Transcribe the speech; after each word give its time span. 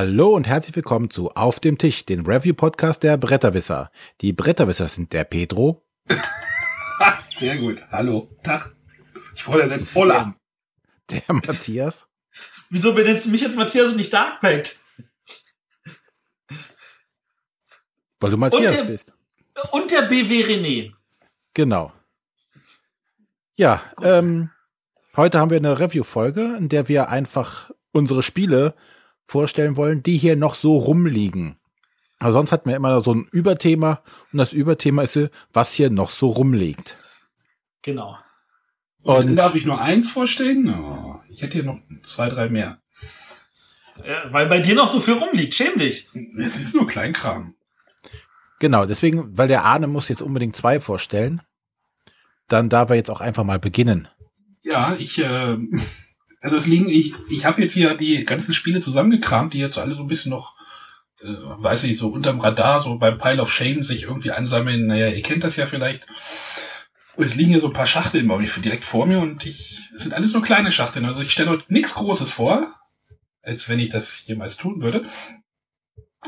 Hallo 0.00 0.34
und 0.34 0.46
herzlich 0.46 0.74
willkommen 0.74 1.10
zu 1.10 1.32
Auf 1.32 1.60
dem 1.60 1.76
Tisch, 1.76 2.06
den 2.06 2.24
Review-Podcast 2.24 3.02
der 3.02 3.18
Bretterwisser. 3.18 3.90
Die 4.22 4.32
Bretterwisser 4.32 4.88
sind 4.88 5.12
der 5.12 5.24
Pedro. 5.24 5.86
Sehr 7.28 7.58
gut. 7.58 7.82
Hallo. 7.90 8.34
Tag. 8.42 8.74
Ich 9.36 9.46
wollte 9.46 9.68
jetzt 9.68 9.94
Hola. 9.94 10.34
Der 11.10 11.20
Matthias. 11.28 12.08
Wieso 12.70 12.94
benennst 12.94 13.26
du 13.26 13.30
mich 13.30 13.42
jetzt 13.42 13.58
Matthias 13.58 13.88
und 13.88 13.98
nicht 13.98 14.10
Darkpact? 14.10 14.78
Weil 18.20 18.30
du 18.30 18.38
Matthias 18.38 18.70
und 18.70 18.78
der, 18.78 18.84
bist. 18.84 19.12
Und 19.70 19.90
der 19.90 20.02
BW 20.08 20.44
René. 20.44 20.92
Genau. 21.52 21.92
Ja, 23.54 23.82
ähm, 24.00 24.48
heute 25.14 25.38
haben 25.38 25.50
wir 25.50 25.58
eine 25.58 25.78
Review-Folge, 25.78 26.56
in 26.56 26.70
der 26.70 26.88
wir 26.88 27.10
einfach 27.10 27.70
unsere 27.92 28.22
Spiele 28.22 28.74
vorstellen 29.30 29.76
wollen, 29.76 30.02
die 30.02 30.18
hier 30.18 30.36
noch 30.36 30.54
so 30.54 30.76
rumliegen. 30.76 31.56
Also 32.18 32.38
sonst 32.38 32.52
hatten 32.52 32.68
wir 32.68 32.76
immer 32.76 33.02
so 33.02 33.14
ein 33.14 33.26
Überthema 33.30 34.02
und 34.32 34.38
das 34.38 34.52
Überthema 34.52 35.02
ist, 35.02 35.18
was 35.52 35.72
hier 35.72 35.88
noch 35.88 36.10
so 36.10 36.28
rumliegt. 36.28 36.98
Genau. 37.82 38.18
Und, 39.02 39.30
und 39.30 39.36
darf 39.36 39.54
ich 39.54 39.64
nur 39.64 39.80
eins 39.80 40.10
vorstellen? 40.10 40.68
Oh, 40.68 41.20
ich 41.28 41.40
hätte 41.42 41.54
hier 41.54 41.62
noch 41.62 41.80
zwei, 42.02 42.28
drei 42.28 42.48
mehr. 42.50 42.78
Ja, 44.06 44.32
weil 44.32 44.46
bei 44.46 44.60
dir 44.60 44.74
noch 44.74 44.88
so 44.88 45.00
viel 45.00 45.14
rumliegt. 45.14 45.54
Schäm 45.54 45.78
dich. 45.78 46.10
Es 46.38 46.58
ist 46.58 46.74
nur 46.74 46.86
Kleinkram. 46.86 47.54
Genau, 48.58 48.84
deswegen, 48.84 49.36
weil 49.38 49.48
der 49.48 49.64
Arne 49.64 49.86
muss 49.86 50.08
jetzt 50.08 50.22
unbedingt 50.22 50.56
zwei 50.56 50.80
vorstellen, 50.80 51.40
dann 52.48 52.68
darf 52.68 52.90
er 52.90 52.96
jetzt 52.96 53.10
auch 53.10 53.22
einfach 53.22 53.44
mal 53.44 53.58
beginnen. 53.58 54.08
Ja, 54.62 54.94
ich, 54.98 55.18
äh, 55.18 55.56
also 56.40 56.56
es 56.56 56.66
liegen, 56.66 56.88
ich, 56.88 57.12
ich 57.30 57.44
habe 57.44 57.60
jetzt 57.62 57.72
hier 57.72 57.94
die 57.94 58.24
ganzen 58.24 58.54
Spiele 58.54 58.80
zusammengekramt, 58.80 59.52
die 59.52 59.58
jetzt 59.58 59.78
alle 59.78 59.94
so 59.94 60.00
ein 60.00 60.06
bisschen 60.06 60.30
noch, 60.30 60.56
äh, 61.20 61.26
weiß 61.28 61.84
ich, 61.84 61.98
so 61.98 62.08
unterm 62.08 62.40
Radar, 62.40 62.80
so 62.80 62.96
beim 62.96 63.18
Pile 63.18 63.42
of 63.42 63.52
Shame 63.52 63.84
sich 63.84 64.04
irgendwie 64.04 64.32
ansammeln. 64.32 64.86
Naja, 64.86 65.08
ihr 65.08 65.22
kennt 65.22 65.44
das 65.44 65.56
ja 65.56 65.66
vielleicht. 65.66 66.06
Und 67.16 67.26
es 67.26 67.34
liegen 67.34 67.50
hier 67.50 67.60
so 67.60 67.66
ein 67.66 67.74
paar 67.74 67.86
Schachteln 67.86 68.26
bei 68.26 68.38
mir 68.38 68.48
direkt 68.48 68.84
vor 68.84 69.04
mir 69.04 69.20
und 69.20 69.44
ich, 69.44 69.90
es 69.94 70.02
sind 70.02 70.14
alles 70.14 70.32
nur 70.32 70.42
kleine 70.42 70.72
Schachteln. 70.72 71.04
Also 71.04 71.20
ich 71.20 71.32
stelle 71.32 71.50
heute 71.50 71.64
nichts 71.68 71.94
Großes 71.94 72.30
vor, 72.30 72.74
als 73.42 73.68
wenn 73.68 73.78
ich 73.78 73.90
das 73.90 74.26
jemals 74.26 74.56
tun 74.56 74.80
würde. 74.80 75.02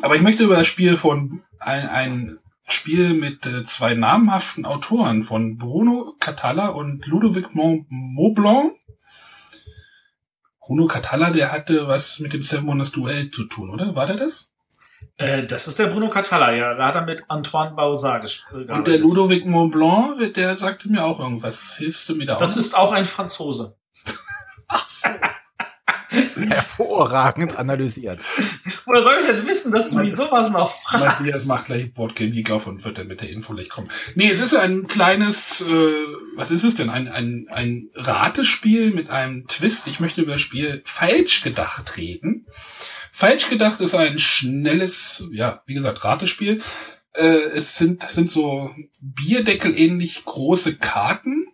Aber 0.03 0.17
ich 0.17 0.23
möchte 0.23 0.45
über 0.45 0.57
das 0.57 0.67
Spiel 0.67 0.99
von 0.99 1.43
ein, 1.59 1.89
ein 1.89 2.39
Spiel 2.67 3.15
mit 3.15 3.47
äh, 3.47 3.65
zwei 3.65 3.95
namhaften 3.95 4.67
Autoren 4.67 5.23
von 5.23 5.57
Bruno 5.57 6.15
Catalla 6.21 6.69
und 6.69 7.07
Ludovic 7.07 7.55
Maublanc. 7.55 8.75
Bruno 10.65 10.87
Catalla, 10.87 11.31
der 11.31 11.51
hatte 11.53 11.89
was 11.89 12.21
mit 12.21 12.33
dem 12.33 12.43
Seven 12.43 12.67
Wonders 12.67 12.93
Duell 12.93 13.31
zu 13.31 13.45
tun, 13.45 13.71
oder? 13.71 13.97
War 13.97 14.07
der 14.07 14.17
das? 14.17 14.53
Äh, 15.17 15.45
das 15.45 15.69
ist 15.69 15.79
der 15.79 15.89
Bruno 15.89 16.09
Catalla, 16.09 16.53
ja. 16.53 16.75
Da 16.75 16.87
hat 16.87 16.95
er 16.95 17.03
mit 17.03 17.25
Antoine 17.29 17.73
Bausard 17.73 18.23
gespielt. 18.23 18.71
Und 18.71 18.87
der 18.87 18.99
Ludovic 18.99 19.45
Montblanc, 19.45 20.33
der 20.35 20.57
sagte 20.57 20.89
mir 20.89 21.05
auch 21.05 21.19
irgendwas. 21.19 21.77
Hilfst 21.77 22.09
du 22.09 22.15
mir 22.15 22.27
da 22.27 22.37
auch? 22.37 22.39
Das 22.39 22.57
ist 22.57 22.77
auch 22.77 22.93
ein 22.93 23.07
Franzose. 23.07 23.77
Ach 24.69 24.87
so. 24.87 25.09
Hervorragend 26.49 27.57
analysiert. 27.57 28.25
Woher 28.85 29.03
soll 29.03 29.15
ich 29.21 29.27
denn 29.27 29.47
wissen, 29.47 29.73
dass 29.73 29.91
du 29.91 29.99
mich 29.99 30.15
sowas 30.15 30.51
noch 30.51 30.73
fragst? 30.83 31.21
Matthias 31.21 31.47
macht 31.47 31.67
gleich 31.67 31.93
Boardgame 31.93 32.31
Geek 32.31 32.51
auf 32.51 32.67
und 32.67 32.85
wird 32.85 32.99
dann 32.99 33.07
mit 33.07 33.21
der 33.21 33.31
Info 33.31 33.55
gleich 33.55 33.69
kommen. 33.69 33.89
Nee, 34.15 34.31
es 34.31 34.41
ist 34.41 34.55
ein 34.55 34.87
kleines, 34.87 35.63
äh, 35.63 35.95
was 36.37 36.51
ist 36.51 36.65
es 36.65 36.75
denn? 36.75 36.91
Ein, 36.91 37.09
ein, 37.09 37.47
ein 37.51 37.89
Ratespiel 37.95 38.91
mit 38.91 39.11
einem 39.11 39.47
Twist. 39.47 39.87
Ich 39.87 40.01
möchte 40.01 40.23
über 40.23 40.33
das 40.33 40.43
Spiel 40.43 40.83
falsch 40.85 41.43
gedacht 41.43 41.97
reden. 41.97 42.47
Falsch 43.11 43.49
gedacht 43.49 43.81
ist 43.81 43.95
ein 43.95 44.19
schnelles, 44.19 45.25
ja, 45.33 45.63
wie 45.67 45.75
gesagt, 45.75 46.05
Ratespiel. 46.05 46.63
Äh, 47.15 47.27
es 47.55 47.77
sind, 47.77 48.03
sind 48.03 48.31
so 48.31 48.71
Bierdeckel 49.01 49.77
ähnlich 49.79 50.25
große 50.25 50.77
Karten 50.77 51.47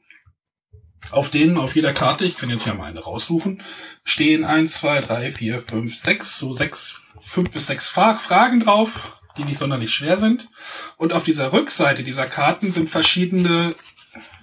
auf 1.10 1.30
denen 1.30 1.56
auf 1.56 1.74
jeder 1.74 1.92
Karte, 1.92 2.24
ich 2.24 2.36
kann 2.36 2.50
jetzt 2.50 2.64
hier 2.64 2.74
mal 2.74 2.86
eine 2.86 3.00
raussuchen, 3.00 3.62
stehen 4.04 4.44
eins, 4.44 4.80
zwei, 4.80 5.00
drei, 5.00 5.30
vier, 5.30 5.60
fünf, 5.60 5.96
sechs, 5.96 6.38
so 6.38 6.54
sechs, 6.54 7.00
fünf 7.22 7.50
bis 7.50 7.66
sechs 7.66 7.88
Fragen 7.88 8.60
drauf, 8.60 9.20
die 9.36 9.44
nicht 9.44 9.58
sonderlich 9.58 9.92
schwer 9.92 10.18
sind. 10.18 10.48
Und 10.96 11.12
auf 11.12 11.22
dieser 11.22 11.52
Rückseite 11.52 12.02
dieser 12.02 12.26
Karten 12.26 12.72
sind 12.72 12.90
verschiedene 12.90 13.74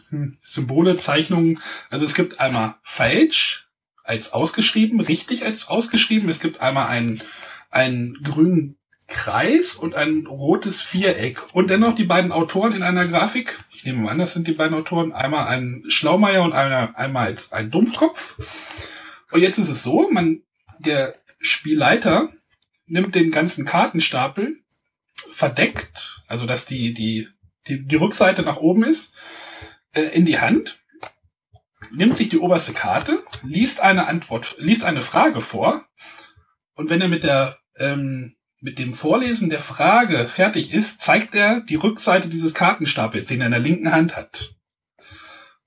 hm, 0.10 0.38
Symbole, 0.42 0.98
Zeichnungen. 0.98 1.60
Also 1.90 2.06
es 2.06 2.16
gibt 2.16 2.40
einmal 2.40 2.76
falsch 2.84 3.68
als 4.04 4.34
ausgeschrieben, 4.34 5.00
richtig 5.02 5.46
als 5.46 5.68
ausgeschrieben. 5.68 6.30
Es 6.30 6.40
gibt 6.40 6.62
einmal 6.62 6.88
einen, 6.88 7.22
einen 7.70 8.14
grünen 8.24 8.78
Kreis 9.08 9.76
und 9.76 9.96
ein 9.96 10.26
rotes 10.26 10.82
Viereck. 10.82 11.54
Und 11.54 11.70
dennoch 11.70 11.96
die 11.96 12.06
beiden 12.06 12.32
Autoren 12.32 12.74
in 12.74 12.84
einer 12.84 13.08
Grafik 13.08 13.60
ich 13.86 13.92
nehme 13.92 14.04
mal 14.04 14.12
an, 14.14 14.18
das 14.18 14.34
sind 14.34 14.48
die 14.48 14.54
beiden 14.54 14.76
Autoren, 14.76 15.12
einmal 15.12 15.48
ein 15.48 15.84
Schlaumeier 15.88 16.42
und 16.42 16.54
einer, 16.54 16.98
einmal 16.98 17.36
ein 17.52 17.70
Dumpfkopf. 17.70 19.22
Und 19.32 19.42
jetzt 19.42 19.60
ist 19.60 19.70
es 19.70 19.84
so, 19.84 20.10
man, 20.10 20.42
der 20.80 21.14
Spielleiter 21.40 22.30
nimmt 22.88 23.14
den 23.14 23.30
ganzen 23.30 23.64
Kartenstapel 23.64 24.58
verdeckt, 25.32 26.24
also 26.28 26.48
dass 26.48 26.66
die, 26.66 26.96
die, 26.96 27.28
die, 27.68 27.86
die 27.86 27.96
Rückseite 27.96 28.42
nach 28.42 28.58
oben 28.58 28.84
ist, 28.84 29.14
äh, 29.92 30.02
in 30.02 30.26
die 30.26 30.40
Hand, 30.40 30.80
nimmt 31.92 32.18
sich 32.18 32.30
die 32.30 32.40
oberste 32.40 32.74
Karte, 32.74 33.24
liest 33.44 33.82
eine 33.82 34.08
Antwort, 34.08 34.56
liest 34.58 34.84
eine 34.84 35.02
Frage 35.02 35.42
vor, 35.42 35.86
und 36.74 36.90
wenn 36.90 37.02
er 37.02 37.08
mit 37.08 37.24
der 37.24 37.58
ähm, 37.78 38.35
mit 38.66 38.80
dem 38.80 38.94
Vorlesen 38.94 39.52
der 39.52 39.62
Frage 39.62 40.28
fertig 40.28 40.74
ist, 40.74 41.00
zeigt 41.00 41.36
er 41.36 41.62
die 41.62 41.76
Rückseite 41.76 42.30
dieses 42.30 42.56
Kartenstapels, 42.56 43.28
den 43.28 43.40
er 43.40 43.46
in 43.46 43.52
der 43.52 43.62
linken 43.62 43.92
Hand 43.92 44.16
hat. 44.16 44.56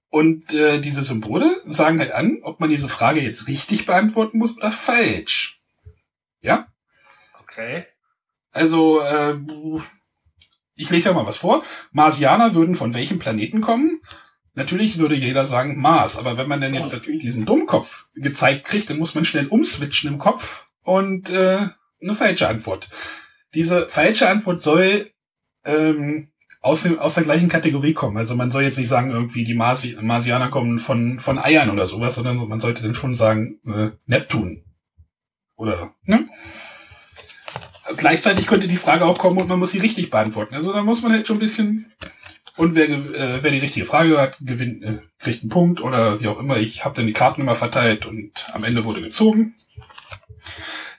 Und 0.08 0.52
äh, 0.52 0.80
diese 0.80 1.04
Symbole 1.04 1.62
sagen 1.64 2.00
halt 2.00 2.10
an, 2.10 2.40
ob 2.42 2.58
man 2.58 2.70
diese 2.70 2.88
Frage 2.88 3.20
jetzt 3.20 3.46
richtig 3.46 3.86
beantworten 3.86 4.38
muss 4.38 4.56
oder 4.56 4.72
falsch. 4.72 5.60
Ja? 6.40 6.66
Okay. 7.40 7.86
Also, 8.50 9.00
äh, 9.00 9.36
ich 10.74 10.90
lese 10.90 11.10
ja 11.10 11.14
mal 11.14 11.24
was 11.26 11.36
vor. 11.36 11.62
Marsianer 11.92 12.54
würden 12.54 12.74
von 12.74 12.94
welchem 12.94 13.20
Planeten 13.20 13.60
kommen? 13.60 14.00
Natürlich 14.54 14.98
würde 14.98 15.14
jeder 15.14 15.46
sagen 15.46 15.80
Mars, 15.80 16.16
aber 16.16 16.36
wenn 16.36 16.48
man 16.48 16.60
dann 16.60 16.74
jetzt 16.74 16.92
natürlich 16.92 17.22
diesen 17.22 17.44
Dummkopf 17.44 18.08
gezeigt 18.16 18.64
kriegt, 18.64 18.90
dann 18.90 18.98
muss 18.98 19.14
man 19.14 19.24
schnell 19.24 19.46
umswitchen 19.46 20.10
im 20.10 20.18
Kopf 20.18 20.66
und 20.82 21.30
äh, 21.30 21.68
eine 22.02 22.14
falsche 22.14 22.48
Antwort. 22.48 22.88
Diese 23.54 23.88
falsche 23.88 24.28
Antwort 24.28 24.62
soll 24.62 25.10
ähm, 25.64 26.28
aus, 26.60 26.82
dem, 26.82 26.98
aus 26.98 27.14
der 27.14 27.24
gleichen 27.24 27.48
Kategorie 27.48 27.94
kommen. 27.94 28.16
Also 28.16 28.34
man 28.34 28.50
soll 28.50 28.62
jetzt 28.62 28.78
nicht 28.78 28.88
sagen, 28.88 29.10
irgendwie 29.10 29.44
die 29.44 29.54
Marsi 29.54 29.96
Marsianer 30.00 30.48
kommen 30.48 30.78
von, 30.78 31.18
von 31.18 31.38
Eiern 31.38 31.70
oder 31.70 31.86
sowas, 31.86 32.14
sondern 32.14 32.36
man 32.48 32.60
sollte 32.60 32.82
dann 32.82 32.94
schon 32.94 33.14
sagen, 33.14 33.60
äh, 33.66 33.90
Neptun. 34.06 34.64
Oder, 35.56 35.94
ne? 36.04 36.28
Gleichzeitig 37.96 38.46
könnte 38.46 38.68
die 38.68 38.76
Frage 38.76 39.04
auch 39.06 39.18
kommen 39.18 39.38
und 39.38 39.48
man 39.48 39.58
muss 39.58 39.72
sie 39.72 39.78
richtig 39.78 40.10
beantworten. 40.10 40.54
Also 40.54 40.72
da 40.72 40.82
muss 40.82 41.02
man 41.02 41.12
halt 41.12 41.26
schon 41.26 41.36
ein 41.36 41.40
bisschen. 41.40 41.90
Und 42.56 42.74
wer, 42.74 42.88
äh, 42.88 43.42
wer 43.42 43.50
die 43.50 43.58
richtige 43.58 43.86
Frage 43.86 44.20
hat, 44.20 44.36
gewinnt, 44.40 44.82
äh, 44.82 44.98
kriegt 45.18 45.42
einen 45.42 45.48
Punkt 45.48 45.80
oder 45.80 46.20
wie 46.20 46.26
auch 46.26 46.38
immer. 46.38 46.58
Ich 46.58 46.84
habe 46.84 46.94
dann 46.94 47.06
die 47.06 47.12
Karten 47.12 47.40
immer 47.40 47.54
verteilt 47.54 48.04
und 48.04 48.50
am 48.52 48.64
Ende 48.64 48.84
wurde 48.84 49.00
gezogen. 49.00 49.54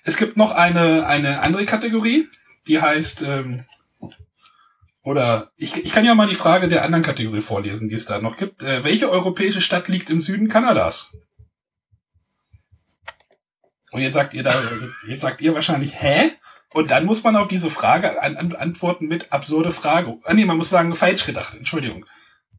Es 0.03 0.17
gibt 0.17 0.37
noch 0.37 0.51
eine, 0.51 1.05
eine 1.07 1.41
andere 1.41 1.65
Kategorie, 1.65 2.27
die 2.67 2.81
heißt, 2.81 3.21
ähm, 3.21 3.65
oder 5.01 5.51
ich, 5.55 5.75
ich 5.77 5.91
kann 5.91 6.05
ja 6.05 6.15
mal 6.15 6.27
die 6.27 6.35
Frage 6.35 6.67
der 6.67 6.83
anderen 6.83 7.03
Kategorie 7.03 7.41
vorlesen, 7.41 7.89
die 7.89 7.95
es 7.95 8.05
da 8.05 8.19
noch 8.19 8.37
gibt. 8.37 8.63
Äh, 8.63 8.83
welche 8.83 9.09
europäische 9.09 9.61
Stadt 9.61 9.87
liegt 9.87 10.09
im 10.09 10.21
Süden 10.21 10.49
Kanadas? 10.49 11.11
Und 13.91 14.01
jetzt 14.01 14.13
sagt 14.13 14.33
ihr 14.33 14.43
da, 14.43 14.53
jetzt 15.07 15.21
sagt 15.21 15.41
ihr 15.41 15.53
wahrscheinlich, 15.53 15.93
hä? 16.01 16.31
Und 16.71 16.91
dann 16.91 17.05
muss 17.05 17.23
man 17.23 17.35
auf 17.35 17.47
diese 17.47 17.69
Frage 17.69 18.21
an, 18.21 18.37
an, 18.37 18.53
antworten 18.53 19.07
mit 19.07 19.31
absurde 19.33 19.71
Frage. 19.71 20.17
Ah, 20.25 20.33
nee, 20.33 20.45
man 20.45 20.57
muss 20.57 20.69
sagen, 20.69 20.93
falsch 20.93 21.25
gedacht, 21.25 21.55
Entschuldigung. 21.55 22.05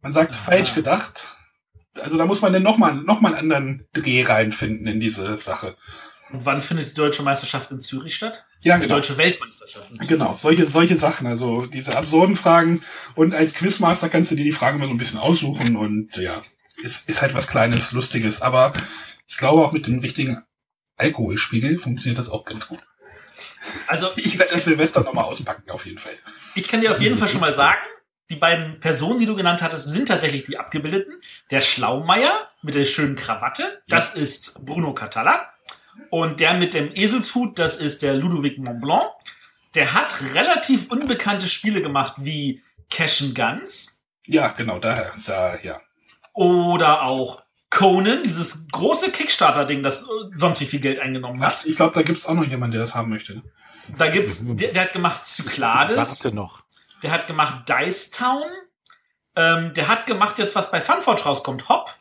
Man 0.03 0.13
sagt 0.13 0.35
Aha. 0.35 0.43
falsch 0.43 0.75
gedacht. 0.75 1.29
Also 2.01 2.19
da 2.19 2.27
muss 2.27 2.41
man 2.41 2.53
dann 2.53 2.63
nochmal 2.63 2.95
noch 2.95 3.21
mal 3.21 3.35
einen 3.35 3.53
anderen 3.53 3.89
Dreh 3.93 4.23
reinfinden 4.23 4.87
in 4.87 4.99
diese 4.99 5.37
Sache. 5.37 5.77
Und 6.33 6.47
wann 6.47 6.61
findet 6.61 6.91
die 6.91 6.95
deutsche 6.95 7.23
Meisterschaft 7.23 7.71
in 7.71 7.81
Zürich 7.81 8.15
statt? 8.15 8.47
Ja, 8.61 8.77
die 8.77 8.83
genau. 8.83 8.97
deutsche 8.97 9.17
Weltmeisterschaft. 9.17 9.91
Genau, 10.07 10.37
solche, 10.39 10.67
solche 10.67 10.97
Sachen, 10.97 11.27
also 11.27 11.67
diese 11.67 11.97
absurden 11.97 12.37
Fragen. 12.37 12.83
Und 13.15 13.35
als 13.35 13.55
Quizmaster 13.55 14.09
kannst 14.09 14.31
du 14.31 14.37
dir 14.37 14.45
die 14.45 14.53
Fragen 14.53 14.79
mal 14.79 14.87
so 14.87 14.93
ein 14.93 14.99
bisschen 14.99 15.19
aussuchen 15.19 15.77
und 15.77 16.17
ja, 16.17 16.43
ist, 16.83 17.09
ist 17.09 17.23
halt 17.23 17.35
was 17.35 17.49
Kleines, 17.49 17.93
Lustiges. 17.93 18.43
Aber 18.43 18.73
ich 19.27 19.37
glaube 19.37 19.65
auch 19.65 19.73
mit 19.73 19.87
dem 19.87 19.99
richtigen 19.99 20.43
Alkoholspiegel 20.97 21.79
funktioniert 21.79 22.19
das 22.19 22.29
auch 22.29 22.45
ganz 22.45 22.69
gut. 22.69 22.81
Also 23.89 24.11
ich 24.17 24.39
werde 24.39 24.53
das 24.53 24.65
Silvester 24.65 25.03
nochmal 25.03 25.25
auspacken, 25.25 25.71
auf 25.71 25.87
jeden 25.87 25.99
Fall. 25.99 26.15
Ich 26.55 26.69
kann 26.69 26.81
dir 26.81 26.93
auf 26.93 27.01
jeden 27.01 27.17
Fall 27.17 27.29
schon 27.29 27.41
mal 27.41 27.53
sagen, 27.53 27.81
die 28.31 28.37
beiden 28.37 28.79
Personen, 28.79 29.19
die 29.19 29.27
du 29.27 29.35
genannt 29.35 29.61
hattest, 29.61 29.89
sind 29.89 30.07
tatsächlich 30.07 30.45
die 30.45 30.57
Abgebildeten. 30.57 31.15
Der 31.51 31.61
Schlaumeier 31.61 32.49
mit 32.63 32.77
der 32.77 32.85
schönen 32.85 33.17
Krawatte, 33.17 33.83
das 33.89 34.15
ist 34.15 34.65
Bruno 34.65 34.95
Catalla. 34.95 35.53
Und 36.11 36.41
der 36.41 36.55
mit 36.55 36.75
dem 36.75 36.95
Eselshut, 36.95 37.59
das 37.59 37.77
ist 37.77 38.03
der 38.03 38.15
Ludovic 38.15 38.59
Montblanc. 38.59 39.11
Der 39.75 39.95
hat 39.95 40.35
relativ 40.35 40.91
unbekannte 40.91 41.49
Spiele 41.49 41.83
gemacht 41.83 42.15
wie 42.19 42.63
Cash 42.91 43.23
and 43.23 43.35
Guns. 43.35 44.03
Ja, 44.27 44.49
genau, 44.49 44.79
daher, 44.79 45.13
da, 45.27 45.57
ja. 45.63 45.81
Oder 46.33 47.03
auch 47.03 47.43
Conan, 47.71 48.25
dieses 48.25 48.67
große 48.69 49.13
Kickstarter-Ding, 49.13 49.83
das 49.83 50.03
äh, 50.03 50.07
sonst 50.35 50.61
wie 50.61 50.67
viel 50.67 50.81
Geld 50.81 50.99
eingenommen 50.99 51.41
hat. 51.41 51.59
Ach, 51.61 51.65
ich 51.65 51.77
glaube, 51.77 51.95
da 51.95 52.03
gibt's 52.03 52.27
auch 52.27 52.35
noch 52.35 52.45
jemanden, 52.45 52.73
der 52.73 52.81
das 52.81 52.95
haben 52.95 53.11
möchte. 53.11 53.43
Da 53.97 54.09
gibt's, 54.09 54.43
der, 54.45 54.73
der 54.73 54.83
hat 54.83 54.93
gemacht 54.93 55.25
Cyclades. 55.25 55.97
Warte 55.97 56.35
noch. 56.35 56.63
Der 57.03 57.13
hat 57.13 57.27
gemacht 57.27 57.69
Dice 57.69 58.11
Town. 58.11 58.45
Ähm, 59.37 59.73
der 59.75 59.89
hat 59.89 60.07
gemacht 60.07 60.39
jetzt, 60.39 60.57
was 60.57 60.71
bei 60.71 60.81
Funforge 60.81 61.23
rauskommt, 61.23 61.69
Hop. 61.69 61.95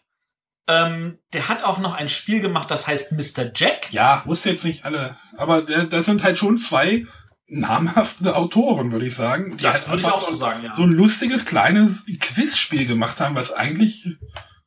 Ähm, 0.69 1.17
der 1.33 1.49
hat 1.49 1.63
auch 1.63 1.79
noch 1.79 1.95
ein 1.95 2.09
Spiel 2.09 2.41
gemacht, 2.41 2.69
das 2.69 2.85
heißt 2.85 3.13
Mr. 3.13 3.51
Jack. 3.55 3.91
Ja, 3.91 4.21
wusste 4.25 4.51
jetzt 4.51 4.63
nicht 4.63 4.85
alle. 4.85 5.17
Aber 5.35 5.63
der, 5.63 5.85
das 5.85 6.05
sind 6.05 6.21
halt 6.21 6.37
schon 6.37 6.59
zwei 6.59 7.07
namhafte 7.47 8.35
Autoren, 8.35 8.91
würde 8.91 9.07
ich 9.07 9.15
sagen. 9.15 9.57
die 9.57 9.63
Das 9.63 9.87
halt 9.87 9.89
würde 9.89 10.01
ich 10.03 10.13
auch 10.13 10.29
so 10.29 10.35
sagen, 10.35 10.63
ja. 10.63 10.75
So 10.75 10.83
ein 10.83 10.91
lustiges, 10.91 11.45
kleines 11.45 12.05
Quizspiel 12.19 12.85
gemacht 12.85 13.19
haben, 13.19 13.33
was 13.33 13.51
eigentlich, 13.51 14.09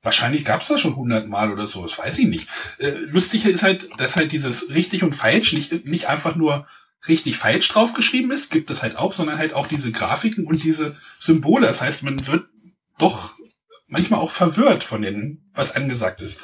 wahrscheinlich 0.02 0.44
gab's 0.44 0.66
das 0.66 0.80
schon 0.80 0.96
hundertmal 0.96 1.52
oder 1.52 1.68
so, 1.68 1.82
das 1.82 1.96
weiß 1.96 2.18
ich 2.18 2.26
nicht. 2.26 2.48
Äh, 2.78 2.90
lustiger 3.06 3.48
ist 3.48 3.62
halt, 3.62 3.88
dass 3.98 4.16
halt 4.16 4.32
dieses 4.32 4.70
richtig 4.70 5.04
und 5.04 5.14
falsch 5.14 5.52
nicht, 5.52 5.86
nicht 5.86 6.08
einfach 6.08 6.34
nur 6.34 6.66
richtig 7.06 7.36
falsch 7.36 7.68
draufgeschrieben 7.68 8.32
ist, 8.32 8.50
gibt 8.50 8.72
es 8.72 8.82
halt 8.82 8.96
auch, 8.96 9.12
sondern 9.12 9.38
halt 9.38 9.54
auch 9.54 9.68
diese 9.68 9.92
Grafiken 9.92 10.46
und 10.46 10.64
diese 10.64 10.96
Symbole. 11.20 11.68
Das 11.68 11.80
heißt, 11.80 12.02
man 12.02 12.26
wird 12.26 12.48
doch 12.98 13.34
manchmal 13.92 14.20
auch 14.20 14.30
verwirrt 14.30 14.82
von 14.82 15.02
dem, 15.02 15.42
was 15.54 15.76
angesagt 15.76 16.22
ist. 16.22 16.40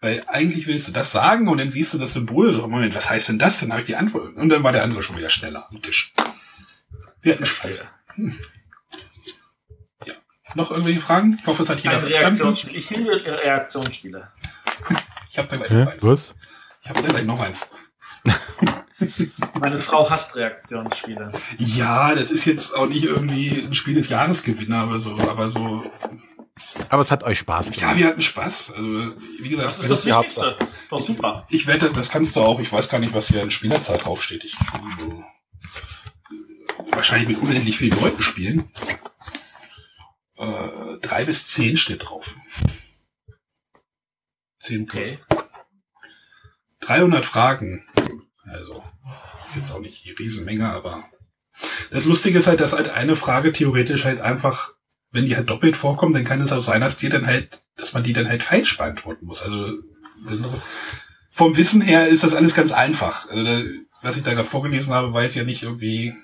Weil 0.00 0.24
eigentlich 0.26 0.66
willst 0.66 0.88
du 0.88 0.92
das 0.92 1.12
sagen 1.12 1.48
und 1.48 1.58
dann 1.58 1.70
siehst 1.70 1.94
du 1.94 1.98
das 1.98 2.12
Symbol. 2.12 2.52
So, 2.52 2.68
Moment, 2.68 2.94
was 2.94 3.08
heißt 3.08 3.28
denn 3.28 3.38
das? 3.38 3.60
Dann 3.60 3.70
habe 3.70 3.80
ich 3.80 3.86
die 3.86 3.96
Antwort. 3.96 4.36
Und 4.36 4.48
dann 4.48 4.62
war 4.62 4.72
der 4.72 4.82
andere 4.82 5.02
schon 5.02 5.16
wieder 5.16 5.30
schneller 5.30 5.66
am 5.70 5.80
Tisch. 5.80 6.12
Wir 7.22 7.34
hatten 7.34 7.46
Spaß. 7.46 7.84
Hm. 8.14 8.36
Ja. 10.06 10.14
Noch 10.54 10.70
irgendwelche 10.70 11.00
Fragen? 11.00 11.38
Ich 11.40 11.46
hoffe, 11.46 11.62
es 11.62 11.68
hat 11.68 11.80
jeder 11.80 11.96
Ein. 11.96 12.04
Reaktionsspiel. 12.04 12.76
Ich 12.76 12.90
liebe 12.90 13.10
Reaktionsspiele. 13.12 14.30
Ich 15.30 15.36
habe 15.36 15.46
da 15.46 15.56
gleich 15.56 15.70
noch 15.70 15.92
eins. 15.92 16.02
Was? 16.02 16.34
Ich 16.82 16.88
habe 16.88 17.02
da 17.02 17.08
gleich 17.08 17.24
noch 17.24 17.40
eins. 17.40 17.66
Meine 19.60 19.80
Frau 19.80 20.10
hasst 20.10 20.34
Reaktionsspiele. 20.34 21.30
Ja, 21.58 22.14
das 22.14 22.30
ist 22.32 22.46
jetzt 22.46 22.74
auch 22.74 22.88
nicht 22.88 23.04
irgendwie 23.04 23.62
ein 23.62 23.74
Spiel 23.74 23.94
des 23.94 24.08
Jahresgewinner, 24.08 24.78
aber 24.78 24.98
so, 24.98 25.16
aber 25.18 25.50
so. 25.50 25.84
Aber 26.88 27.02
es 27.02 27.10
hat 27.10 27.24
euch 27.24 27.38
Spaß 27.40 27.66
Ja, 27.66 27.72
gemacht. 27.72 27.96
wir 27.96 28.06
hatten 28.06 28.22
Spaß. 28.22 28.70
Also, 28.70 28.82
wie 29.40 29.48
gesagt, 29.48 29.68
Das 29.68 29.78
ist 29.78 29.90
das 29.90 30.02
das 30.02 30.06
Wichtigste. 30.16 30.56
Doch 30.90 31.00
super. 31.00 31.46
Ich 31.50 31.66
wette, 31.66 31.90
das 31.90 32.08
kannst 32.10 32.34
du 32.36 32.40
auch. 32.40 32.60
Ich 32.60 32.72
weiß 32.72 32.88
gar 32.88 32.98
nicht, 32.98 33.14
was 33.14 33.28
hier 33.28 33.42
in 33.42 33.50
Spielerzeit 33.50 34.04
draufsteht. 34.04 34.44
Ich 34.44 34.56
so, 34.98 35.24
wahrscheinlich 36.92 37.28
mit 37.28 37.38
unendlich 37.38 37.76
vielen 37.78 37.98
Leuten 38.00 38.22
spielen. 38.22 38.70
Äh, 40.36 40.98
drei 41.02 41.24
bis 41.24 41.46
zehn 41.46 41.76
steht 41.76 42.08
drauf. 42.08 42.36
Zehn 44.60 44.86
plus. 44.86 45.04
Okay. 45.06 45.18
300 46.80 47.26
Fragen. 47.26 47.84
Also, 48.44 48.82
ist 49.44 49.56
jetzt 49.56 49.72
auch 49.72 49.80
nicht 49.80 50.04
die 50.04 50.12
Riesenmenge, 50.12 50.70
aber 50.72 51.04
das 51.90 52.04
Lustige 52.06 52.38
ist 52.38 52.46
halt, 52.46 52.60
dass 52.60 52.72
halt 52.72 52.88
eine 52.88 53.14
Frage 53.16 53.52
theoretisch 53.52 54.04
halt 54.04 54.20
einfach, 54.20 54.72
wenn 55.10 55.26
die 55.26 55.36
halt 55.36 55.48
doppelt 55.48 55.76
vorkommt, 55.76 56.14
dann 56.14 56.24
kann 56.24 56.40
es 56.40 56.52
auch 56.52 56.62
sein, 56.62 56.80
dass 56.80 56.96
die 56.96 57.08
dann 57.08 57.26
halt, 57.26 57.62
dass 57.76 57.94
man 57.94 58.02
die 58.02 58.12
dann 58.12 58.28
halt 58.28 58.42
falsch 58.42 58.76
beantworten 58.76 59.26
muss. 59.26 59.42
Also 59.42 59.78
vom 61.30 61.56
Wissen 61.56 61.80
her 61.80 62.08
ist 62.08 62.24
das 62.24 62.34
alles 62.34 62.54
ganz 62.54 62.72
einfach. 62.72 63.30
Also, 63.30 63.64
was 64.02 64.16
ich 64.16 64.22
da 64.22 64.32
gerade 64.32 64.48
vorgelesen 64.48 64.92
habe, 64.92 65.12
war 65.12 65.22
jetzt 65.22 65.34
ja 65.34 65.44
nicht 65.44 65.62
irgendwie 65.62 66.14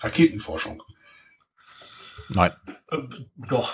Raketenforschung. 0.00 0.82
Nein. 2.28 2.52
doch. 3.48 3.72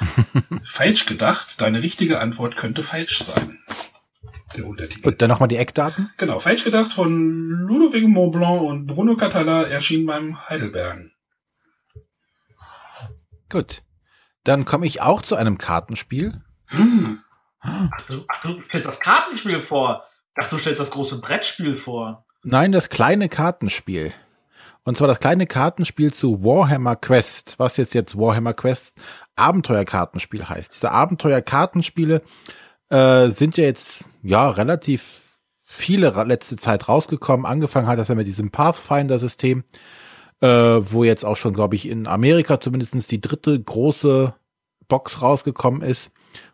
Falsch 0.64 1.06
gedacht, 1.06 1.60
deine 1.60 1.82
richtige 1.82 2.20
Antwort 2.20 2.56
könnte 2.56 2.82
falsch 2.82 3.22
sein. 3.24 3.58
Der 4.56 4.66
Untertitel. 4.66 5.08
Und 5.08 5.22
dann 5.22 5.28
nochmal 5.28 5.48
die 5.48 5.56
Eckdaten. 5.56 6.10
Genau, 6.16 6.40
falsch 6.40 6.64
gedacht 6.64 6.92
von 6.92 7.40
Ludovic 7.50 8.06
Montblanc 8.06 8.62
und 8.62 8.86
Bruno 8.86 9.16
Catala 9.16 9.64
erschien 9.64 10.06
beim 10.06 10.48
Heidelberg. 10.48 11.10
Gut. 13.50 13.82
Dann 14.44 14.64
komme 14.64 14.86
ich 14.86 15.02
auch 15.02 15.22
zu 15.22 15.36
einem 15.36 15.58
Kartenspiel. 15.58 16.42
Hm. 16.68 17.20
Ach 17.60 18.00
du, 18.08 18.24
ach, 18.28 18.40
du 18.42 18.62
stellst 18.62 18.88
das 18.88 19.00
Kartenspiel 19.00 19.60
vor. 19.60 20.04
Ach, 20.36 20.48
du 20.48 20.56
stellst 20.56 20.80
das 20.80 20.92
große 20.92 21.20
Brettspiel 21.20 21.74
vor. 21.74 22.24
Nein, 22.42 22.72
das 22.72 22.88
kleine 22.88 23.28
Kartenspiel. 23.28 24.12
Und 24.84 24.96
zwar 24.96 25.08
das 25.08 25.20
kleine 25.20 25.46
Kartenspiel 25.46 26.12
zu 26.12 26.42
Warhammer 26.42 26.96
Quest, 26.96 27.56
was 27.58 27.76
jetzt 27.76 27.92
jetzt 27.92 28.16
Warhammer 28.16 28.54
Quest 28.54 28.96
Abenteuerkartenspiel 29.36 30.48
heißt. 30.48 30.74
Diese 30.74 30.90
Abenteuerkartenspiele 30.90 32.22
äh, 32.88 33.28
sind 33.28 33.58
ja 33.58 33.64
jetzt 33.64 34.04
ja 34.22 34.48
relativ 34.48 35.20
viele 35.62 36.10
letzte 36.24 36.56
Zeit 36.56 36.88
rausgekommen. 36.88 37.44
Angefangen 37.44 37.86
hat 37.86 37.98
das 37.98 38.08
ja 38.08 38.14
mit 38.14 38.26
diesem 38.26 38.50
Pathfinder-System, 38.50 39.64
äh, 40.40 40.46
wo 40.46 41.04
jetzt 41.04 41.24
auch 41.24 41.36
schon, 41.36 41.54
glaube 41.54 41.76
ich, 41.76 41.88
in 41.88 42.06
Amerika 42.06 42.60
zumindestens 42.60 43.06
die 43.06 43.20
dritte 43.20 43.58
große 43.60 44.34
Box 44.88 45.22
rausgekommen 45.22 45.82
ist, 45.82 46.10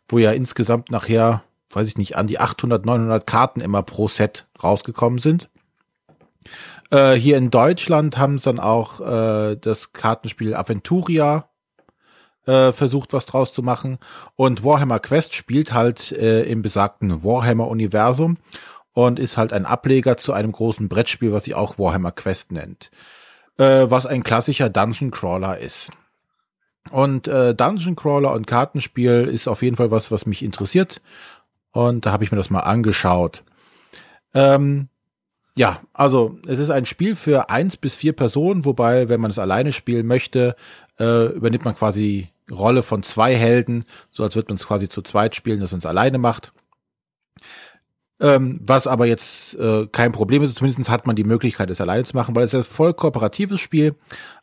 wo 0.09 0.19
ja 0.19 0.33
insgesamt 0.33 0.91
nachher, 0.91 1.43
weiß 1.71 1.89
ich 1.89 1.97
nicht, 1.97 2.17
an 2.17 2.27
die 2.27 2.39
800, 2.39 2.85
900 2.85 3.27
Karten 3.27 3.61
immer 3.61 3.83
pro 3.83 4.09
Set 4.09 4.47
rausgekommen 4.63 5.19
sind. 5.19 5.49
Äh, 6.91 7.15
hier 7.15 7.37
in 7.37 7.51
Deutschland 7.51 8.19
haben 8.19 8.39
sie 8.39 8.45
dann 8.45 8.61
auch 8.61 9.01
äh, 9.01 9.57
das 9.57 9.93
Kartenspiel 9.93 10.55
Aventuria 10.55 11.49
äh, 12.47 12.73
versucht, 12.73 13.13
was 13.13 13.27
draus 13.27 13.53
zu 13.53 13.63
machen. 13.63 13.99
Und 14.37 14.65
Warhammer 14.65 15.01
Quest 15.01 15.35
spielt 15.35 15.73
halt 15.73 16.13
äh, 16.13 16.43
im 16.45 16.63
besagten 16.63 17.25
Warhammer-Universum 17.25 18.39
und 18.93 19.19
ist 19.19 19.37
halt 19.37 19.53
ein 19.53 19.67
Ableger 19.67 20.17
zu 20.17 20.33
einem 20.33 20.53
großen 20.53 20.89
Brettspiel, 20.89 21.33
was 21.33 21.45
sich 21.45 21.55
auch 21.55 21.79
Warhammer 21.79 22.13
Quest 22.13 22.53
nennt. 22.53 22.91
Äh, 23.59 23.91
was 23.91 24.07
ein 24.07 24.23
klassischer 24.23 24.69
Dungeon 24.69 25.11
Crawler 25.11 25.59
ist. 25.59 25.91
Und 26.91 27.27
äh, 27.27 27.55
Dungeon 27.55 27.97
Crawler 27.97 28.33
und 28.33 28.47
Kartenspiel 28.47 29.29
ist 29.33 29.49
auf 29.49 29.63
jeden 29.63 29.77
Fall 29.77 29.91
was, 29.91 30.11
was 30.11 30.27
mich 30.27 30.43
interessiert. 30.43 31.01
Und 31.73 32.07
da 32.07 32.13
habe 32.13 32.25
ich 32.25 32.31
mir 32.31 32.39
das 32.39 32.51
mal 32.51 32.61
angeschaut. 32.61 33.43
Ähm, 34.35 34.89
ja, 35.55 35.81
also 35.95 36.39
es 36.47 36.59
ist 36.59 36.71
ein 36.71 36.87
Spiel 36.87 37.15
für 37.15 37.49
eins 37.49 37.77
bis 37.77 37.97
vier 37.97 38.13
Personen, 38.13 38.65
wobei, 38.65 39.09
wenn 39.09 39.21
man 39.21 39.31
es 39.31 39.39
alleine 39.39 39.73
spielen 39.73 40.07
möchte, 40.07 40.55
äh, 40.99 41.27
übernimmt 41.33 41.65
man 41.65 41.75
quasi 41.75 42.31
die 42.49 42.55
Rolle 42.55 42.83
von 42.83 43.03
zwei 43.03 43.35
Helden, 43.35 43.85
so 44.11 44.23
als 44.23 44.37
würde 44.37 44.49
man 44.51 44.57
es 44.57 44.67
quasi 44.67 44.89
zu 44.89 45.03
zweit 45.03 45.35
spielen, 45.35 45.61
dass 45.61 45.73
man 45.73 45.79
es 45.79 45.87
alleine 45.87 46.19
macht. 46.19 46.53
Ähm, 48.19 48.59
was 48.63 48.87
aber 48.87 49.07
jetzt 49.07 49.55
äh, 49.57 49.87
kein 49.93 50.13
Problem 50.13 50.43
ist, 50.43 50.57
zumindest 50.57 50.89
hat 50.89 51.07
man 51.07 51.17
die 51.17 51.25
Möglichkeit, 51.25 51.69
es 51.69 51.83
alleine 51.83 52.05
zu 52.05 52.17
machen, 52.17 52.35
weil 52.35 52.45
es 52.45 52.55
ist 52.55 52.67
ein 52.67 52.75
voll 52.75 52.95
kooperatives 52.95 53.61
Spiel. 53.61 53.95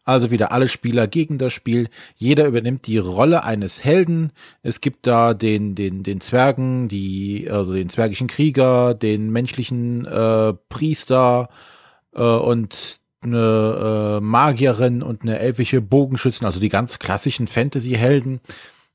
Also 0.03 0.29
wieder 0.29 0.51
alle 0.51 0.67
Spieler 0.67 1.07
gegen 1.07 1.39
das 1.39 1.53
Spiel. 1.53 1.89
Jeder 2.15 2.45
übernimmt 2.45 2.85
die 2.85 2.99
Rolle 2.99 3.43
eines 3.43 3.83
Helden. 3.83 4.31
Es 4.61 4.79
gibt 4.79 5.07
da 5.07 5.33
den, 5.33 5.73
den, 5.73 6.03
den 6.03 6.21
Zwergen, 6.21 6.87
die, 6.87 7.49
also 7.49 7.73
den 7.73 7.89
zwergischen 7.89 8.27
Krieger, 8.27 8.93
den 8.93 9.31
menschlichen 9.31 10.05
äh, 10.05 10.53
Priester 10.69 11.49
äh, 12.13 12.21
und 12.21 12.99
eine 13.23 14.19
äh, 14.19 14.21
Magierin 14.21 15.01
und 15.01 15.23
eine 15.23 15.39
elfische 15.39 15.81
Bogenschützen, 15.81 16.45
also 16.45 16.59
die 16.59 16.69
ganz 16.69 16.99
klassischen 16.99 17.47
Fantasy-Helden, 17.47 18.41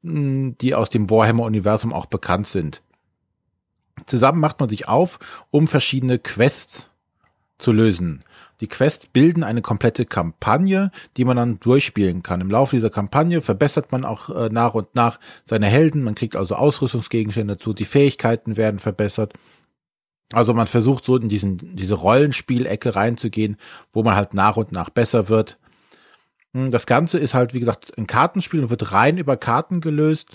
mh, 0.02 0.54
die 0.60 0.74
aus 0.74 0.90
dem 0.90 1.10
Warhammer-Universum 1.10 1.92
auch 1.92 2.06
bekannt 2.06 2.46
sind. 2.46 2.82
Zusammen 4.06 4.40
macht 4.40 4.60
man 4.60 4.68
sich 4.68 4.88
auf, 4.88 5.18
um 5.50 5.68
verschiedene 5.68 6.18
Quests 6.18 6.90
zu 7.58 7.72
lösen. 7.72 8.24
Die 8.60 8.66
Quests 8.66 9.06
bilden 9.06 9.44
eine 9.44 9.62
komplette 9.62 10.04
Kampagne, 10.04 10.90
die 11.16 11.24
man 11.24 11.36
dann 11.36 11.60
durchspielen 11.60 12.22
kann. 12.22 12.40
Im 12.40 12.50
Laufe 12.50 12.74
dieser 12.74 12.90
Kampagne 12.90 13.40
verbessert 13.40 13.92
man 13.92 14.04
auch 14.04 14.30
äh, 14.30 14.48
nach 14.50 14.74
und 14.74 14.94
nach 14.94 15.20
seine 15.44 15.66
Helden. 15.66 16.02
Man 16.02 16.16
kriegt 16.16 16.34
also 16.34 16.56
Ausrüstungsgegenstände 16.56 17.54
dazu. 17.56 17.72
Die 17.72 17.84
Fähigkeiten 17.84 18.56
werden 18.56 18.80
verbessert. 18.80 19.34
Also 20.32 20.54
man 20.54 20.66
versucht 20.66 21.04
so 21.04 21.16
in 21.16 21.28
diesen, 21.28 21.76
diese 21.76 21.94
Rollenspielecke 21.94 22.96
reinzugehen, 22.96 23.56
wo 23.92 24.02
man 24.02 24.16
halt 24.16 24.34
nach 24.34 24.56
und 24.56 24.72
nach 24.72 24.90
besser 24.90 25.28
wird. 25.28 25.56
Hm, 26.52 26.70
Das 26.70 26.86
Ganze 26.86 27.18
ist 27.18 27.34
halt, 27.34 27.54
wie 27.54 27.60
gesagt, 27.60 27.96
ein 27.96 28.06
Kartenspiel 28.06 28.62
und 28.62 28.70
wird 28.70 28.92
rein 28.92 29.18
über 29.18 29.36
Karten 29.36 29.80
gelöst. 29.80 30.30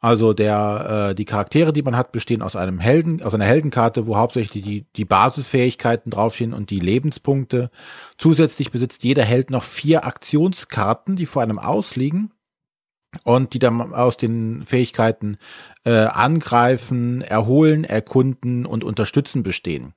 Also 0.00 0.32
der, 0.32 1.10
äh, 1.10 1.14
die 1.14 1.26
Charaktere, 1.26 1.74
die 1.74 1.82
man 1.82 1.94
hat, 1.94 2.10
bestehen 2.10 2.40
aus 2.40 2.56
einem 2.56 2.80
Helden, 2.80 3.22
aus 3.22 3.34
einer 3.34 3.44
Heldenkarte, 3.44 4.06
wo 4.06 4.16
hauptsächlich 4.16 4.64
die, 4.64 4.86
die 4.96 5.04
Basisfähigkeiten 5.04 6.10
draufstehen 6.10 6.54
und 6.54 6.70
die 6.70 6.80
Lebenspunkte. 6.80 7.70
Zusätzlich 8.16 8.70
besitzt 8.70 9.04
jeder 9.04 9.24
Held 9.24 9.50
noch 9.50 9.62
vier 9.62 10.06
Aktionskarten, 10.06 11.16
die 11.16 11.26
vor 11.26 11.42
einem 11.42 11.58
ausliegen. 11.58 12.32
und 13.24 13.54
die 13.54 13.58
dann 13.58 13.92
aus 13.92 14.16
den 14.16 14.64
Fähigkeiten 14.64 15.36
äh, 15.84 15.90
angreifen, 15.90 17.22
erholen, 17.22 17.82
erkunden 17.82 18.66
und 18.66 18.84
unterstützen 18.84 19.42
bestehen. 19.42 19.94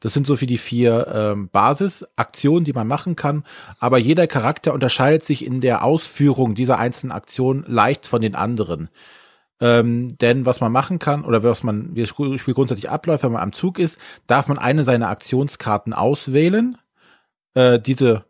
Das 0.00 0.12
sind 0.12 0.26
so 0.26 0.36
für 0.36 0.46
die 0.46 0.58
vier 0.58 1.06
ähm, 1.12 1.48
Basisaktionen, 1.48 2.64
die 2.64 2.74
man 2.74 2.86
machen 2.86 3.16
kann. 3.16 3.44
Aber 3.78 3.98
jeder 3.98 4.26
Charakter 4.26 4.74
unterscheidet 4.74 5.24
sich 5.24 5.44
in 5.44 5.60
der 5.62 5.84
Ausführung 5.84 6.54
dieser 6.54 6.78
einzelnen 6.78 7.12
Aktion 7.12 7.64
leicht 7.66 8.06
von 8.06 8.20
den 8.20 8.34
anderen. 8.34 8.90
Ähm, 9.60 10.16
denn 10.18 10.46
was 10.46 10.60
man 10.60 10.72
machen 10.72 10.98
kann, 10.98 11.24
oder 11.24 11.42
was 11.42 11.62
man, 11.62 11.94
wie 11.94 12.00
das 12.00 12.08
Spiel 12.08 12.54
grundsätzlich 12.54 12.90
abläuft, 12.90 13.24
wenn 13.24 13.32
man 13.32 13.42
am 13.42 13.52
Zug 13.52 13.78
ist, 13.78 13.98
darf 14.26 14.48
man 14.48 14.58
eine 14.58 14.84
seiner 14.84 15.08
Aktionskarten 15.08 15.92
auswählen. 15.92 16.78
Äh, 17.54 17.78
diese 17.78 18.24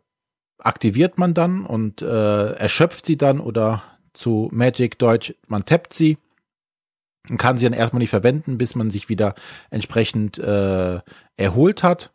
aktiviert 0.59 1.17
man 1.17 1.33
dann 1.33 1.65
und 1.65 2.01
äh, 2.01 2.51
erschöpft 2.53 3.05
sie 3.05 3.17
dann 3.17 3.39
oder 3.39 3.83
zu 4.13 4.49
Magic 4.51 4.99
Deutsch, 4.99 5.33
man 5.47 5.65
tappt 5.65 5.93
sie 5.93 6.17
und 7.29 7.37
kann 7.37 7.57
sie 7.57 7.65
dann 7.65 7.73
erstmal 7.73 7.99
nicht 7.99 8.09
verwenden, 8.09 8.57
bis 8.57 8.75
man 8.75 8.91
sich 8.91 9.09
wieder 9.09 9.35
entsprechend 9.69 10.37
äh, 10.37 10.99
erholt 11.37 11.83
hat 11.83 12.11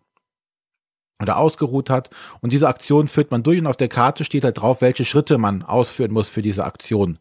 oder 1.20 1.38
ausgeruht 1.38 1.90
hat. 1.90 2.10
Und 2.40 2.52
diese 2.52 2.68
Aktion 2.68 3.08
führt 3.08 3.30
man 3.30 3.42
durch 3.42 3.58
und 3.58 3.66
auf 3.66 3.76
der 3.76 3.88
Karte 3.88 4.24
steht 4.24 4.44
halt 4.44 4.60
drauf, 4.60 4.80
welche 4.82 5.04
Schritte 5.04 5.38
man 5.38 5.62
ausführen 5.62 6.12
muss 6.12 6.28
für 6.28 6.42
diese 6.42 6.64
Aktion. 6.64 7.18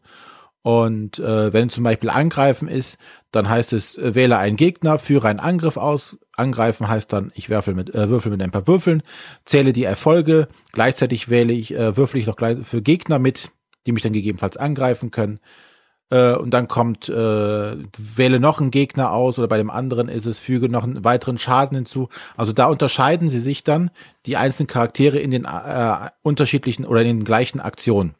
Und 0.66 1.20
äh, 1.20 1.52
wenn 1.52 1.70
zum 1.70 1.84
Beispiel 1.84 2.10
Angreifen 2.10 2.66
ist, 2.66 2.98
dann 3.30 3.48
heißt 3.48 3.72
es, 3.72 3.96
äh, 3.98 4.16
wähle 4.16 4.38
einen 4.38 4.56
Gegner, 4.56 4.98
führe 4.98 5.28
einen 5.28 5.38
Angriff 5.38 5.76
aus. 5.76 6.18
Angreifen 6.34 6.88
heißt 6.88 7.12
dann, 7.12 7.30
ich 7.36 7.48
würfel 7.48 7.74
mit, 7.74 7.94
äh, 7.94 8.08
würfel 8.08 8.32
mit 8.32 8.42
ein 8.42 8.50
paar 8.50 8.66
Würfeln, 8.66 9.04
zähle 9.44 9.72
die 9.72 9.84
Erfolge, 9.84 10.48
gleichzeitig 10.72 11.28
wähle 11.28 11.52
ich, 11.52 11.72
äh, 11.72 11.96
würfel 11.96 12.18
ich 12.18 12.26
noch 12.26 12.34
gleich 12.34 12.66
für 12.66 12.82
Gegner 12.82 13.20
mit, 13.20 13.50
die 13.86 13.92
mich 13.92 14.02
dann 14.02 14.12
gegebenenfalls 14.12 14.56
angreifen 14.56 15.12
können. 15.12 15.38
Äh, 16.10 16.32
und 16.32 16.50
dann 16.50 16.66
kommt, 16.66 17.08
äh, 17.08 17.12
wähle 17.12 18.40
noch 18.40 18.60
einen 18.60 18.72
Gegner 18.72 19.12
aus 19.12 19.38
oder 19.38 19.46
bei 19.46 19.58
dem 19.58 19.70
anderen 19.70 20.08
ist 20.08 20.26
es, 20.26 20.40
füge 20.40 20.68
noch 20.68 20.82
einen 20.82 21.04
weiteren 21.04 21.38
Schaden 21.38 21.76
hinzu. 21.76 22.08
Also 22.36 22.52
da 22.52 22.66
unterscheiden 22.66 23.28
sie 23.28 23.38
sich 23.38 23.62
dann 23.62 23.92
die 24.26 24.36
einzelnen 24.36 24.66
Charaktere 24.66 25.20
in 25.20 25.30
den 25.30 25.44
äh, 25.44 26.10
unterschiedlichen 26.22 26.84
oder 26.84 27.02
in 27.02 27.18
den 27.18 27.24
gleichen 27.24 27.60
Aktionen. 27.60 28.16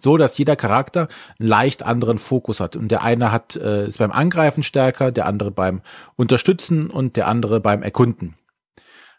So 0.00 0.16
dass 0.16 0.38
jeder 0.38 0.56
Charakter 0.56 1.08
einen 1.38 1.48
leicht 1.48 1.82
anderen 1.82 2.18
Fokus 2.18 2.60
hat. 2.60 2.76
Und 2.76 2.88
der 2.88 3.02
eine 3.02 3.30
hat, 3.30 3.56
äh, 3.56 3.86
ist 3.86 3.98
beim 3.98 4.12
Angreifen 4.12 4.62
stärker, 4.62 5.12
der 5.12 5.26
andere 5.26 5.50
beim 5.50 5.82
Unterstützen 6.16 6.88
und 6.88 7.16
der 7.16 7.28
andere 7.28 7.60
beim 7.60 7.82
Erkunden. 7.82 8.34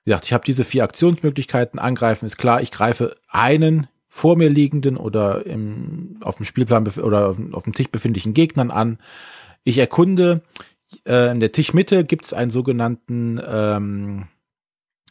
Wie 0.04 0.10
gesagt, 0.10 0.26
ich 0.26 0.34
habe 0.34 0.46
diese 0.46 0.64
vier 0.64 0.84
Aktionsmöglichkeiten. 0.84 1.80
Angreifen 1.80 2.26
ist 2.26 2.38
klar, 2.38 2.62
ich 2.62 2.72
greife 2.72 3.16
einen 3.30 3.88
vor 4.10 4.36
mir 4.36 4.50
liegenden 4.50 4.98
oder 4.98 5.46
im, 5.46 6.18
auf 6.22 6.36
dem 6.36 6.46
Spielplan 6.46 6.88
oder 6.88 7.30
auf, 7.30 7.38
auf 7.52 7.64
dem 7.64 7.74
Tisch 7.74 7.90
befindlichen 7.90 8.34
Gegnern 8.34 8.70
an. 8.70 9.00
Ich 9.64 9.78
erkunde, 9.78 10.44
äh, 11.08 11.32
in 11.32 11.40
der 11.40 11.52
Tischmitte 11.52 12.04
gibt 12.04 12.26
es 12.26 12.34
einen 12.34 12.52
sogenannten, 12.52 13.42
ähm, 13.46 14.28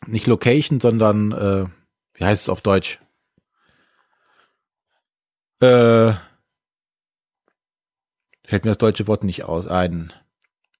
nicht 0.06 0.26
Location, 0.26 0.78
sondern, 0.80 1.32
äh, 1.32 1.64
wie 2.14 2.24
heißt 2.24 2.42
es 2.42 2.48
auf 2.48 2.62
Deutsch? 2.62 3.00
Äh, 5.62 6.14
fällt 8.44 8.64
mir 8.64 8.72
das 8.72 8.78
deutsche 8.78 9.06
Wort 9.06 9.22
nicht 9.22 9.44
aus, 9.44 9.68
ein 9.68 10.12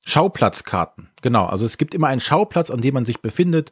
Schauplatzkarten. 0.04 1.10
Genau, 1.22 1.46
also 1.46 1.64
es 1.64 1.78
gibt 1.78 1.94
immer 1.94 2.08
einen 2.08 2.20
Schauplatz, 2.20 2.68
an 2.68 2.80
dem 2.80 2.94
man 2.94 3.04
sich 3.04 3.22
befindet, 3.22 3.70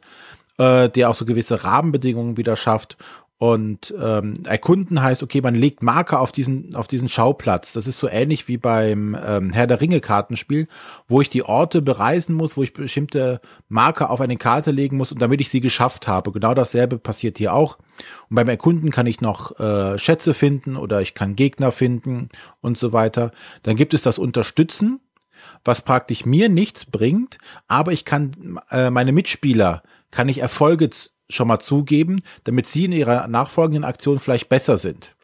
äh, 0.57 0.87
der 0.87 1.09
auch 1.09 1.15
so 1.15 1.25
gewisse 1.25 1.65
Rahmenbedingungen 1.65 2.37
wieder 2.37 2.55
schafft. 2.55 2.95
Und 3.41 3.91
ähm, 3.99 4.35
erkunden 4.45 5.01
heißt, 5.01 5.23
okay, 5.23 5.41
man 5.41 5.55
legt 5.55 5.81
Marker 5.81 6.19
auf 6.19 6.31
diesen, 6.31 6.75
auf 6.75 6.85
diesen 6.85 7.09
Schauplatz. 7.09 7.73
Das 7.73 7.87
ist 7.87 7.97
so 7.97 8.07
ähnlich 8.07 8.47
wie 8.47 8.57
beim 8.57 9.17
ähm, 9.25 9.51
Herr 9.51 9.65
der 9.65 9.81
Ringe-Kartenspiel, 9.81 10.67
wo 11.07 11.21
ich 11.21 11.29
die 11.31 11.41
Orte 11.41 11.81
bereisen 11.81 12.35
muss, 12.35 12.55
wo 12.55 12.61
ich 12.61 12.73
bestimmte 12.73 13.41
Marker 13.67 14.11
auf 14.11 14.21
eine 14.21 14.37
Karte 14.37 14.69
legen 14.69 14.95
muss 14.95 15.11
und 15.11 15.23
damit 15.23 15.41
ich 15.41 15.49
sie 15.49 15.59
geschafft 15.59 16.07
habe. 16.07 16.31
Genau 16.31 16.53
dasselbe 16.53 16.99
passiert 16.99 17.39
hier 17.39 17.55
auch. 17.55 17.79
Und 18.29 18.35
beim 18.35 18.47
Erkunden 18.47 18.91
kann 18.91 19.07
ich 19.07 19.21
noch 19.21 19.59
äh, 19.59 19.97
Schätze 19.97 20.35
finden 20.35 20.77
oder 20.77 21.01
ich 21.01 21.15
kann 21.15 21.35
Gegner 21.35 21.71
finden 21.71 22.29
und 22.61 22.77
so 22.77 22.93
weiter. 22.93 23.31
Dann 23.63 23.75
gibt 23.75 23.95
es 23.95 24.03
das 24.03 24.19
Unterstützen, 24.19 24.99
was 25.65 25.81
praktisch 25.81 26.27
mir 26.27 26.47
nichts 26.47 26.85
bringt, 26.85 27.39
aber 27.67 27.91
ich 27.91 28.05
kann 28.05 28.59
äh, 28.69 28.91
meine 28.91 29.13
Mitspieler, 29.13 29.81
kann 30.11 30.29
ich 30.29 30.37
Erfolge 30.37 30.91
schon 31.31 31.47
mal 31.47 31.59
zugeben, 31.59 32.21
damit 32.43 32.67
sie 32.67 32.85
in 32.85 32.91
ihrer 32.91 33.27
nachfolgenden 33.27 33.83
Aktion 33.83 34.19
vielleicht 34.19 34.49
besser 34.49 34.77
sind. 34.77 35.15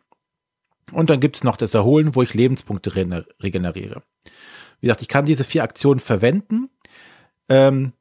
Und 0.92 1.10
dann 1.10 1.20
gibt 1.20 1.36
es 1.36 1.44
noch 1.44 1.58
das 1.58 1.74
Erholen, 1.74 2.16
wo 2.16 2.22
ich 2.22 2.34
Lebenspunkte 2.34 2.96
regeneriere. 2.96 4.02
Wie 4.80 4.88
gesagt, 4.88 5.02
ich 5.02 5.08
kann 5.08 5.26
diese 5.26 5.44
vier 5.44 5.64
Aktionen 5.64 6.00
verwenden, 6.00 6.70
ähm, 7.50 7.94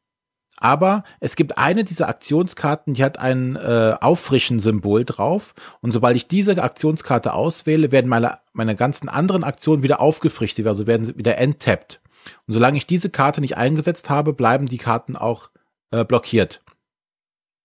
aber 0.58 1.04
es 1.20 1.36
gibt 1.36 1.58
eine 1.58 1.84
dieser 1.84 2.08
Aktionskarten, 2.08 2.94
die 2.94 3.04
hat 3.04 3.18
ein 3.18 3.56
äh, 3.56 3.94
Auffrischen-Symbol 4.00 5.04
drauf. 5.04 5.54
Und 5.80 5.92
sobald 5.92 6.16
ich 6.16 6.28
diese 6.28 6.62
Aktionskarte 6.62 7.34
auswähle, 7.34 7.92
werden 7.92 8.08
meine, 8.08 8.38
meine 8.54 8.74
ganzen 8.74 9.08
anderen 9.08 9.44
Aktionen 9.44 9.82
wieder 9.82 10.00
aufgefrischt, 10.00 10.58
also 10.60 10.86
werden 10.86 11.04
sie 11.04 11.18
wieder 11.18 11.36
enttappt. 11.36 12.00
Und 12.46 12.54
solange 12.54 12.78
ich 12.78 12.86
diese 12.86 13.10
Karte 13.10 13.40
nicht 13.40 13.56
eingesetzt 13.56 14.08
habe, 14.08 14.32
bleiben 14.32 14.66
die 14.66 14.78
Karten 14.78 15.14
auch 15.14 15.50
äh, 15.90 16.04
blockiert. 16.04 16.62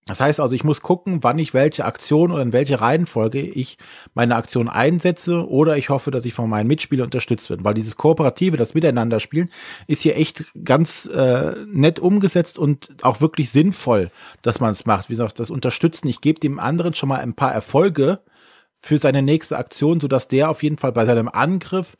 Das 0.06 0.20
heißt 0.20 0.40
also, 0.40 0.52
ich 0.54 0.64
muss 0.64 0.80
gucken, 0.80 1.22
wann 1.22 1.38
ich 1.38 1.54
welche 1.54 1.84
Aktion 1.84 2.32
oder 2.32 2.42
in 2.42 2.52
welche 2.52 2.80
Reihenfolge 2.80 3.40
ich 3.40 3.78
meine 4.14 4.34
Aktion 4.34 4.68
einsetze 4.68 5.48
oder 5.48 5.76
ich 5.76 5.90
hoffe, 5.90 6.10
dass 6.10 6.24
ich 6.24 6.34
von 6.34 6.50
meinen 6.50 6.66
Mitspielern 6.66 7.04
unterstützt 7.04 7.48
werde. 7.50 7.62
Weil 7.62 7.74
dieses 7.74 7.96
Kooperative, 7.96 8.56
das 8.56 8.74
Miteinander 8.74 9.20
spielen, 9.20 9.48
ist 9.86 10.02
hier 10.02 10.16
echt 10.16 10.44
ganz 10.64 11.06
äh, 11.06 11.54
nett 11.68 12.00
umgesetzt 12.00 12.58
und 12.58 12.88
auch 13.02 13.20
wirklich 13.20 13.50
sinnvoll, 13.50 14.10
dass 14.42 14.58
man 14.58 14.72
es 14.72 14.86
macht. 14.86 15.08
Wie 15.08 15.14
gesagt, 15.14 15.38
das 15.38 15.50
Unterstützen, 15.50 16.08
ich 16.08 16.20
gebe 16.20 16.40
dem 16.40 16.58
anderen 16.58 16.94
schon 16.94 17.08
mal 17.08 17.20
ein 17.20 17.34
paar 17.34 17.52
Erfolge 17.52 18.18
für 18.80 18.98
seine 18.98 19.22
nächste 19.22 19.56
Aktion, 19.56 20.00
sodass 20.00 20.26
der 20.26 20.50
auf 20.50 20.64
jeden 20.64 20.78
Fall 20.78 20.90
bei 20.90 21.06
seinem 21.06 21.28
Angriff 21.28 21.96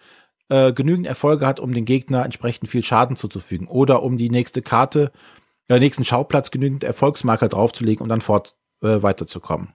äh, 0.48 0.72
genügend 0.72 1.06
Erfolge 1.06 1.46
hat, 1.46 1.60
um 1.60 1.72
den 1.72 1.84
Gegner 1.84 2.24
entsprechend 2.24 2.68
viel 2.68 2.82
Schaden 2.82 3.14
zuzufügen 3.14 3.68
oder 3.68 4.02
um 4.02 4.16
die 4.16 4.28
nächste 4.28 4.60
Karte 4.60 5.12
äh, 5.14 5.41
nächsten 5.80 6.04
Schauplatz 6.04 6.50
genügend 6.50 6.84
Erfolgsmarker 6.84 7.48
draufzulegen 7.48 8.02
und 8.02 8.08
dann 8.08 8.20
fort 8.20 8.56
äh, 8.82 9.02
weiterzukommen. 9.02 9.74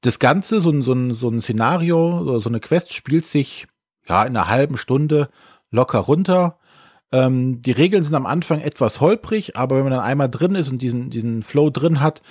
Das 0.00 0.18
Ganze, 0.18 0.60
so 0.60 0.70
ein, 0.70 0.82
so 0.82 0.94
so 1.14 1.28
ein 1.28 1.40
Szenario, 1.40 2.38
so 2.38 2.48
eine 2.48 2.60
Quest 2.60 2.92
spielt 2.92 3.26
sich 3.26 3.66
ja 4.06 4.24
in 4.24 4.36
einer 4.36 4.48
halben 4.48 4.76
Stunde 4.76 5.28
locker 5.70 5.98
runter. 5.98 6.58
Ähm, 7.10 7.60
die 7.60 7.72
Regeln 7.72 8.04
sind 8.04 8.14
am 8.14 8.26
Anfang 8.26 8.60
etwas 8.60 9.00
holprig, 9.00 9.56
aber 9.56 9.76
wenn 9.76 9.84
man 9.84 9.92
dann 9.92 10.00
einmal 10.00 10.30
drin 10.30 10.54
ist 10.54 10.68
und 10.68 10.80
diesen, 10.80 11.10
diesen 11.10 11.42
Flow 11.42 11.70
drin 11.70 12.00
hat, 12.00 12.22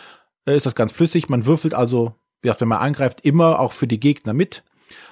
äh, 0.45 0.55
ist 0.55 0.65
das 0.65 0.75
ganz 0.75 0.91
flüssig. 0.91 1.29
Man 1.29 1.45
würfelt 1.45 1.73
also, 1.73 2.15
wie 2.41 2.47
gesagt, 2.47 2.61
wenn 2.61 2.67
man 2.67 2.79
angreift, 2.79 3.21
immer 3.21 3.59
auch 3.59 3.73
für 3.73 3.87
die 3.87 3.99
Gegner 3.99 4.33
mit. 4.33 4.63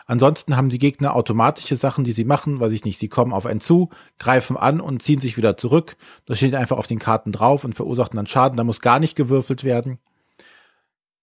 Ansonsten 0.09 0.57
haben 0.57 0.69
die 0.69 0.79
Gegner 0.79 1.15
automatische 1.15 1.75
Sachen, 1.75 2.03
die 2.03 2.13
sie 2.13 2.23
machen, 2.23 2.59
weiß 2.59 2.71
ich 2.71 2.83
nicht, 2.83 2.99
sie 2.99 3.09
kommen 3.09 3.31
auf 3.31 3.45
einen 3.45 3.61
zu, 3.61 3.91
greifen 4.17 4.57
an 4.57 4.81
und 4.81 5.03
ziehen 5.03 5.21
sich 5.21 5.37
wieder 5.37 5.55
zurück. 5.55 5.97
Das 6.25 6.39
steht 6.39 6.55
einfach 6.55 6.79
auf 6.79 6.87
den 6.87 6.97
Karten 6.97 7.31
drauf 7.31 7.63
und 7.63 7.75
verursacht 7.75 8.15
dann 8.15 8.25
Schaden. 8.25 8.57
Da 8.57 8.63
muss 8.63 8.81
gar 8.81 8.97
nicht 8.97 9.15
gewürfelt 9.15 9.63
werden. 9.63 9.99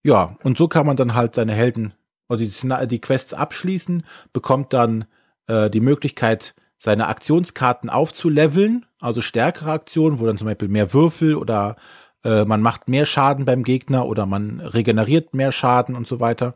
Ja, 0.05 0.37
und 0.45 0.57
so 0.57 0.69
kann 0.69 0.87
man 0.87 0.97
dann 0.97 1.16
halt 1.16 1.35
seine 1.35 1.52
Helden 1.52 1.95
oder 2.28 2.38
die, 2.38 2.87
die 2.87 3.00
Quests 3.00 3.35
abschließen, 3.35 4.05
bekommt 4.33 4.73
dann 4.73 5.07
äh, 5.49 5.69
die 5.69 5.81
Möglichkeit, 5.81 6.55
seine 6.78 7.09
Aktionskarten 7.09 7.90
aufzuleveln, 7.90 8.87
also 9.00 9.21
stärkere 9.21 9.73
Aktionen, 9.73 10.21
wo 10.21 10.26
dann 10.26 10.38
zum 10.38 10.47
Beispiel 10.47 10.69
mehr 10.69 10.93
Würfel 10.93 11.35
oder 11.35 11.75
äh, 12.23 12.45
man 12.45 12.62
macht 12.62 12.88
mehr 12.88 13.05
Schaden 13.05 13.47
beim 13.47 13.64
Gegner 13.64 14.07
oder 14.07 14.26
man 14.26 14.61
regeneriert 14.61 15.35
mehr 15.35 15.50
Schaden 15.50 15.97
und 15.97 16.07
so 16.07 16.21
weiter 16.21 16.55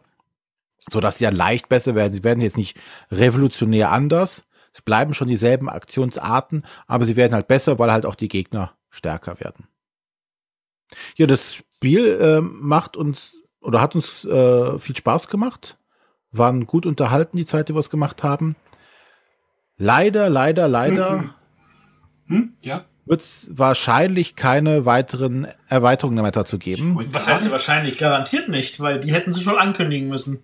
so 0.89 1.01
dass 1.01 1.19
sie 1.19 1.25
ja 1.25 1.31
leicht 1.31 1.69
besser 1.69 1.95
werden. 1.95 2.15
Sie 2.15 2.25
werden 2.25 2.41
jetzt 2.41 2.57
nicht 2.57 2.79
revolutionär 3.11 3.91
anders. 3.91 4.45
Es 4.73 4.83
bleiben 4.83 5.15
schon 5.15 5.29
dieselben 5.29 5.69
Aktionsarten, 5.69 6.65
aber 6.87 7.05
sie 7.05 7.17
werden 7.17 7.35
halt 7.35 7.49
besser, 7.49 7.79
weil 7.79 7.93
halt 7.93 8.07
auch 8.07 8.15
die 8.15 8.29
Gegner 8.29 8.73
stärker 8.89 9.41
werden. 9.41 9.67
Ja, 11.17 11.27
das 11.27 11.55
Spiel 11.55 12.19
äh, 12.21 12.41
macht 12.41 12.97
uns 12.97 13.37
oder 13.61 13.81
hat 13.81 13.95
uns 13.95 14.25
äh, 14.25 14.79
viel 14.79 14.97
Spaß 14.97 15.29
gemacht. 15.29 15.77
Waren 16.33 16.67
gut 16.67 16.87
unterhalten 16.87 17.37
die 17.37 17.47
Zeit, 17.47 17.69
die 17.69 17.75
wir 17.75 17.81
es 17.81 17.91
gemacht 17.91 18.23
haben. 18.23 18.57
Leider, 19.77 20.29
leider, 20.29 20.69
leider 20.69 21.21
hm, 21.21 21.35
hm, 22.27 22.57
ja. 22.61 22.85
Wird 23.07 23.23
es 23.23 23.47
wahrscheinlich 23.49 24.37
keine 24.37 24.85
weiteren 24.85 25.49
Erweiterungen 25.69 26.23
mehr 26.23 26.33
dazu 26.33 26.59
geben. 26.59 27.09
Was 27.11 27.29
heißt 27.29 27.45
denn 27.45 27.53
wahrscheinlich? 27.53 27.99
Garantiert 27.99 28.49
nicht, 28.49 28.81
weil 28.81 29.01
die 29.01 29.13
hätten 29.13 29.33
sie 29.33 29.41
schon 29.41 29.59
ankündigen 29.59 30.09
müssen 30.09 30.41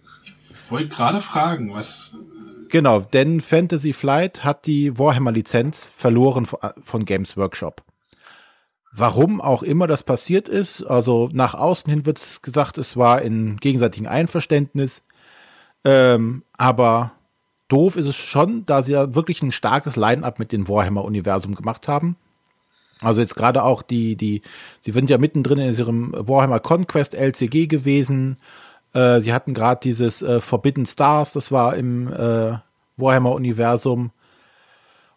wollte 0.71 0.89
gerade 0.89 1.21
fragen, 1.21 1.73
was. 1.73 2.17
Genau, 2.69 3.01
denn 3.01 3.41
Fantasy 3.41 3.93
Flight 3.93 4.45
hat 4.45 4.67
die 4.67 4.99
Warhammer-Lizenz 4.99 5.85
verloren 5.85 6.47
von 6.83 7.05
Games 7.05 7.37
Workshop. 7.37 7.83
Warum 8.93 9.41
auch 9.41 9.63
immer 9.63 9.87
das 9.87 10.03
passiert 10.03 10.49
ist, 10.49 10.83
also 10.83 11.29
nach 11.33 11.55
außen 11.55 11.91
hin 11.91 12.07
wird 12.07 12.43
gesagt, 12.43 12.79
es 12.79 12.97
war 12.97 13.23
in 13.23 13.57
gegenseitigem 13.59 14.09
Einverständnis, 14.09 15.03
ähm, 15.85 16.45
aber 16.57 17.13
doof 17.69 17.97
ist 17.97 18.07
es 18.07 18.17
schon, 18.17 18.65
da 18.67 18.83
sie 18.83 18.93
ja 18.93 19.15
wirklich 19.15 19.43
ein 19.43 19.53
starkes 19.53 19.97
Line-up 19.97 20.39
mit 20.39 20.51
dem 20.51 20.67
Warhammer-Universum 20.69 21.55
gemacht 21.55 21.89
haben. 21.89 22.17
Also 23.03 23.21
jetzt 23.21 23.37
gerade 23.37 23.62
auch 23.62 23.83
die, 23.83 24.17
die, 24.17 24.43
sie 24.81 24.93
sind 24.93 25.11
ja 25.11 25.19
mittendrin 25.19 25.59
in 25.59 25.76
ihrem 25.76 26.15
Warhammer 26.17 26.61
Conquest 26.61 27.15
LCG 27.15 27.67
gewesen. 27.67 28.38
Äh, 28.95 29.21
sie 29.21 29.33
hatten 29.33 29.53
gerade 29.53 29.81
dieses 29.83 30.23
äh, 30.23 30.41
Forbidden 30.41 30.87
Stars, 30.87 31.33
das 31.33 31.53
war 31.53 31.76
im 31.76 32.12
äh, 32.12 32.59
Warhammer-Universum. 32.97 34.11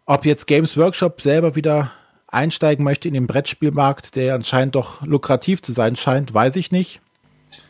Ob 0.05 0.25
jetzt 0.25 0.47
Games 0.47 0.75
Workshop 0.75 1.21
selber 1.21 1.55
wieder 1.55 1.91
einsteigen 2.27 2.83
möchte 2.83 3.07
in 3.07 3.13
den 3.13 3.27
Brettspielmarkt, 3.27 4.15
der 4.15 4.35
anscheinend 4.35 4.75
doch 4.75 5.01
lukrativ 5.05 5.61
zu 5.61 5.71
sein 5.71 5.95
scheint, 5.95 6.33
weiß 6.33 6.57
ich 6.57 6.71
nicht. 6.71 7.01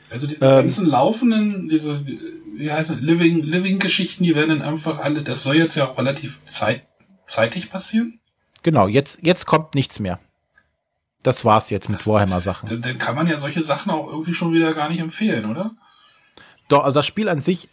Also 0.10 0.25
diese 0.25 0.44
ähm, 0.44 0.62
ganzen 0.62 0.88
laufenden, 0.88 1.70
diese, 1.70 2.06
wie 2.06 2.72
heißt 2.72 3.00
Living, 3.00 3.44
Living-Geschichten, 3.44 4.24
die 4.24 4.36
werden 4.36 4.50
dann 4.50 4.62
einfach 4.62 5.00
alle, 5.00 5.22
das 5.22 5.44
soll 5.44 5.56
jetzt 5.56 5.75
ja 5.75 5.89
auch 5.89 5.98
relativ 5.98 6.44
zeit, 6.46 6.84
zeitig 7.28 7.70
passieren. 7.70 8.19
Genau, 8.63 8.88
jetzt, 8.88 9.20
jetzt 9.22 9.46
kommt 9.46 9.75
nichts 9.75 10.00
mehr. 10.00 10.20
Das 11.24 11.44
war's 11.44 11.70
jetzt 11.70 11.89
mit 11.89 12.06
Warhammer-Sachen. 12.06 12.70
Dann, 12.70 12.82
dann 12.82 12.98
kann 12.98 13.16
man 13.16 13.28
ja 13.28 13.38
solche 13.38 13.63
Sachen 13.63 13.92
auch 13.92 14.08
irgendwie 14.08 14.34
schon 14.34 14.54
wieder 14.54 14.74
gar 14.74 14.89
nicht 14.89 15.00
empfehlen, 15.00 15.46
oder? 15.46 15.72
Doch, 16.70 16.84
also 16.84 17.00
das 17.00 17.08
Spiel 17.08 17.28
an 17.28 17.42
sich 17.42 17.68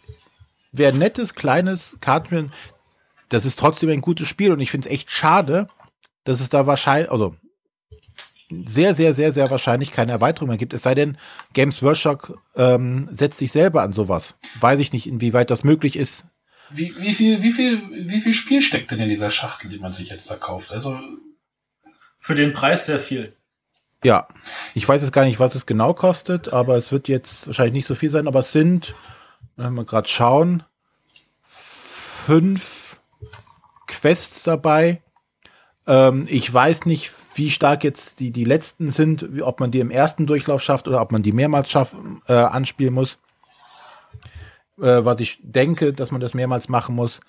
wäre 0.71 0.93
ein 0.93 0.99
nettes, 0.99 1.33
kleines 1.33 1.97
Kartenspiel. 2.01 2.51
Das 3.29 3.45
ist 3.45 3.59
trotzdem 3.59 3.89
ein 3.89 4.01
gutes 4.01 4.27
Spiel 4.27 4.51
und 4.51 4.59
ich 4.59 4.71
finde 4.71 4.87
es 4.87 4.93
echt 4.93 5.11
schade, 5.11 5.69
dass 6.23 6.39
es 6.41 6.49
da 6.49 6.67
wahrscheinlich, 6.67 7.11
also 7.11 7.35
sehr, 8.49 8.95
sehr, 8.95 9.13
sehr, 9.13 9.33
sehr 9.33 9.49
wahrscheinlich 9.49 9.91
keine 9.91 10.13
Erweiterung 10.13 10.49
mehr 10.49 10.57
gibt. 10.57 10.73
Es 10.73 10.83
sei 10.83 10.95
denn, 10.95 11.17
Games 11.53 11.81
Workshop 11.83 12.37
ähm, 12.55 13.09
setzt 13.11 13.39
sich 13.39 13.51
selber 13.51 13.81
an 13.81 13.91
sowas. 13.91 14.35
Weiß 14.59 14.79
ich 14.79 14.93
nicht, 14.93 15.07
inwieweit 15.07 15.51
das 15.51 15.63
möglich 15.63 15.97
ist. 15.97 16.23
Wie, 16.69 16.93
wie, 16.99 17.13
viel, 17.13 17.41
wie, 17.43 17.51
viel, 17.51 17.81
wie 17.91 18.19
viel 18.19 18.33
Spiel 18.33 18.61
steckt 18.61 18.91
denn 18.91 18.99
in 18.99 19.09
dieser 19.09 19.29
Schachtel, 19.29 19.69
die 19.69 19.79
man 19.79 19.93
sich 19.93 20.09
jetzt 20.09 20.29
da 20.29 20.35
kauft? 20.35 20.71
Also 20.71 20.99
für 22.17 22.35
den 22.35 22.53
Preis 22.53 22.85
sehr 22.85 22.99
viel. 22.99 23.35
Ja, 24.03 24.27
ich 24.73 24.87
weiß 24.87 25.01
jetzt 25.01 25.13
gar 25.13 25.25
nicht, 25.25 25.39
was 25.39 25.55
es 25.55 25.65
genau 25.65 25.93
kostet, 25.93 26.53
aber 26.53 26.77
es 26.77 26.91
wird 26.91 27.07
jetzt 27.07 27.47
wahrscheinlich 27.47 27.73
nicht 27.73 27.87
so 27.87 27.95
viel 27.95 28.09
sein, 28.09 28.27
aber 28.27 28.41
es 28.41 28.51
sind, 28.51 28.93
wenn 29.55 29.73
wir 29.73 29.85
gerade 29.85 30.07
schauen, 30.07 30.63
fünf 31.41 32.99
Quests 33.87 34.43
dabei. 34.43 35.01
Ähm, 35.87 36.27
ich 36.29 36.53
weiß 36.53 36.85
nicht, 36.85 37.11
wie 37.35 37.49
stark 37.49 37.83
jetzt 37.83 38.19
die, 38.19 38.31
die 38.31 38.43
letzten 38.43 38.89
sind, 38.91 39.33
wie, 39.33 39.41
ob 39.41 39.59
man 39.59 39.71
die 39.71 39.79
im 39.79 39.91
ersten 39.91 40.27
Durchlauf 40.27 40.61
schafft 40.61 40.87
oder 40.87 41.01
ob 41.01 41.11
man 41.11 41.23
die 41.23 41.31
mehrmals 41.31 41.71
schaffen, 41.71 42.21
äh, 42.27 42.33
anspielen 42.33 42.93
muss. 42.93 43.17
Äh, 44.81 45.03
was 45.05 45.19
ich 45.19 45.39
denke, 45.41 45.93
dass 45.93 46.11
man 46.11 46.21
das 46.21 46.33
mehrmals 46.33 46.69
machen 46.69 46.95
muss. 46.95 47.19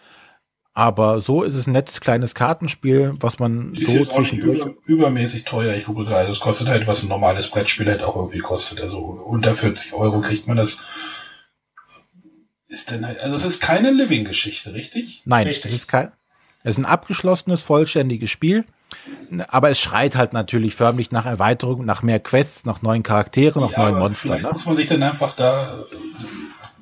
Aber 0.75 1.21
so 1.21 1.43
ist 1.43 1.55
es 1.57 1.67
ein 1.67 1.73
nettes 1.73 2.00
kleines 2.00 2.35
Kartenspiel, 2.35 3.14
was 3.19 3.40
man 3.40 3.75
ist 3.75 3.90
so 3.90 3.99
jetzt 3.99 4.12
auch 4.12 4.21
nicht 4.21 4.35
über, 4.35 4.75
übermäßig 4.85 5.45
teuer. 5.45 5.75
Ich 5.75 5.87
gucke 5.87 6.05
gerade, 6.05 6.28
das 6.28 6.38
kostet 6.38 6.69
halt, 6.69 6.87
was 6.87 7.02
ein 7.02 7.09
normales 7.09 7.49
Brettspiel 7.50 7.88
halt 7.88 8.02
auch 8.02 8.14
irgendwie 8.14 8.38
kostet. 8.38 8.81
Also 8.81 8.99
unter 8.99 9.55
40 9.55 9.95
Euro 9.95 10.21
kriegt 10.21 10.47
man 10.47 10.57
das. 10.57 10.81
Ist 12.69 12.90
denn 12.90 13.07
halt, 13.07 13.19
also 13.21 13.35
es 13.35 13.45
ist 13.45 13.61
keine 13.61 13.90
Living-Geschichte, 13.90 14.75
richtig? 14.75 15.23
Nein, 15.25 15.47
Richtig. 15.47 15.71
es 15.73 15.78
ist 15.78 15.88
kein, 15.88 16.12
es 16.62 16.73
ist 16.73 16.78
ein 16.78 16.85
abgeschlossenes, 16.85 17.62
vollständiges 17.62 18.31
Spiel. 18.31 18.64
Aber 19.49 19.71
es 19.71 19.81
schreit 19.81 20.17
halt 20.17 20.33
natürlich 20.33 20.75
förmlich 20.75 21.11
nach 21.11 21.25
Erweiterung, 21.26 21.85
nach 21.87 22.02
mehr 22.02 22.21
Quests, 22.21 22.67
nach 22.67 22.83
neuen 22.83 23.02
Charaktere, 23.02 23.59
nach 23.61 23.73
Ja, 23.73 23.78
neuen 23.83 23.99
Monstern. 23.99 24.31
Vielleicht 24.33 24.45
Ne? 24.45 24.50
muss 24.52 24.67
man 24.67 24.76
sich 24.76 24.87
dann 24.87 25.02
einfach 25.02 25.35
da, 25.35 25.83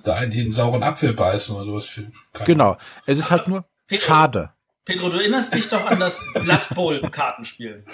da 0.07 0.23
in 0.23 0.31
den 0.31 0.53
sauren 0.53 0.83
Apfel 0.83 1.13
beißen 1.13 1.55
oder 1.57 1.65
sowas. 1.81 2.01
Genau. 2.45 2.77
Es 3.07 3.19
ist 3.19 3.31
halt 3.31 3.49
nur 3.49 3.65
Peter- 3.87 4.03
schade. 4.07 4.51
Pedro, 4.85 5.09
du 5.09 5.17
erinnerst 5.19 5.55
dich 5.55 5.69
doch 5.69 5.85
an 5.87 5.99
das 5.99 6.25
Blood 6.35 6.69
Bowl 6.75 7.01
Kartenspiel. 7.11 7.85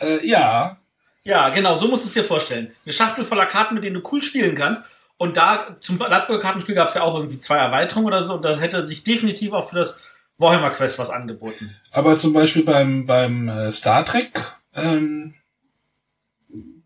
Äh, 0.00 0.26
ja, 0.26 0.78
Ja, 1.24 1.48
genau, 1.50 1.74
so 1.76 1.88
musst 1.88 2.04
du 2.04 2.08
es 2.08 2.14
dir 2.14 2.24
vorstellen. 2.24 2.72
Eine 2.84 2.92
Schachtel 2.92 3.24
voller 3.24 3.46
Karten, 3.46 3.74
mit 3.74 3.84
denen 3.84 4.00
du 4.02 4.08
cool 4.12 4.22
spielen 4.22 4.54
kannst. 4.54 4.90
Und 5.16 5.36
da 5.36 5.76
zum 5.80 5.98
Blood 5.98 6.26
Bowl 6.26 6.38
Kartenspiel 6.38 6.74
gab 6.74 6.88
es 6.88 6.94
ja 6.94 7.02
auch 7.02 7.14
irgendwie 7.14 7.38
zwei 7.38 7.56
Erweiterungen 7.58 8.06
oder 8.06 8.22
so. 8.22 8.34
Und 8.34 8.44
da 8.44 8.56
hätte 8.56 8.82
sich 8.82 9.04
definitiv 9.04 9.52
auch 9.52 9.68
für 9.68 9.76
das 9.76 10.06
Warhammer 10.38 10.70
Quest 10.70 10.98
was 10.98 11.10
angeboten. 11.10 11.76
aber 11.92 12.16
zum 12.16 12.32
Beispiel 12.32 12.64
beim, 12.64 13.06
beim 13.06 13.48
äh, 13.48 13.70
Star 13.70 14.04
Trek, 14.04 14.32
ähm, 14.74 15.34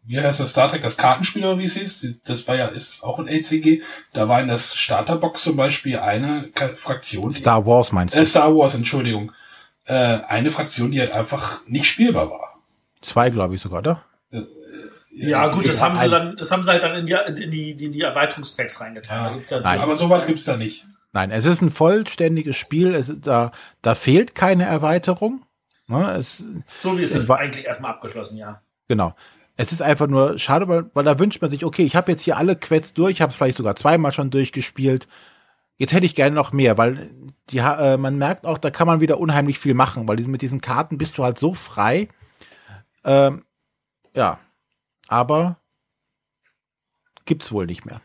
wie 0.08 0.18
heißt 0.20 0.40
das 0.40 0.50
Star 0.50 0.68
Trek, 0.70 0.80
das 0.82 0.96
Kartenspiel 0.96 1.44
oder 1.44 1.58
wie 1.58 1.64
es 1.64 1.74
hieß, 1.74 2.06
das 2.24 2.48
war 2.48 2.56
ja, 2.56 2.66
ist 2.66 3.04
auch 3.04 3.18
ein 3.18 3.28
LCG, 3.28 3.82
da 4.12 4.28
war 4.28 4.40
in 4.40 4.48
das 4.48 4.74
Starterbox 4.74 5.42
zum 5.42 5.54
Beispiel 5.56 5.98
eine 5.98 6.48
Ka- 6.54 6.70
Fraktion, 6.76 7.30
die, 7.32 7.38
Star 7.38 7.64
Wars 7.66 7.92
meinst 7.92 8.14
du? 8.14 8.18
äh, 8.18 8.24
Star 8.24 8.54
Wars, 8.56 8.74
Entschuldigung, 8.74 9.30
äh, 9.84 9.92
eine 9.94 10.50
Fraktion, 10.50 10.90
die 10.90 11.00
halt 11.00 11.12
einfach 11.12 11.60
nicht 11.66 11.86
spielbar 11.86 12.30
war. 12.30 12.60
Zwei, 13.02 13.30
glaube 13.30 13.54
ich 13.54 13.60
sogar, 13.60 13.78
oder? 13.80 14.02
Ja, 15.10 15.48
gut, 15.48 15.66
das 15.68 15.78
Ja, 15.80 15.86
haben 15.86 15.96
sie 15.96 16.08
dann, 16.08 16.36
das 16.36 16.50
haben 16.50 16.62
sie 16.62 16.70
halt 16.70 16.82
dann 16.82 16.94
in 16.94 17.06
die, 17.06 17.16
in 17.42 17.50
die, 17.50 17.70
in 17.86 17.92
die 17.92 18.00
Erweiterungspacks 18.02 18.80
reingetan. 18.80 19.18
Ja. 19.24 19.28
Da 19.30 19.34
gibt's 19.34 19.50
ja 19.50 19.60
Nein. 19.60 19.80
Aber 19.80 19.96
sowas 19.96 20.26
gibt's 20.26 20.44
da 20.44 20.56
nicht. 20.56 20.84
Nein, 21.12 21.30
es 21.30 21.44
ist 21.44 21.60
ein 21.62 21.70
vollständiges 21.70 22.56
Spiel. 22.56 22.94
Es, 22.94 23.10
da, 23.20 23.50
da 23.82 23.94
fehlt 23.94 24.34
keine 24.34 24.64
Erweiterung. 24.64 25.42
Ne, 25.88 26.12
es, 26.18 26.42
so 26.66 26.98
wie 26.98 27.02
es 27.02 27.10
Es 27.12 27.24
ist 27.24 27.28
war- 27.28 27.38
eigentlich 27.38 27.64
erstmal 27.66 27.92
abgeschlossen, 27.92 28.36
ja. 28.36 28.60
genau. 28.86 29.14
Es 29.60 29.72
ist 29.72 29.82
einfach 29.82 30.06
nur 30.06 30.38
schade, 30.38 30.68
weil, 30.68 30.88
weil 30.94 31.04
da 31.04 31.18
wünscht 31.18 31.42
man 31.42 31.50
sich, 31.50 31.64
okay, 31.64 31.82
ich 31.82 31.96
habe 31.96 32.12
jetzt 32.12 32.22
hier 32.22 32.36
alle 32.36 32.54
Quests 32.54 32.92
durch, 32.92 33.10
ich 33.10 33.20
habe 33.20 33.30
es 33.30 33.36
vielleicht 33.36 33.56
sogar 33.56 33.74
zweimal 33.74 34.12
schon 34.12 34.30
durchgespielt. 34.30 35.08
Jetzt 35.78 35.92
hätte 35.92 36.06
ich 36.06 36.14
gerne 36.14 36.36
noch 36.36 36.52
mehr, 36.52 36.78
weil 36.78 37.10
die, 37.50 37.58
äh, 37.58 37.96
man 37.96 38.18
merkt 38.18 38.46
auch, 38.46 38.58
da 38.58 38.70
kann 38.70 38.86
man 38.86 39.00
wieder 39.00 39.18
unheimlich 39.18 39.58
viel 39.58 39.74
machen, 39.74 40.06
weil 40.06 40.16
mit 40.16 40.42
diesen 40.42 40.60
Karten 40.60 40.96
bist 40.96 41.18
du 41.18 41.24
halt 41.24 41.40
so 41.40 41.54
frei. 41.54 42.08
Ähm, 43.04 43.44
ja, 44.14 44.38
aber 45.08 45.56
gibt's 47.24 47.50
wohl 47.50 47.66
nicht 47.66 47.84
mehr. 47.84 48.00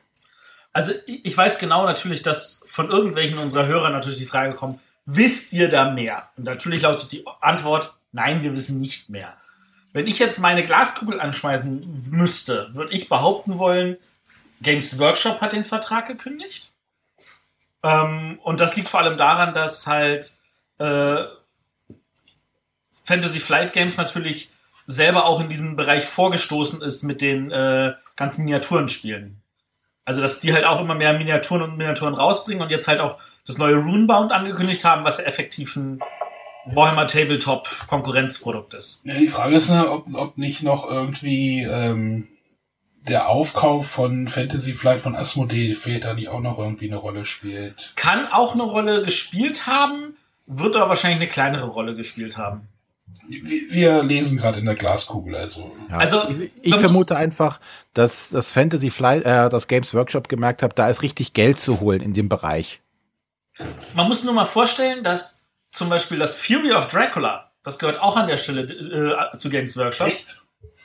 Also 0.72 0.92
ich 1.06 1.38
weiß 1.38 1.60
genau 1.60 1.86
natürlich, 1.86 2.24
dass 2.24 2.66
von 2.72 2.90
irgendwelchen 2.90 3.38
unserer 3.38 3.68
Hörer 3.68 3.92
natürlich 3.92 4.18
die 4.18 4.26
Frage 4.26 4.56
kommt, 4.56 4.80
wisst 5.06 5.54
ihr 5.54 5.70
da 5.70 5.92
mehr? 5.92 6.30
Und 6.36 6.46
natürlich 6.46 6.82
lautet 6.82 7.12
die 7.12 7.26
Antwort, 7.42 8.00
nein, 8.12 8.42
wir 8.42 8.54
wissen 8.54 8.82
nicht 8.82 9.12
mehr. 9.12 9.38
Wenn 9.94 10.08
ich 10.08 10.20
jetzt 10.20 10.40
meine 10.40 10.64
Glaskugel 10.64 11.22
anschmeißen 11.22 12.10
müsste, 12.10 12.72
würde 12.74 12.94
ich 12.94 13.08
behaupten 13.08 13.60
wollen, 13.60 13.98
Games 14.62 14.98
Workshop 15.00 15.40
hat 15.40 15.54
den 15.54 15.66
Vertrag 15.66 16.08
gekündigt. 16.08 16.74
Ähm, 17.84 18.40
und 18.44 18.60
das 18.60 18.76
liegt 18.76 18.90
vor 18.90 19.02
allem 19.02 19.18
daran, 19.18 19.54
dass 19.54 19.86
halt 19.86 20.32
äh, 20.80 21.24
Fantasy 23.04 23.40
Flight 23.40 23.74
Games 23.74 23.98
natürlich 23.98 24.52
selber 24.88 25.26
auch 25.26 25.40
in 25.40 25.50
diesen 25.50 25.76
Bereich 25.76 26.06
vorgestoßen 26.06 26.82
ist 26.82 27.04
mit 27.04 27.22
den 27.22 27.52
äh, 27.52 27.94
ganzen 28.16 28.46
Miniaturenspielen. 28.46 29.42
Also, 30.06 30.22
dass 30.22 30.40
die 30.40 30.54
halt 30.54 30.66
auch 30.66 30.82
immer 30.82 30.96
mehr 30.96 31.14
Miniaturen 31.14 31.62
und 31.62 31.78
Miniaturen 31.78 32.16
rausbringen 32.16 32.64
und 32.64 32.70
jetzt 32.70 32.88
halt 32.88 33.00
auch 33.00 33.20
das 33.46 33.58
neue 33.58 33.76
Runebound 33.76 34.32
angekündigt 34.32 34.84
haben, 34.84 35.04
was 35.04 35.18
ja 35.18 35.26
effektiv 35.26 35.76
ein 35.76 36.02
Warhammer 36.66 37.08
Tabletop 37.08 37.68
Konkurrenzprodukt 37.88 38.74
ist. 38.74 39.06
Ja, 39.06 39.16
die 39.16 39.28
Frage 39.28 39.56
ist, 39.56 39.70
ne, 39.70 39.90
ob, 39.90 40.08
ob 40.14 40.38
nicht 40.38 40.64
noch 40.64 40.90
irgendwie 40.90 41.64
ähm, 41.64 42.28
der 43.08 43.28
Aufkauf 43.28 43.88
von 43.88 44.28
Fantasy 44.28 44.74
Flight 44.74 45.02
von 45.02 45.16
Asmodee 45.16 45.74
fehlt 45.74 46.06
da 46.06 46.14
nicht 46.14 46.30
auch 46.30 46.40
noch 46.40 46.58
irgendwie 46.58 46.88
eine 46.88 46.98
Rolle 46.98 47.26
spielt. 47.26 47.92
Kann 47.96 48.28
auch 48.28 48.54
eine 48.54 48.64
Rolle 48.64 49.04
gespielt 49.04 49.68
haben, 49.68 50.16
wird 50.46 50.76
aber 50.76 50.90
wahrscheinlich 50.90 51.22
eine 51.22 51.30
kleinere 51.30 51.68
Rolle 51.68 51.96
gespielt 51.96 52.38
haben. 52.38 52.68
Wir, 53.28 53.70
wir 53.70 54.04
lesen 54.04 54.38
gerade 54.38 54.60
in 54.60 54.66
der 54.66 54.76
Glaskugel, 54.76 55.36
also. 55.36 55.72
Ja. 55.90 55.98
Also, 55.98 56.30
ich, 56.30 56.52
ich 56.62 56.76
vermute 56.76 57.16
einfach, 57.16 57.60
dass 57.94 58.30
das 58.30 58.50
Fantasy 58.50 58.90
Fly, 58.90 59.20
äh, 59.20 59.50
das 59.50 59.68
Games 59.68 59.94
Workshop 59.94 60.30
gemerkt 60.30 60.64
hat, 60.64 60.80
da 60.80 60.90
ist 60.90 61.04
richtig 61.04 61.34
Geld 61.34 61.60
zu 61.60 61.80
holen 61.80 62.02
in 62.02 62.14
dem 62.14 62.28
Bereich. 62.28 62.82
Man 63.94 64.08
muss 64.08 64.24
nur 64.24 64.34
mal 64.34 64.46
vorstellen, 64.46 65.04
dass 65.04 65.43
zum 65.74 65.90
Beispiel 65.90 66.20
das 66.20 66.40
Fury 66.40 66.72
of 66.72 66.88
Dracula, 66.88 67.52
das 67.64 67.80
gehört 67.80 68.00
auch 68.00 68.16
an 68.16 68.28
der 68.28 68.38
Stelle 68.38 68.62
äh, 68.62 69.38
zu 69.38 69.50
Games 69.50 69.76
Workshop. 69.78 70.08
Echt? 70.08 70.42